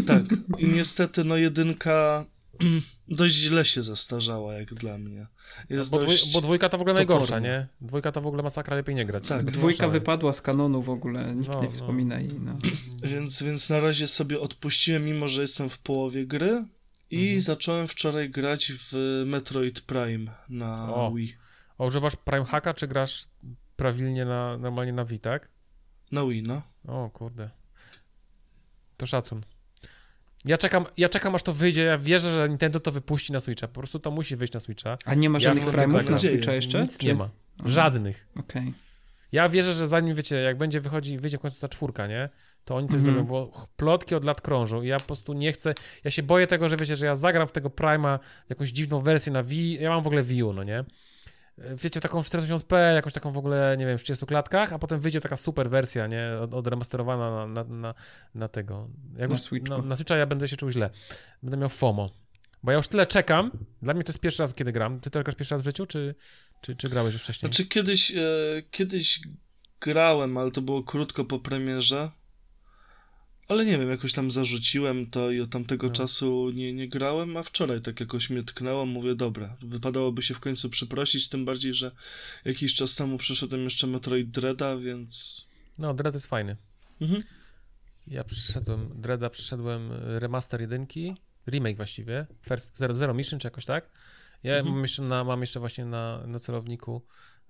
[0.08, 0.24] tak,
[0.60, 2.26] i niestety, no jedynka
[3.08, 5.28] dość źle się zastarzała, jak dla mnie.
[5.70, 7.48] Jest Bo, dwój, bo dwójka to w ogóle najgorsza, toporna.
[7.48, 7.68] nie?
[7.82, 9.28] Dwójka to w ogóle masakra, lepiej nie grać.
[9.28, 11.74] Tak, Dwójka wypadła z kanonu w ogóle, nikt No, nie no.
[11.74, 12.30] wspomina jej.
[12.40, 12.58] No.
[13.12, 16.66] Więc, więc na razie sobie odpuściłem, mimo że jestem w połowie gry.
[17.12, 17.42] I Mhm.
[17.42, 21.12] zacząłem wczoraj grać w Metroid Prime na O.
[21.12, 21.36] Wii.
[21.78, 23.26] A używasz Prime Hacka, czy grasz
[23.76, 25.50] prawilnie na, normalnie na Wii, tak?
[26.12, 26.62] Na Wii, no.
[26.88, 27.50] O kurde.
[28.98, 29.42] To szacun.
[30.46, 33.68] Ja czekam, ja czekam aż to wyjdzie, ja wierzę, że Nintendo to wypuści na Switcha,
[33.68, 34.98] po prostu to musi wyjść na Switcha.
[35.06, 36.20] A nie ma Ja żadnych mam Prime'ów na.
[36.20, 36.82] Switcha jeszcze?
[36.82, 37.30] Nic Czy- nie ma.
[37.66, 38.28] Żadnych.
[38.40, 38.74] Okej.
[39.32, 42.30] Ja wierzę, że zanim, wiecie, jak będzie wychodzi, wyjdzie w końcu ta czwórka, nie?
[42.66, 43.14] To oni coś Mhm.
[43.16, 46.48] zrobią, bo plotki od lat krążą i ja po prostu nie chcę, ja się boję
[46.48, 48.20] tego, że wiecie, że ja zagram w tego Prima
[48.50, 50.84] jakąś dziwną wersję na Wii, ja mam w ogóle Wii U, no nie?
[51.58, 55.00] Wiecie, taką w 480p, jakąś taką w ogóle, nie wiem, w 30 klatkach, a potem
[55.00, 56.32] wyjdzie taka super wersja, nie?
[56.42, 57.94] Od, odremasterowana na, na, na,
[58.36, 58.90] na tego.
[59.18, 59.70] Jak Na już-.
[59.70, 60.90] No, na Switcha ja będę się czuł źle.
[61.44, 62.10] Będę miał FOMO.
[62.64, 63.52] Bo ja już tyle czekam.
[63.82, 65.00] Dla mnie to jest pierwszy raz, kiedy gram.
[65.00, 66.16] Ty to grasz pierwszy raz w życiu, czy,
[66.62, 67.52] czy, czy grałeś już wcześniej?
[67.52, 68.22] Znaczy kiedyś, e,
[68.72, 69.22] kiedyś
[69.82, 72.12] grałem, ale to było krótko po premierze.
[73.48, 75.94] Ale nie wiem, jakoś tam zarzuciłem to i od tamtego No.
[75.94, 80.40] czasu nie, nie grałem, a wczoraj tak jakoś mnie tknęło, mówię, dobra, wypadałoby się w
[80.40, 81.92] końcu przeprosić, tym bardziej, że
[82.46, 85.46] jakiś czas temu przeszedłem jeszcze Metroid Dreada, więc...
[85.80, 86.56] No, Dread jest fajny.
[87.02, 87.24] Mhm.
[88.08, 91.16] Ja przyszedłem, Dreada przyszedłem y, remaster jedynki,
[91.48, 93.90] remake właściwie, first, Zero, Zero Mission czy jakoś tak.
[94.44, 94.74] Ja Mhm.
[94.76, 97.02] mam, jeszcze na, mam jeszcze właśnie na, na celowniku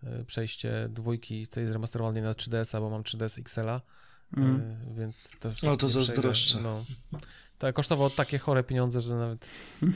[0.03, 3.81] y, przejście dwójki tej zremasterowanej na 3DS-a, bo mam 3DS XL-a,
[4.37, 4.55] Mm.
[4.55, 5.51] y, więc to...
[5.63, 6.61] No, to zazdroszczę.
[6.61, 6.85] No.
[7.63, 9.49] To kosztowało takie chore pieniądze, że nawet...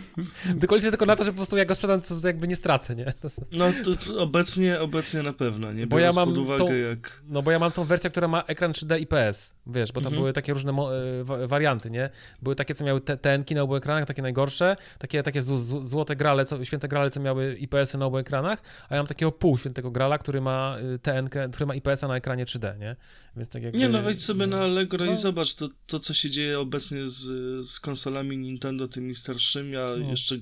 [0.59, 2.95] tylko liczę tylko na to, że po prostu jak go sprzedam, to jakby nie stracę,
[2.95, 3.13] nie?
[3.51, 3.71] No
[4.05, 7.21] to, obecnie, obecnie na pewno, nie Bo ja mam pod uwagę tą- jak...
[7.27, 10.21] No bo ja mam tą wersję, która ma ekran 3D IPS, wiesz, bo tam Mhm.
[10.21, 12.09] były takie różne e, wa- warianty, nie?
[12.41, 15.41] Były takie, co miały TNki na obu ekranach, takie najgorsze, takie, takie
[15.81, 19.31] złote grale, co, święte grale, co miały IPS-y na obu ekranach, a ja mam takiego
[19.31, 22.95] pół świętego grala, który ma y, TNK, który ma IPS-a na ekranie 3D, nie?
[23.35, 23.79] Więc tak jakby...
[23.79, 25.11] Nie no, wejdź sobie na Allegro No.
[25.11, 29.85] i zobacz to, to, co się dzieje obecnie z, z konsolami Nintendo, tymi starszymi, a
[29.85, 29.97] No.
[30.09, 30.35] jeszcze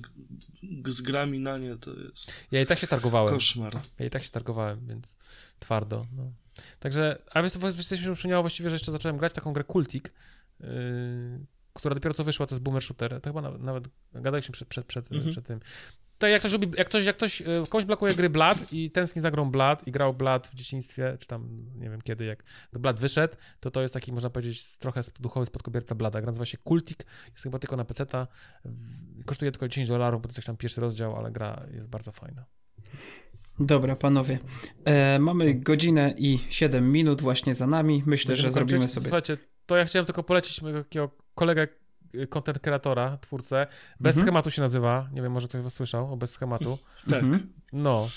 [0.86, 3.34] z grami na nie, to jest Ja i tak się targowałem.
[3.34, 3.80] koszmar.
[3.98, 5.16] Ja i tak się targowałem, więc
[5.58, 6.06] twardo.
[6.16, 6.32] No.
[6.80, 10.12] Także, a wiesz, co, jesteśmy przypomniało właściwie, że jeszcze zacząłem grać taką grę Kultik,
[10.60, 10.66] yy,
[11.72, 13.20] która dopiero co wyszła, to jest boomer shooter.
[13.20, 15.30] To chyba nawet, nawet gadaliśmy przed, przed, przed, Mhm.
[15.30, 15.60] przed tym.
[16.18, 19.22] Tak jak ktoś lubi, jak ktoś, jak ktoś, yy, kogoś blokuje gry Blood i tęskni
[19.22, 22.42] za grą Blood i grał Blood w dzieciństwie, czy tam, nie wiem kiedy, jak
[22.72, 26.20] Blood wyszedł, to to jest taki, można powiedzieć, trochę duchowy spadkobierca Blada.
[26.20, 28.26] Gra nazywa się Kultik, jest chyba tylko na PC-ta,
[29.26, 32.12] kosztuje tylko 10 dolarów, bo to jest jakiś tam pierwszy rozdział, ale gra jest bardzo
[32.12, 32.44] fajna.
[33.60, 34.38] Dobra, panowie.
[34.84, 38.02] E, mamy godzinę i 7 minut właśnie za nami.
[38.06, 38.94] Myślę, Będziemy że zrobimy kończyć?
[38.94, 39.04] sobie.
[39.04, 41.68] Słuchajcie, to ja chciałem tylko polecić mojego kolegę,
[42.28, 43.66] content kreatora, twórcę.
[44.00, 44.24] Bez Mhm.
[44.24, 45.08] schematu się nazywa.
[45.12, 46.78] Nie wiem, może ktoś was słyszał o bez schematu.
[47.10, 47.22] Tak.
[47.22, 47.52] Mhm.
[47.72, 48.08] No.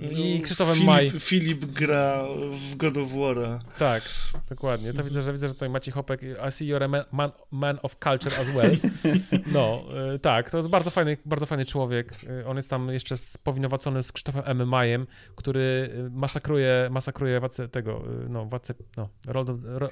[0.00, 1.10] I No, Krzysztofem Filip, Maj.
[1.20, 2.24] Filip gra
[2.72, 3.58] w God of War'a.
[3.78, 4.02] Tak,
[4.48, 4.92] dokładnie.
[4.92, 7.78] To widzę, że widzę, że tutaj Maciej Hopek, I see you're a man, man, man
[7.82, 8.76] of culture as well.
[9.52, 9.84] No,
[10.14, 12.24] y, tak, to jest bardzo fajny, bardzo fajny człowiek.
[12.24, 14.68] Y, On jest tam jeszcze spowinowacony z Krzysztofem M.
[14.68, 19.48] Majem, który y, masakruje, masakruje władcę tego, y, no, władcę, no, of,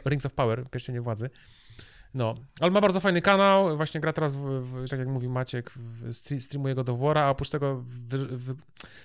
[0.06, 1.30] Rings of Power, pierścienie władzy.
[2.14, 5.72] No, ale ma bardzo fajny kanał, właśnie gra teraz, w, w, tak jak mówi Maciek,
[6.40, 8.54] streamuje go do Wora, a oprócz tego wy, wy,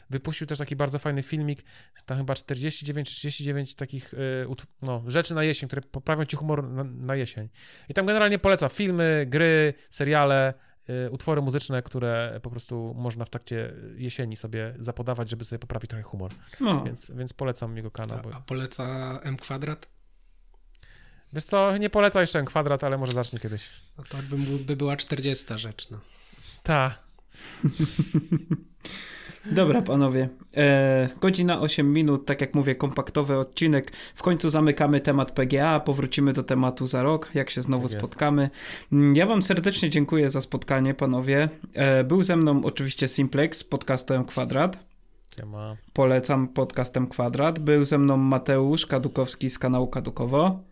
[0.10, 1.64] wypuścił też taki bardzo fajny filmik,
[2.06, 4.48] tam chyba 49 czy 39 takich y,
[4.82, 7.50] no, rzeczy na jesień, które poprawią ci humor na, na jesień.
[7.90, 10.54] I tam generalnie poleca filmy, gry, seriale,
[10.90, 15.90] y, utwory muzyczne, które po prostu można w trakcie jesieni sobie zapodawać, żeby sobie poprawić
[15.90, 16.32] trochę humor.
[16.60, 18.20] No, Więc, więc polecam jego kanał.
[18.24, 18.34] Bo...
[18.34, 19.95] A, a poleca M kwadrat?
[21.36, 23.70] Wiesz co, nie poleca jeszcze M kwadrat, ale może zacznie kiedyś.
[23.98, 26.00] No to by, by była 40 rzecz, no.
[26.64, 26.96] Ta.
[29.46, 30.30] Dobra, panowie.
[30.58, 33.92] E, godzina 8 minut, tak jak mówię, kompaktowy odcinek.
[34.16, 38.50] W końcu zamykamy temat PGA, powrócimy do tematu za rok, jak się znowu Tak spotkamy.
[38.92, 41.50] Mm, Ja wam serdecznie dziękuję za spotkanie, panowie.
[41.74, 44.80] E, był ze mną oczywiście Simplex z podcastem Kwadrat.
[45.38, 45.78] Ja ma...
[45.94, 47.60] Polecam podcastem Kwadrat.
[47.60, 50.64] Był ze mną Mateusz Kadukowski z kanału Kadukowo.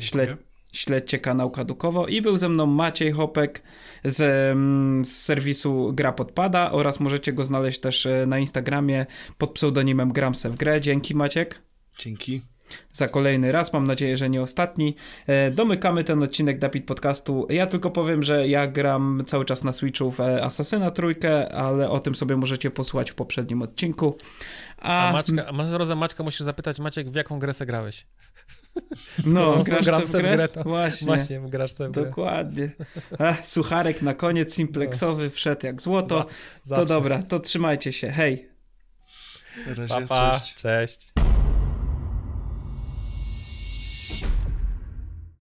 [0.00, 0.46] Śle Dziękuję.
[0.72, 2.06] śledźcie kanał Kadukowo.
[2.06, 3.62] I był ze mną Maciej Hopek
[4.04, 4.20] z,
[4.52, 9.06] mm, z serwisu Gra Podpada oraz możecie go znaleźć też e, na Instagramie
[9.38, 10.80] pod pseudonimem Gramse w grę.
[10.80, 11.62] Dzięki Maciek
[11.98, 12.42] Dzięki.
[12.92, 13.72] za kolejny raz.
[13.72, 14.96] Mam nadzieję, że nie ostatni.
[15.26, 17.46] E, domykamy ten odcinek Dapit Podcastu.
[17.50, 21.90] Ja tylko powiem, że ja gram cały czas na Switchu w e, Asasyna trójkę, ale
[21.90, 24.16] o tym sobie możecie posłuchać w poprzednim odcinku.
[24.78, 28.06] A Maćka, a zarazem Maćka musisz zapytać, Maciek, w jaką grę grałeś?
[29.24, 30.48] No, grasz gram sobie w grę?
[30.48, 31.06] grę właśnie.
[31.06, 32.70] Właśnie, grasz sobie Dokładnie.
[33.18, 35.30] Ach, sucharek na koniec, simpleksowy, no.
[35.30, 36.26] wszedł jak złoto.
[36.62, 38.08] Za, to dobra, to trzymajcie się.
[38.08, 38.48] Hej.
[39.88, 40.32] Na pa, pa.
[40.32, 40.56] cześć.
[40.56, 41.12] cześć.